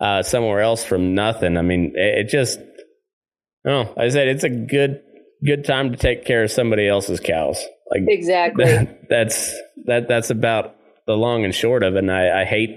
uh, 0.00 0.22
somewhere 0.22 0.60
else 0.60 0.84
from 0.84 1.14
nothing. 1.14 1.56
I 1.56 1.62
mean, 1.62 1.92
it, 1.96 2.26
it 2.26 2.28
just 2.28 2.60
oh, 3.66 3.92
I 3.96 4.08
said 4.08 4.28
it's 4.28 4.44
a 4.44 4.50
good 4.50 5.02
good 5.44 5.64
time 5.64 5.92
to 5.92 5.96
take 5.96 6.24
care 6.24 6.44
of 6.44 6.50
somebody 6.50 6.88
else's 6.88 7.20
cows. 7.20 7.64
Like 7.90 8.02
exactly. 8.08 8.64
That, 8.64 9.00
that's 9.08 9.54
that 9.86 10.08
that's 10.08 10.30
about 10.30 10.76
the 11.06 11.14
long 11.14 11.44
and 11.44 11.54
short 11.54 11.82
of 11.82 11.94
it. 11.94 11.98
And 11.98 12.10
I, 12.10 12.42
I 12.42 12.44
hate 12.44 12.70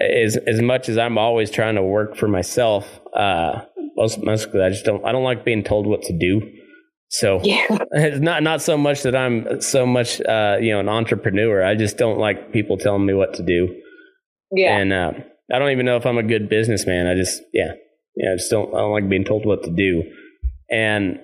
as 0.00 0.36
as 0.36 0.60
much 0.60 0.88
as 0.88 0.98
I'm 0.98 1.18
always 1.18 1.50
trying 1.50 1.76
to 1.76 1.82
work 1.82 2.16
for 2.16 2.28
myself. 2.28 3.00
Uh, 3.14 3.62
most 3.96 4.22
mostly 4.22 4.62
I 4.62 4.70
just 4.70 4.84
don't 4.84 5.04
I 5.04 5.12
don't 5.12 5.24
like 5.24 5.44
being 5.44 5.64
told 5.64 5.86
what 5.86 6.02
to 6.02 6.18
do. 6.18 6.50
So 7.08 7.40
yeah. 7.44 7.66
it's 7.92 8.20
not 8.20 8.42
not 8.42 8.62
so 8.62 8.76
much 8.76 9.02
that 9.02 9.14
I'm 9.14 9.60
so 9.60 9.86
much 9.86 10.20
uh, 10.20 10.56
you 10.60 10.72
know 10.72 10.80
an 10.80 10.88
entrepreneur. 10.88 11.64
I 11.64 11.74
just 11.74 11.96
don't 11.96 12.18
like 12.18 12.52
people 12.52 12.76
telling 12.76 13.06
me 13.06 13.14
what 13.14 13.34
to 13.34 13.42
do. 13.42 13.80
Yeah. 14.50 14.78
And 14.78 14.92
uh, 14.92 15.12
I 15.52 15.58
don't 15.58 15.70
even 15.70 15.86
know 15.86 15.96
if 15.96 16.06
I'm 16.06 16.18
a 16.18 16.22
good 16.22 16.48
businessman. 16.48 17.06
I 17.06 17.14
just 17.14 17.42
yeah 17.52 17.72
yeah 18.16 18.32
I 18.32 18.36
just 18.36 18.50
don't 18.50 18.74
I 18.74 18.78
don't 18.78 18.92
like 18.92 19.08
being 19.08 19.24
told 19.24 19.46
what 19.46 19.62
to 19.64 19.70
do. 19.70 20.02
And 20.74 21.20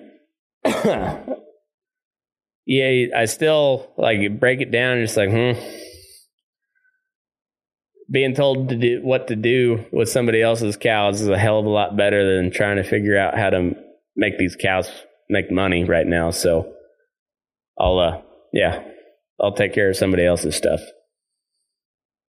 yeah, 2.65 3.07
I 3.17 3.25
still 3.25 3.91
like 3.97 4.39
break 4.39 4.61
it 4.61 4.71
down, 4.71 5.01
just 5.01 5.17
like, 5.17 5.29
hmm. 5.29 5.59
Being 8.09 8.33
told 8.33 8.69
to 8.69 8.77
do 8.77 9.01
what 9.03 9.27
to 9.27 9.35
do 9.35 9.85
with 9.91 10.07
somebody 10.09 10.41
else's 10.41 10.77
cows 10.77 11.21
is 11.21 11.27
a 11.27 11.37
hell 11.37 11.59
of 11.59 11.65
a 11.65 11.69
lot 11.69 11.97
better 11.97 12.37
than 12.37 12.51
trying 12.51 12.77
to 12.77 12.83
figure 12.83 13.17
out 13.17 13.37
how 13.37 13.49
to 13.49 13.73
make 14.15 14.37
these 14.37 14.55
cows 14.55 14.89
make 15.29 15.51
money 15.51 15.83
right 15.83 16.07
now. 16.07 16.31
So 16.31 16.73
I'll 17.77 17.99
uh 17.99 18.21
yeah, 18.53 18.83
I'll 19.39 19.53
take 19.53 19.73
care 19.73 19.89
of 19.89 19.97
somebody 19.97 20.25
else's 20.25 20.55
stuff. 20.55 20.81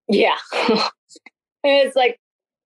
Yeah. 0.08 0.38
it's 1.64 1.96
like, 1.96 2.16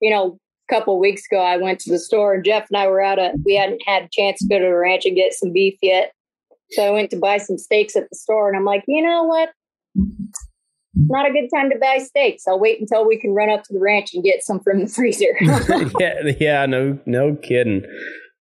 you 0.01 0.11
know, 0.11 0.39
couple 0.69 0.99
weeks 0.99 1.23
ago 1.31 1.41
I 1.41 1.57
went 1.57 1.81
to 1.81 1.91
the 1.91 1.99
store 1.99 2.35
and 2.35 2.45
Jeff 2.45 2.67
and 2.71 2.77
I 2.77 2.89
were 2.89 3.01
out 3.01 3.19
of 3.19 3.33
we 3.45 3.55
hadn't 3.55 3.83
had 3.87 4.05
a 4.05 4.09
chance 4.13 4.39
to 4.41 4.49
go 4.49 4.59
to 4.59 4.65
the 4.65 4.75
ranch 4.75 5.05
and 5.05 5.17
get 5.17 5.33
some 5.33 5.53
beef 5.53 5.79
yet. 5.83 6.13
So 6.71 6.85
I 6.85 6.91
went 6.91 7.11
to 7.11 7.17
buy 7.17 7.39
some 7.39 7.59
steaks 7.59 7.97
at 7.97 8.09
the 8.11 8.17
store 8.17 8.49
and 8.49 8.57
I'm 8.57 8.65
like, 8.65 8.85
you 8.89 9.03
know 9.03 9.25
what? 9.25 9.51
Not 10.95 11.29
a 11.29 11.33
good 11.33 11.49
time 11.55 11.71
to 11.71 11.79
buy 11.79 11.99
steaks. 11.99 12.49
I'll 12.49 12.59
wait 12.59 12.81
until 12.81 13.07
we 13.07 13.19
can 13.19 13.35
run 13.35 13.51
up 13.51 13.63
to 13.65 13.73
the 13.73 13.81
ranch 13.81 14.15
and 14.15 14.25
get 14.25 14.43
some 14.43 14.61
from 14.61 14.81
the 14.81 14.89
freezer. 14.89 15.37
yeah, 16.01 16.33
yeah, 16.41 16.67
no 16.67 16.99
no 17.07 17.37
kidding. 17.37 17.85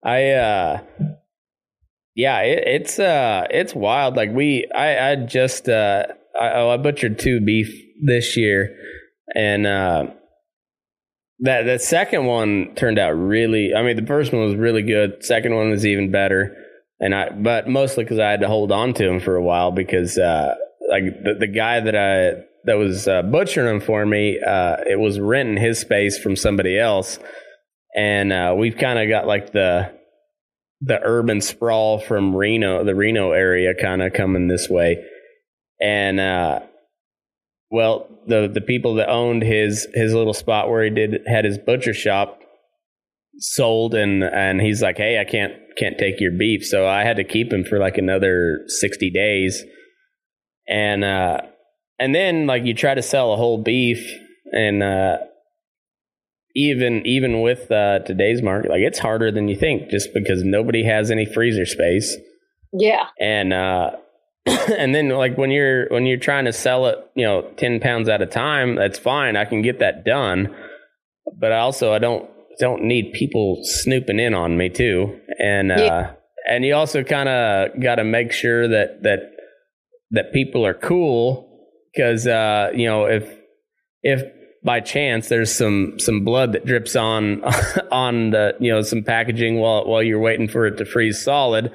I 0.05 0.31
uh 0.31 0.81
yeah, 2.15 2.41
it, 2.41 2.65
it's 2.67 2.99
uh 2.99 3.47
it's 3.51 3.75
wild. 3.75 4.17
Like 4.17 4.31
we 4.33 4.67
I 4.75 5.13
I 5.13 5.17
just 5.17 5.69
uh 5.69 6.07
I, 6.39 6.51
oh, 6.55 6.71
I 6.71 6.77
butchered 6.77 7.19
two 7.19 7.41
beef 7.41 7.73
this 8.03 8.37
year 8.37 8.77
and 9.35 9.67
uh 9.67 10.07
that 11.41 11.63
that 11.65 11.83
second 11.83 12.27
one 12.27 12.75
turned 12.75 12.99
out 12.99 13.11
really 13.11 13.75
I 13.75 13.83
mean 13.83 13.97
the 13.97 14.07
first 14.07 14.33
one 14.33 14.45
was 14.45 14.57
really 14.57 14.83
good. 14.83 15.25
Second 15.25 15.55
one 15.55 15.71
was 15.71 15.87
even 15.87 16.11
better. 16.11 16.57
And 17.01 17.15
I 17.15 17.31
but 17.31 17.69
mostly 17.69 18.05
cuz 18.05 18.19
I 18.19 18.31
had 18.31 18.41
to 18.41 18.49
hold 18.49 18.73
on 18.73 18.95
to 18.95 19.09
him 19.09 19.21
for 19.21 19.37
a 19.37 19.43
while 19.43 19.71
because 19.71 20.19
uh 20.19 20.55
like 20.91 21.05
the, 21.23 21.35
the 21.41 21.47
guy 21.47 21.81
that 21.81 21.97
I 21.97 22.43
that 22.65 22.75
was 22.75 23.09
uh, 23.09 23.23
butchering 23.23 23.67
them 23.67 23.81
for 23.81 24.05
me, 24.05 24.39
uh, 24.39 24.77
it 24.87 24.99
was 24.99 25.19
renting 25.19 25.57
his 25.57 25.79
space 25.79 26.19
from 26.19 26.37
somebody 26.37 26.79
else, 26.79 27.19
and 27.97 28.33
uh, 28.33 28.55
we've 28.57 28.77
kind 28.77 28.99
of 28.99 29.09
got 29.09 29.27
like 29.27 29.53
the 29.53 29.93
the 30.83 31.01
urban 31.03 31.41
sprawl 31.41 31.99
from 31.99 32.35
Reno, 32.35 32.85
the 32.85 32.95
Reno 32.95 33.33
area, 33.33 33.75
kind 33.75 34.03
of 34.03 34.13
coming 34.13 34.49
this 34.49 34.69
way, 34.69 35.05
and 35.81 36.21
uh, 36.21 36.61
well, 37.71 38.09
the 38.27 38.51
the 38.53 38.61
people 38.61 38.95
that 38.97 39.09
owned 39.09 39.43
his 39.43 39.87
his 39.95 40.13
little 40.13 40.35
spot 40.35 40.69
where 40.69 40.85
he 40.85 40.91
did 40.91 41.23
had 41.27 41.45
his 41.45 41.59
butcher 41.59 41.95
shop 41.95 42.41
sold 43.39 43.95
and 43.95 44.23
and 44.23 44.61
he's 44.61 44.83
like 44.83 44.99
hey 44.99 45.19
i 45.19 45.25
can't 45.25 45.55
can't 45.77 45.97
take 45.99 46.21
your 46.21 46.33
beef. 46.33 46.65
So 46.67 46.87
i 46.87 47.05
had 47.05 47.17
to 47.17 47.25
keep 47.25 47.53
him 47.53 47.65
for 47.65 47.79
like 47.79 47.97
another 47.97 48.61
60 48.67 49.11
days. 49.11 49.65
And 50.69 51.05
uh 51.05 51.43
and 51.99 52.15
then 52.15 52.47
like 52.47 52.65
you 52.65 52.75
try 52.75 52.95
to 52.95 53.03
sell 53.03 53.33
a 53.33 53.37
whole 53.37 53.63
beef 53.63 54.05
and 54.53 54.83
uh 54.83 55.19
even 56.57 57.07
even 57.07 57.41
with 57.41 57.71
uh 57.71 58.01
today's 58.01 58.43
market 58.43 58.71
like 58.71 58.81
it's 58.81 58.99
harder 58.99 59.31
than 59.31 59.49
you 59.49 59.57
think 59.57 59.89
just 59.91 60.13
because 60.13 60.43
nobody 60.43 60.85
has 60.85 61.11
any 61.11 61.25
freezer 61.25 61.67
space. 61.67 62.17
Yeah. 62.73 63.07
And 63.21 63.53
uh 63.53 63.93
and 64.47 64.95
then 64.95 65.09
like 65.11 65.37
when 65.37 65.51
you're 65.51 65.87
when 65.89 66.07
you're 66.07 66.19
trying 66.19 66.47
to 66.47 66.53
sell 66.53 66.87
it 66.87 66.99
you 67.15 67.25
know 67.25 67.43
10 67.57 67.81
pounds 67.81 68.09
at 68.09 68.23
a 68.23 68.27
time 68.27 68.75
that's 68.75 68.99
fine. 68.99 69.37
I 69.37 69.45
can 69.45 69.63
get 69.63 69.79
that 69.81 70.05
done. 70.05 70.55
But 71.39 71.53
I 71.53 71.59
also 71.59 71.93
i 71.93 71.99
don't 71.99 72.29
don't 72.59 72.83
need 72.85 73.13
people 73.13 73.61
snooping 73.63 74.19
in 74.19 74.35
on 74.35 74.57
me 74.57 74.69
too. 74.69 75.21
And 75.39 75.73
uh 75.73 75.77
yeah. 75.79 76.13
and 76.49 76.65
you 76.65 76.75
also 76.75 77.03
kind 77.03 77.29
of 77.29 77.81
got 77.81 77.97
to 77.97 78.05
make 78.05 78.33
sure 78.33 78.69
that 78.69 79.03
that 79.03 79.33
that 80.11 80.33
people 80.33 80.67
are 80.67 80.75
cool. 80.75 81.47
Because 81.93 82.27
uh, 82.27 82.71
you 82.73 82.87
know 82.87 83.07
if 83.07 83.29
if 84.03 84.23
by 84.65 84.81
chance 84.81 85.29
there's 85.29 85.53
some 85.53 85.99
some 85.99 86.25
blood 86.25 86.53
that 86.53 86.67
drips 86.67 86.97
on 86.97 87.43
on 87.93 88.31
the 88.31 88.55
you 88.61 88.73
know 88.73 88.83
some 88.83 89.03
packaging 89.03 89.59
while 89.59 89.87
while 89.87 90.03
you're 90.03 90.21
waiting 90.21 90.49
for 90.49 90.67
it 90.67 90.77
to 90.79 90.85
freeze 90.85 91.23
solid 91.23 91.73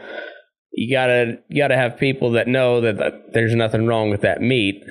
you 0.76 0.94
gotta 0.94 1.40
you 1.48 1.58
gotta 1.58 1.78
have 1.78 1.98
people 1.98 2.32
that 2.32 2.48
know 2.48 2.82
that, 2.82 2.98
that 2.98 3.34
there's 3.34 3.56
nothing 3.56 3.88
wrong 3.88 4.10
with 4.10 4.22
that 4.22 4.42
meat. 4.42 4.84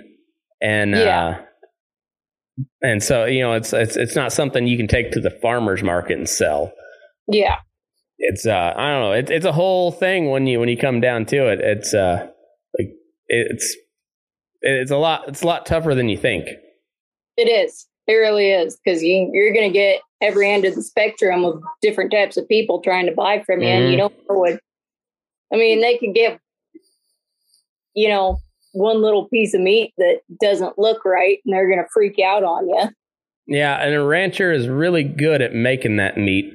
And 0.61 0.93
yeah. 0.93 1.27
uh 1.27 2.65
and 2.82 3.02
so 3.02 3.27
you 3.27 3.40
know 3.40 3.52
it's 3.52 3.73
it's 3.73 3.97
it's 3.97 4.16
not 4.16 4.32
something 4.32 4.66
you 4.66 4.78
can 4.78 4.89
take 4.89 5.12
to 5.12 5.20
the 5.20 5.31
farmers 5.31 5.82
market 5.82 6.16
and 6.16 6.28
sell. 6.28 6.73
Yeah. 7.28 7.56
It's 8.19 8.47
uh 8.47 8.73
i 8.77 8.90
don't 8.90 9.01
know. 9.01 9.12
It's 9.12 9.31
it's 9.31 9.44
a 9.44 9.52
whole 9.52 9.93
thing 9.93 10.31
when 10.31 10.47
you 10.47 10.59
when 10.59 10.70
you 10.70 10.78
come 10.78 11.01
down 11.01 11.27
to 11.27 11.48
it. 11.52 11.61
It's 11.61 11.93
uh 11.93 12.28
like 12.78 12.89
it's 13.27 13.77
it's 14.62 14.90
a 14.90 14.97
lot 14.97 15.28
it's 15.28 15.43
a 15.43 15.47
lot 15.47 15.66
tougher 15.66 15.94
than 15.94 16.09
you 16.09 16.16
think. 16.16 16.48
It 17.36 17.48
is. 17.48 17.86
It 18.06 18.12
really 18.12 18.51
is 18.51 18.78
because 18.82 19.02
you, 19.02 19.31
you're 19.32 19.55
going 19.55 19.73
to 19.73 19.73
get 19.73 20.02
every 20.20 20.51
end 20.51 20.66
of 20.66 20.74
the 20.74 20.82
spectrum 20.82 21.43
of 21.43 21.62
different 21.81 22.11
types 22.12 22.36
of 22.36 22.47
people 22.48 22.82
trying 22.82 23.06
to 23.06 23.12
buy 23.12 23.43
from 23.44 23.62
you 23.62 23.69
mm-hmm. 23.69 23.82
and 23.82 23.90
you 23.90 23.97
don't 23.97 24.15
know 24.28 24.39
what 24.39 24.61
i 25.52 25.56
mean 25.56 25.80
they 25.80 25.96
could 25.98 26.14
get 26.14 26.40
you 27.94 28.08
know 28.08 28.38
one 28.72 29.00
little 29.00 29.28
piece 29.28 29.54
of 29.54 29.60
meat 29.60 29.92
that 29.98 30.20
doesn't 30.40 30.78
look 30.78 31.04
right 31.04 31.38
and 31.44 31.54
they're 31.54 31.68
going 31.68 31.82
to 31.82 31.88
freak 31.92 32.18
out 32.18 32.42
on 32.42 32.68
you 32.68 32.88
yeah 33.46 33.76
and 33.76 33.94
a 33.94 34.02
rancher 34.02 34.52
is 34.52 34.68
really 34.68 35.04
good 35.04 35.40
at 35.40 35.54
making 35.54 35.96
that 35.96 36.16
meat 36.16 36.52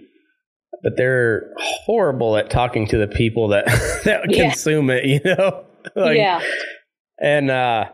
but 0.83 0.95
they're 0.95 1.51
horrible 1.57 2.37
at 2.37 2.49
talking 2.49 2.87
to 2.87 2.97
the 2.97 3.07
people 3.07 3.49
that 3.49 3.65
that 4.05 4.23
yeah. 4.29 4.43
consume 4.43 4.89
it 4.89 5.05
you 5.05 5.19
know 5.23 5.65
like, 5.95 6.17
yeah 6.17 6.41
and 7.21 7.49
uh 7.49 7.85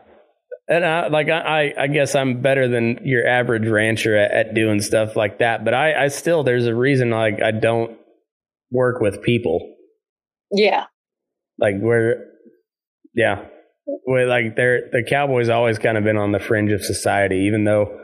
and 0.68 0.84
I, 0.84 1.08
like 1.08 1.28
I, 1.28 1.74
I 1.78 1.86
guess 1.86 2.14
I'm 2.14 2.42
better 2.42 2.66
than 2.66 2.98
your 3.04 3.26
average 3.26 3.68
rancher 3.68 4.16
at, 4.16 4.30
at 4.32 4.54
doing 4.54 4.80
stuff 4.80 5.14
like 5.14 5.38
that. 5.38 5.64
But 5.64 5.74
I, 5.74 6.04
I 6.04 6.08
still 6.08 6.42
there's 6.42 6.66
a 6.66 6.74
reason 6.74 7.10
like 7.10 7.40
I 7.40 7.52
don't 7.52 7.96
work 8.70 9.00
with 9.00 9.22
people. 9.22 9.75
Yeah. 10.50 10.84
Like 11.58 11.80
where, 11.80 12.26
yeah, 13.14 13.46
where 14.04 14.26
like 14.26 14.56
they're 14.56 14.88
the 14.90 15.04
Cowboys 15.08 15.48
always 15.48 15.78
kind 15.78 15.96
of 15.96 16.04
been 16.04 16.16
on 16.16 16.32
the 16.32 16.38
fringe 16.38 16.72
of 16.72 16.84
society, 16.84 17.46
even 17.46 17.64
though 17.64 18.00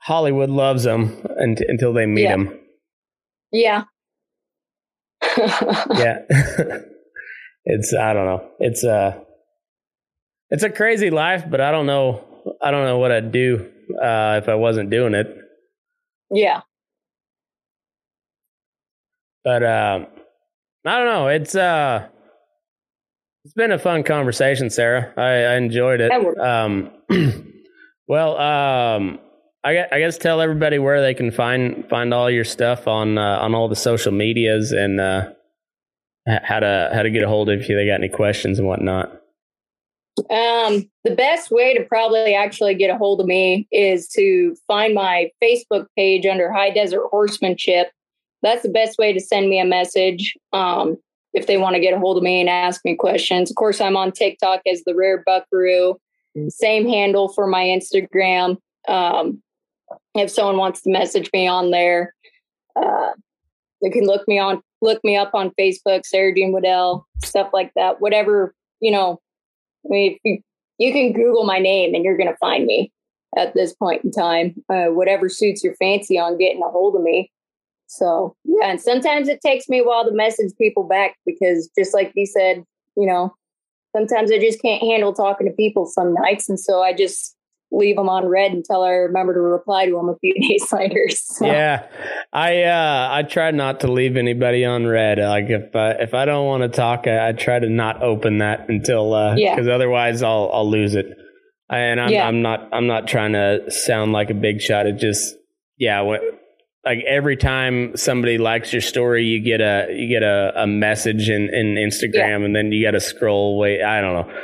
Hollywood 0.00 0.50
loves 0.50 0.84
them 0.84 1.26
and, 1.36 1.58
until 1.60 1.92
they 1.92 2.06
meet 2.06 2.22
yeah. 2.22 2.30
them. 2.30 2.60
Yeah. 3.52 3.84
yeah. 5.38 6.18
it's 7.64 7.94
I 7.94 8.12
don't 8.12 8.26
know. 8.26 8.50
It's 8.58 8.84
uh 8.84 9.20
it's 10.50 10.62
a 10.62 10.70
crazy 10.70 11.10
life, 11.10 11.44
but 11.48 11.60
I 11.60 11.70
don't 11.70 11.86
know. 11.86 12.24
I 12.62 12.70
don't 12.70 12.84
know 12.84 12.98
what 12.98 13.12
I'd 13.12 13.32
do 13.32 13.70
uh, 14.02 14.40
if 14.42 14.48
I 14.48 14.54
wasn't 14.54 14.90
doing 14.90 15.14
it. 15.14 15.26
Yeah. 16.30 16.62
But 19.44 19.62
uh, 19.62 20.06
I 20.88 20.96
don't 20.96 21.06
know. 21.06 21.28
It's 21.28 21.54
uh, 21.54 22.08
it's 23.44 23.52
been 23.52 23.72
a 23.72 23.78
fun 23.78 24.04
conversation, 24.04 24.70
Sara. 24.70 25.12
I, 25.18 25.52
I 25.52 25.56
enjoyed 25.56 26.00
it. 26.00 26.10
Um, 26.38 26.90
well, 28.08 28.38
um, 28.38 29.18
I 29.62 29.84
I 29.92 29.98
guess 29.98 30.16
tell 30.16 30.40
everybody 30.40 30.78
where 30.78 31.02
they 31.02 31.12
can 31.12 31.30
find 31.30 31.86
find 31.90 32.14
all 32.14 32.30
your 32.30 32.44
stuff 32.44 32.88
on 32.88 33.18
uh, 33.18 33.38
on 33.38 33.54
all 33.54 33.68
the 33.68 33.76
social 33.76 34.12
medias 34.12 34.72
and 34.72 34.98
uh, 34.98 35.28
how 36.26 36.60
to 36.60 36.90
how 36.94 37.02
to 37.02 37.10
get 37.10 37.22
a 37.22 37.28
hold 37.28 37.50
of 37.50 37.68
you. 37.68 37.76
They 37.76 37.86
got 37.86 38.00
any 38.00 38.08
questions 38.08 38.58
and 38.58 38.66
whatnot. 38.66 39.12
Um, 40.30 40.90
the 41.04 41.14
best 41.14 41.50
way 41.50 41.74
to 41.74 41.84
probably 41.84 42.34
actually 42.34 42.74
get 42.74 42.88
a 42.88 42.96
hold 42.96 43.20
of 43.20 43.26
me 43.26 43.68
is 43.70 44.08
to 44.16 44.56
find 44.66 44.94
my 44.94 45.30
Facebook 45.44 45.86
page 45.96 46.24
under 46.24 46.50
High 46.50 46.70
Desert 46.70 47.08
Horsemanship. 47.10 47.88
That's 48.42 48.62
the 48.62 48.68
best 48.68 48.98
way 48.98 49.12
to 49.12 49.20
send 49.20 49.48
me 49.48 49.60
a 49.60 49.64
message 49.64 50.34
um, 50.52 50.96
if 51.34 51.46
they 51.46 51.56
want 51.56 51.74
to 51.74 51.80
get 51.80 51.94
a 51.94 51.98
hold 51.98 52.16
of 52.16 52.22
me 52.22 52.40
and 52.40 52.48
ask 52.48 52.84
me 52.84 52.94
questions. 52.94 53.50
Of 53.50 53.56
course, 53.56 53.80
I'm 53.80 53.96
on 53.96 54.12
TikTok 54.12 54.62
as 54.66 54.82
the 54.84 54.94
Rare 54.94 55.22
Buckaroo. 55.26 55.96
Same 56.48 56.88
handle 56.88 57.28
for 57.28 57.46
my 57.46 57.64
Instagram. 57.64 58.58
Um, 58.86 59.42
if 60.14 60.30
someone 60.30 60.56
wants 60.56 60.82
to 60.82 60.90
message 60.90 61.30
me 61.32 61.48
on 61.48 61.70
there, 61.70 62.14
uh, 62.76 63.10
they 63.82 63.90
can 63.90 64.06
look 64.06 64.26
me 64.28 64.38
on 64.38 64.62
look 64.80 65.02
me 65.02 65.16
up 65.16 65.34
on 65.34 65.50
Facebook, 65.58 66.06
Sara 66.06 66.32
Jean 66.32 66.52
Wedel, 66.52 67.04
stuff 67.24 67.50
like 67.52 67.72
that. 67.74 68.00
Whatever 68.00 68.54
you 68.80 68.92
know 68.92 69.20
I 69.84 69.88
mean, 69.88 70.18
you, 70.24 70.38
you 70.78 70.92
can 70.92 71.12
Google 71.12 71.44
my 71.44 71.58
name 71.58 71.94
and 71.94 72.04
you're 72.04 72.16
going 72.16 72.30
to 72.30 72.36
find 72.36 72.66
me 72.66 72.92
at 73.36 73.54
this 73.54 73.74
point 73.74 74.04
in 74.04 74.10
time. 74.10 74.54
Uh, 74.68 74.86
whatever 74.86 75.28
suits 75.28 75.62
your 75.62 75.74
fancy 75.76 76.18
on 76.18 76.38
getting 76.38 76.62
a 76.62 76.70
hold 76.70 76.96
of 76.96 77.02
me. 77.02 77.30
So 77.88 78.36
yeah, 78.44 78.70
and 78.70 78.80
sometimes 78.80 79.28
it 79.28 79.40
takes 79.40 79.68
me 79.68 79.80
a 79.80 79.84
while 79.84 80.04
to 80.04 80.12
message 80.12 80.52
people 80.58 80.84
back 80.84 81.16
because 81.26 81.70
just 81.76 81.94
like 81.94 82.12
you 82.14 82.26
said, 82.26 82.62
you 82.96 83.06
know, 83.06 83.34
sometimes 83.96 84.30
I 84.30 84.38
just 84.38 84.60
can't 84.60 84.82
handle 84.82 85.12
talking 85.12 85.46
to 85.46 85.52
people 85.54 85.86
some 85.86 86.14
nights, 86.14 86.48
and 86.48 86.60
so 86.60 86.82
I 86.82 86.92
just 86.92 87.34
leave 87.70 87.96
them 87.96 88.08
on 88.08 88.26
read 88.26 88.52
until 88.52 88.82
I 88.82 88.90
remember 88.90 89.34
to 89.34 89.40
reply 89.40 89.86
to 89.86 89.92
them 89.92 90.08
a 90.08 90.16
few 90.18 90.34
days 90.48 90.70
later. 90.70 91.08
So. 91.10 91.46
Yeah, 91.46 91.86
I 92.32 92.62
uh, 92.64 93.08
I 93.10 93.22
try 93.22 93.50
not 93.52 93.80
to 93.80 93.90
leave 93.90 94.16
anybody 94.16 94.66
on 94.66 94.86
read. 94.86 95.18
Like 95.18 95.46
if 95.48 95.74
I, 95.74 95.92
if 95.92 96.12
I 96.12 96.26
don't 96.26 96.46
want 96.46 96.64
to 96.64 96.68
talk, 96.68 97.06
I, 97.06 97.28
I, 97.28 97.32
try 97.32 97.58
to 97.58 97.70
not 97.70 98.02
open 98.02 98.38
that 98.38 98.68
until 98.68 99.14
uh, 99.14 99.34
yeah, 99.36 99.54
because 99.54 99.68
otherwise 99.68 100.22
I'll 100.22 100.50
I'll 100.52 100.70
lose 100.70 100.94
it. 100.94 101.06
And 101.70 102.00
I'm 102.00 102.10
yeah. 102.10 102.28
I'm 102.28 102.42
not 102.42 102.68
I'm 102.72 102.86
not 102.86 103.08
trying 103.08 103.32
to 103.32 103.70
sound 103.70 104.12
like 104.12 104.28
a 104.28 104.34
big 104.34 104.60
shot. 104.60 104.86
It 104.86 104.96
just 104.96 105.34
yeah. 105.78 106.02
When, 106.02 106.20
like 106.84 106.98
every 107.06 107.36
time 107.36 107.96
somebody 107.96 108.38
likes 108.38 108.72
your 108.72 108.82
story, 108.82 109.24
you 109.24 109.40
get 109.40 109.60
a 109.60 109.88
you 109.90 110.08
get 110.08 110.22
a, 110.22 110.62
a 110.62 110.66
message 110.66 111.28
in, 111.28 111.52
in 111.52 111.74
Instagram, 111.74 112.40
yeah. 112.40 112.44
and 112.44 112.56
then 112.56 112.72
you 112.72 112.86
got 112.86 112.92
to 112.92 113.00
scroll. 113.00 113.58
Wait, 113.58 113.82
I 113.82 114.00
don't 114.00 114.14
know. 114.14 114.34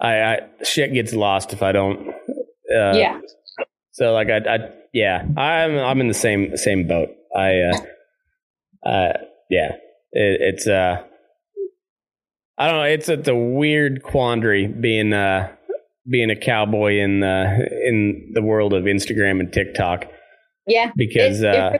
I, 0.00 0.22
I, 0.22 0.40
shit 0.62 0.92
gets 0.92 1.12
lost 1.12 1.52
if 1.52 1.62
I 1.62 1.72
don't. 1.72 2.08
Uh, 2.08 2.92
yeah. 2.94 3.20
So 3.92 4.12
like 4.12 4.28
I, 4.28 4.38
I 4.38 4.58
yeah 4.92 5.24
I'm 5.36 5.76
I'm 5.78 6.00
in 6.00 6.08
the 6.08 6.14
same 6.14 6.56
same 6.56 6.86
boat. 6.86 7.08
I 7.36 7.60
uh, 7.60 8.88
uh 8.88 9.12
yeah 9.50 9.72
it, 10.12 10.40
it's 10.40 10.66
uh 10.68 11.02
I 12.56 12.66
don't 12.66 12.76
know 12.76 12.82
it's 12.82 13.08
it's 13.08 13.28
a 13.28 13.34
weird 13.34 14.02
quandary 14.02 14.68
being 14.68 15.12
uh 15.12 15.52
being 16.08 16.30
a 16.30 16.36
cowboy 16.36 16.98
in 16.98 17.20
the 17.20 17.68
in 17.86 18.30
the 18.34 18.42
world 18.42 18.72
of 18.72 18.84
Instagram 18.84 19.40
and 19.40 19.52
TikTok. 19.52 20.04
Yeah, 20.68 20.92
because 20.94 21.42
uh, 21.42 21.78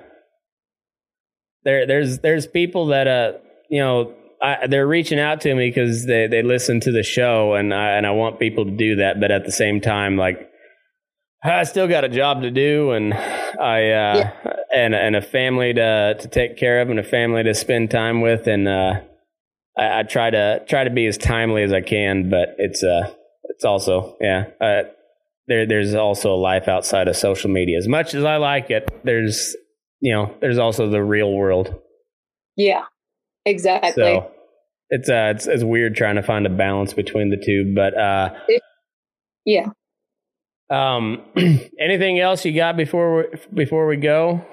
there 1.65 1.87
there's 1.87 2.21
there's 2.21 2.47
people 2.47 2.87
that 2.87 3.07
uh 3.07 3.33
you 3.69 3.81
know 3.81 4.15
I, 4.43 4.67
they're 4.69 4.87
reaching 4.87 5.19
out 5.19 5.43
to 5.43 5.55
me 5.55 5.69
because 5.69 6.07
they 6.07 6.27
they 6.27 6.43
listen 6.43 6.81
to 6.81 6.93
the 6.93 7.03
show 7.03 7.55
and 7.55 7.75
I 7.75 7.91
and 7.91 8.07
I 8.07 8.11
want 8.13 8.39
people 8.39 8.65
to 8.65 8.71
do 8.71 8.97
that, 8.97 9.21
but 9.21 9.31
at 9.31 9.45
the 9.45 9.53
same 9.53 9.81
time 9.81 10.17
like 10.17 10.49
I 11.45 11.65
still 11.65 11.87
got 11.87 12.05
a 12.05 12.09
job 12.09 12.43
to 12.43 12.51
do 12.51 12.93
and 12.93 13.13
I 13.13 13.91
uh 13.91 14.17
yeah. 14.17 14.33
and 14.75 14.95
and 14.95 15.17
a 15.17 15.23
family 15.23 15.75
to 15.75 16.17
to 16.19 16.29
take 16.29 16.57
care 16.57 16.81
of 16.81 16.91
and 16.91 16.99
a 16.99 17.05
family 17.05 17.43
to 17.45 17.55
spend 17.55 17.91
time 17.91 18.21
with 18.21 18.47
and 18.47 18.67
uh 18.67 19.01
I, 19.77 20.01
I 20.01 20.03
try 20.05 20.31
to 20.31 20.65
try 20.67 20.85
to 20.85 20.91
be 20.91 21.07
as 21.07 21.19
timely 21.19 21.63
as 21.63 21.73
I 21.73 21.81
can, 21.81 22.31
but 22.31 22.55
it's 22.59 22.83
uh 22.83 23.13
it's 23.45 23.65
also 23.65 24.17
yeah. 24.21 24.45
Uh, 24.61 24.83
there 25.49 25.67
there's 25.67 25.95
also 25.95 26.35
a 26.35 26.37
life 26.37 26.69
outside 26.69 27.09
of 27.09 27.17
social 27.17 27.51
media. 27.51 27.79
As 27.79 27.89
much 27.89 28.15
as 28.15 28.25
I 28.25 28.37
like 28.37 28.71
it, 28.71 28.89
there's 29.05 29.57
you 30.01 30.13
know 30.13 30.35
there's 30.41 30.59
also 30.59 30.89
the 30.89 31.03
real 31.03 31.33
world. 31.33 31.75
Yeah, 32.57 32.85
exactly. 33.45 33.93
So 33.93 34.31
it's 34.91 35.09
uh 35.09 35.33
it's, 35.35 35.47
it's 35.47 35.65
weird 35.65 35.97
trying 35.97 36.17
to 36.17 36.23
find 36.23 36.47
a 36.47 36.51
balance 36.51 36.93
between 36.93 37.31
the 37.31 37.37
two, 37.37 37.73
but 37.75 37.97
uh, 37.99 38.35
it, 38.47 38.63
yeah. 39.45 39.69
Um, 40.71 41.23
anything 41.81 42.21
else 42.21 42.45
you 42.45 42.53
got 42.53 42.77
before 42.77 43.17
we, 43.17 43.39
before 43.65 43.87
we 43.87 43.97
go? 43.97 44.45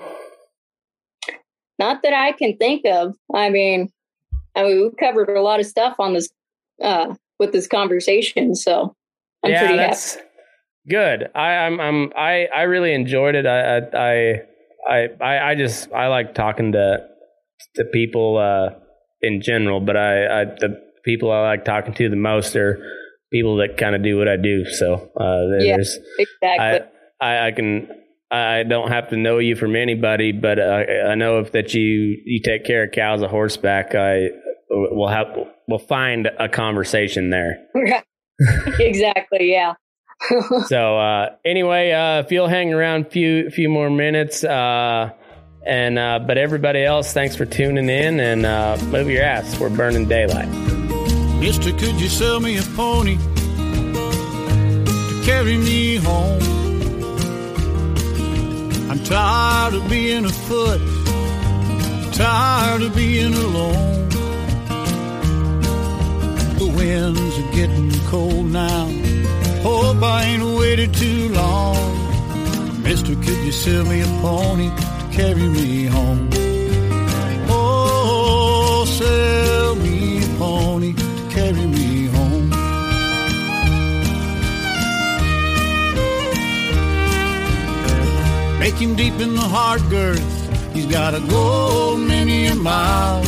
Not 1.78 2.04
that 2.04 2.14
I 2.14 2.32
can 2.32 2.56
think 2.56 2.86
of. 2.86 3.16
I 3.34 3.50
mean, 3.50 3.92
I 4.56 4.64
mean, 4.64 4.82
we 4.82 4.92
covered 4.98 5.30
a 5.30 5.42
lot 5.42 5.60
of 5.60 5.66
stuff 5.66 5.96
on 6.00 6.14
this 6.14 6.30
uh, 6.82 7.16
with 7.38 7.52
this 7.52 7.68
conversation, 7.68 8.56
so 8.56 8.96
I'm 9.44 9.52
yeah, 9.52 9.60
pretty 9.60 9.78
happy. 9.78 10.25
Good. 10.90 11.30
I, 11.34 11.48
I'm. 11.66 11.80
I'm. 11.80 12.14
I. 12.16 12.48
I 12.56 12.64
really 12.64 12.94
enjoyed 12.94 13.36
it. 13.36 13.46
I. 13.46 13.78
I. 13.78 14.42
I. 14.88 15.08
I. 15.20 15.52
I 15.52 15.56
just. 15.56 15.92
I 15.92 16.08
like 16.08 16.36
talking 16.36 16.74
to 16.74 17.08
to 17.76 17.86
people 17.86 18.38
uh, 18.38 18.78
in 19.22 19.42
general, 19.42 19.80
but 19.80 19.98
I, 19.98 20.42
I. 20.42 20.46
The 20.46 20.82
people 21.04 21.32
I 21.32 21.42
like 21.42 21.66
talking 21.66 21.94
to 21.96 22.10
the 22.10 22.16
most 22.16 22.56
are 22.56 22.80
people 23.32 23.58
that 23.58 23.78
kind 23.78 23.96
of 23.96 24.04
do 24.04 24.18
what 24.18 24.28
I 24.28 24.38
do. 24.38 24.66
So 24.66 25.12
uh, 25.20 25.58
yeah, 25.60 25.78
exactly. 26.20 26.90
I, 27.20 27.42
I. 27.44 27.48
I 27.48 27.52
can. 27.52 27.90
I 28.32 28.64
don't 28.64 28.90
have 28.92 29.10
to 29.10 29.18
know 29.18 29.38
you 29.38 29.56
from 29.56 29.76
anybody, 29.76 30.32
but 30.34 30.60
uh, 30.60 30.84
I 31.08 31.16
know 31.16 31.40
if 31.40 31.52
that 31.54 31.74
you 31.74 32.18
you 32.26 32.42
take 32.44 32.66
care 32.66 32.84
of 32.84 32.92
cows 32.92 33.22
a 33.22 33.28
horseback, 33.28 33.96
I 33.96 34.30
will 34.70 35.08
have 35.08 35.28
we'll 35.68 35.80
find 35.80 36.30
a 36.40 36.50
conversation 36.50 37.30
there. 37.30 37.66
exactly. 38.80 39.52
Yeah. 39.52 39.74
so 40.68 40.98
uh, 40.98 41.36
anyway, 41.44 41.92
uh, 41.92 42.20
if 42.20 42.32
you'll 42.32 42.48
hang 42.48 42.74
around 42.74 43.08
a 43.08 43.10
few 43.10 43.50
few 43.50 43.70
more 43.70 43.90
minutes, 43.90 44.44
uh, 44.44 45.12
and 45.66 46.00
uh, 46.00 46.20
but 46.20 46.38
everybody 46.38 46.84
else, 46.84 47.14
thanks 47.14 47.36
for 47.36 47.46
tuning 47.46 47.90
in 47.90 48.20
and 48.20 48.46
uh, 48.46 48.78
move 48.86 49.10
your 49.10 49.24
ass. 49.24 49.60
We're 49.60 49.70
burning 49.70 50.08
daylight. 50.08 50.50
Mister, 51.40 51.72
could 51.72 52.00
you 52.00 52.08
sell 52.08 52.40
me 52.40 52.58
a 52.58 52.64
pony 52.76 53.18
to 54.86 55.22
carry 55.26 55.58
me 55.58 55.98
home? 55.98 56.42
I'm 58.90 59.04
tired 59.04 59.74
of 59.76 59.90
being 59.90 60.26
afoot, 60.26 60.82
tired 62.14 62.82
of 62.82 62.96
being 62.96 63.34
alone. 63.34 64.10
The 66.58 66.74
winds 66.76 67.38
are 67.38 67.52
getting 67.52 67.92
cold 68.08 68.46
now 68.46 69.05
Hope 69.96 70.04
I 70.04 70.24
ain't 70.24 70.44
waited 70.44 70.94
too 70.94 71.30
long. 71.30 72.84
Mister, 72.84 73.16
could 73.16 73.46
you 73.46 73.54
sell 73.54 73.86
me 73.86 74.02
a 74.02 74.06
pony 74.20 74.70
to 74.70 75.10
carry 75.14 75.48
me 75.48 75.86
home? 75.86 76.30
Oh, 77.48 78.84
sell 78.86 79.76
me 79.76 80.22
a 80.22 80.28
pony 80.38 80.92
to 80.92 81.30
carry 81.30 81.66
me 81.66 82.08
home. 82.08 82.50
Make 88.60 88.76
him 88.76 88.96
deep 88.96 89.18
in 89.22 89.36
the 89.36 89.48
heart 89.56 89.82
girth. 89.90 90.74
He's 90.74 90.88
got 90.88 91.16
a 91.16 91.22
go 91.22 91.96
many 91.96 92.48
a 92.48 92.56
mile. 92.56 93.24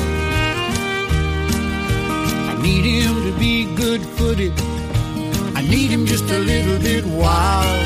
I 2.52 2.60
need 2.62 2.84
him 2.84 3.16
to 3.24 3.40
be 3.40 3.74
good 3.76 4.02
footed 4.02 4.52
need 5.70 5.90
him 5.90 6.06
just 6.06 6.24
a 6.32 6.40
little 6.40 6.80
bit 6.80 7.06
wild. 7.06 7.86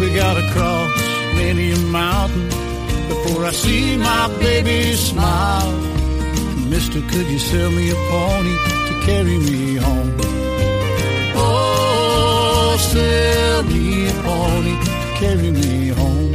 We 0.00 0.14
gotta 0.14 0.42
cross 0.52 0.90
many 1.36 1.72
a 1.72 1.78
mountain 1.78 2.48
before 3.08 3.44
I 3.44 3.52
see 3.52 3.96
my 3.96 4.28
baby 4.40 4.94
smile. 4.94 5.72
Mister, 6.68 7.00
could 7.10 7.26
you 7.28 7.38
sell 7.38 7.70
me 7.70 7.90
a 7.90 7.94
pony 8.10 8.56
to 8.88 8.94
carry 9.06 9.38
me 9.38 9.76
home? 9.76 10.12
Oh, 11.36 12.76
sell 12.92 13.62
me 13.64 14.08
a 14.08 14.12
pony 14.22 14.74
to 14.84 14.90
carry 15.20 15.50
me 15.50 15.88
home. 15.88 16.34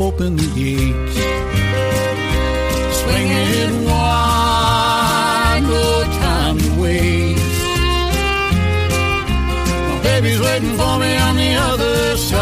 Open 0.00 0.36
the 0.36 0.48
gates, 0.54 1.16
swing 3.00 3.28
it 3.30 3.72
wide, 3.86 5.62
no 5.62 6.02
time 6.20 6.58
to 6.58 6.70
wait 6.82 7.23
baby's 10.24 10.40
waiting 10.40 10.74
for 10.76 10.98
me 10.98 11.16
on 11.16 11.36
the 11.36 11.54
other 11.54 12.16
side. 12.16 12.40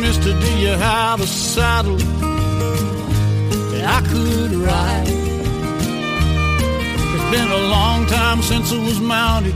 Mister, 0.00 0.32
do 0.40 0.58
you 0.58 0.70
have 0.70 1.20
a 1.20 1.26
saddle 1.26 1.98
that 3.70 3.84
I 3.84 4.00
could 4.08 4.52
ride? 4.52 5.06
It's 7.14 7.30
been 7.30 7.50
a 7.50 7.62
long 7.76 8.06
time 8.06 8.42
since 8.42 8.72
it 8.72 8.80
was 8.80 9.00
mounted. 9.00 9.54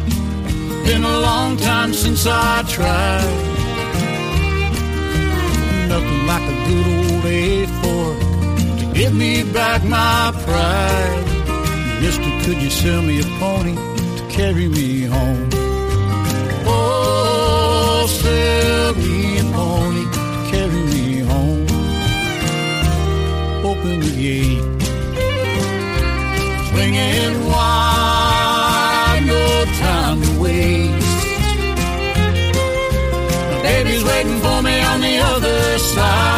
Been 0.87 1.03
a 1.03 1.19
long 1.21 1.57
time 1.57 1.93
since 1.93 2.25
I 2.27 2.63
tried. 2.69 3.55
Nothing 5.89 6.27
like 6.27 6.43
a 6.43 6.57
good 6.69 6.87
old 6.97 7.25
A 7.25 7.67
fork 7.81 8.19
to 8.79 8.85
give 8.95 9.15
me 9.15 9.43
back 9.53 9.83
my 9.85 10.33
pride. 10.45 11.25
Mister, 12.01 12.31
could 12.45 12.63
you 12.63 12.71
sell 12.71 13.03
me 13.03 13.21
a 13.21 13.25
pony 13.41 13.75
to 14.19 14.23
carry 14.31 14.69
me 14.69 15.03
home? 15.03 15.66
Sell 18.09 18.95
me 18.95 19.39
a 19.39 19.43
pony 19.53 20.05
to 20.05 20.21
carry 20.51 20.83
me 20.93 21.19
home. 21.21 21.67
Open 23.65 24.01
the 24.01 24.11
gate, 24.11 24.63
swing 26.69 26.95
it 26.95 27.37
wide, 27.51 29.23
no 29.27 29.65
time 29.81 30.19
to 30.23 30.31
waste. 30.41 31.27
My 33.51 33.59
baby's 33.63 34.05
waiting 34.05 34.39
for 34.41 34.63
me 34.63 34.81
on 34.81 35.01
the 35.01 35.19
other 35.19 35.79
side. 35.79 36.37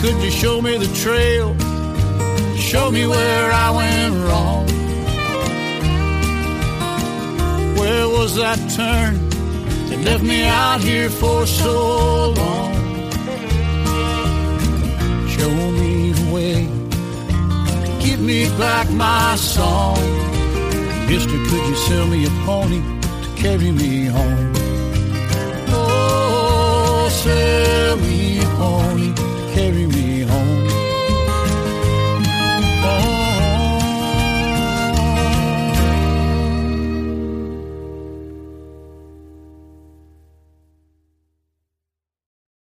Could 0.00 0.18
you 0.22 0.30
show 0.30 0.60
me 0.60 0.76
the 0.78 0.88
trail? 1.02 1.56
Show 2.56 2.90
me 2.90 3.06
where 3.06 3.52
I 3.52 3.70
went 3.70 4.14
wrong. 4.24 4.66
Where 7.76 8.08
was 8.08 8.36
that 8.36 8.58
turn? 8.76 9.21
left 10.02 10.22
me 10.22 10.44
out 10.44 10.80
here 10.80 11.08
for 11.08 11.46
so 11.46 12.30
long. 12.30 12.72
Show 15.28 15.54
me 15.80 16.12
the 16.12 16.26
way, 16.34 16.68
give 18.04 18.20
me 18.20 18.48
back 18.58 18.90
my 18.90 19.36
song. 19.36 19.98
Mister, 21.08 21.38
could 21.48 21.64
you 21.68 21.76
sell 21.86 22.06
me 22.06 22.26
a 22.26 22.30
pony 22.44 22.80
to 23.22 23.28
carry 23.36 23.70
me 23.70 24.06
home? 24.06 24.52
Oh, 25.68 27.08
sell 27.10 27.96
me 27.98 28.40
a 28.40 28.46
pony, 28.60 29.14
to 29.14 29.50
carry 29.54 29.86
me 29.86 30.11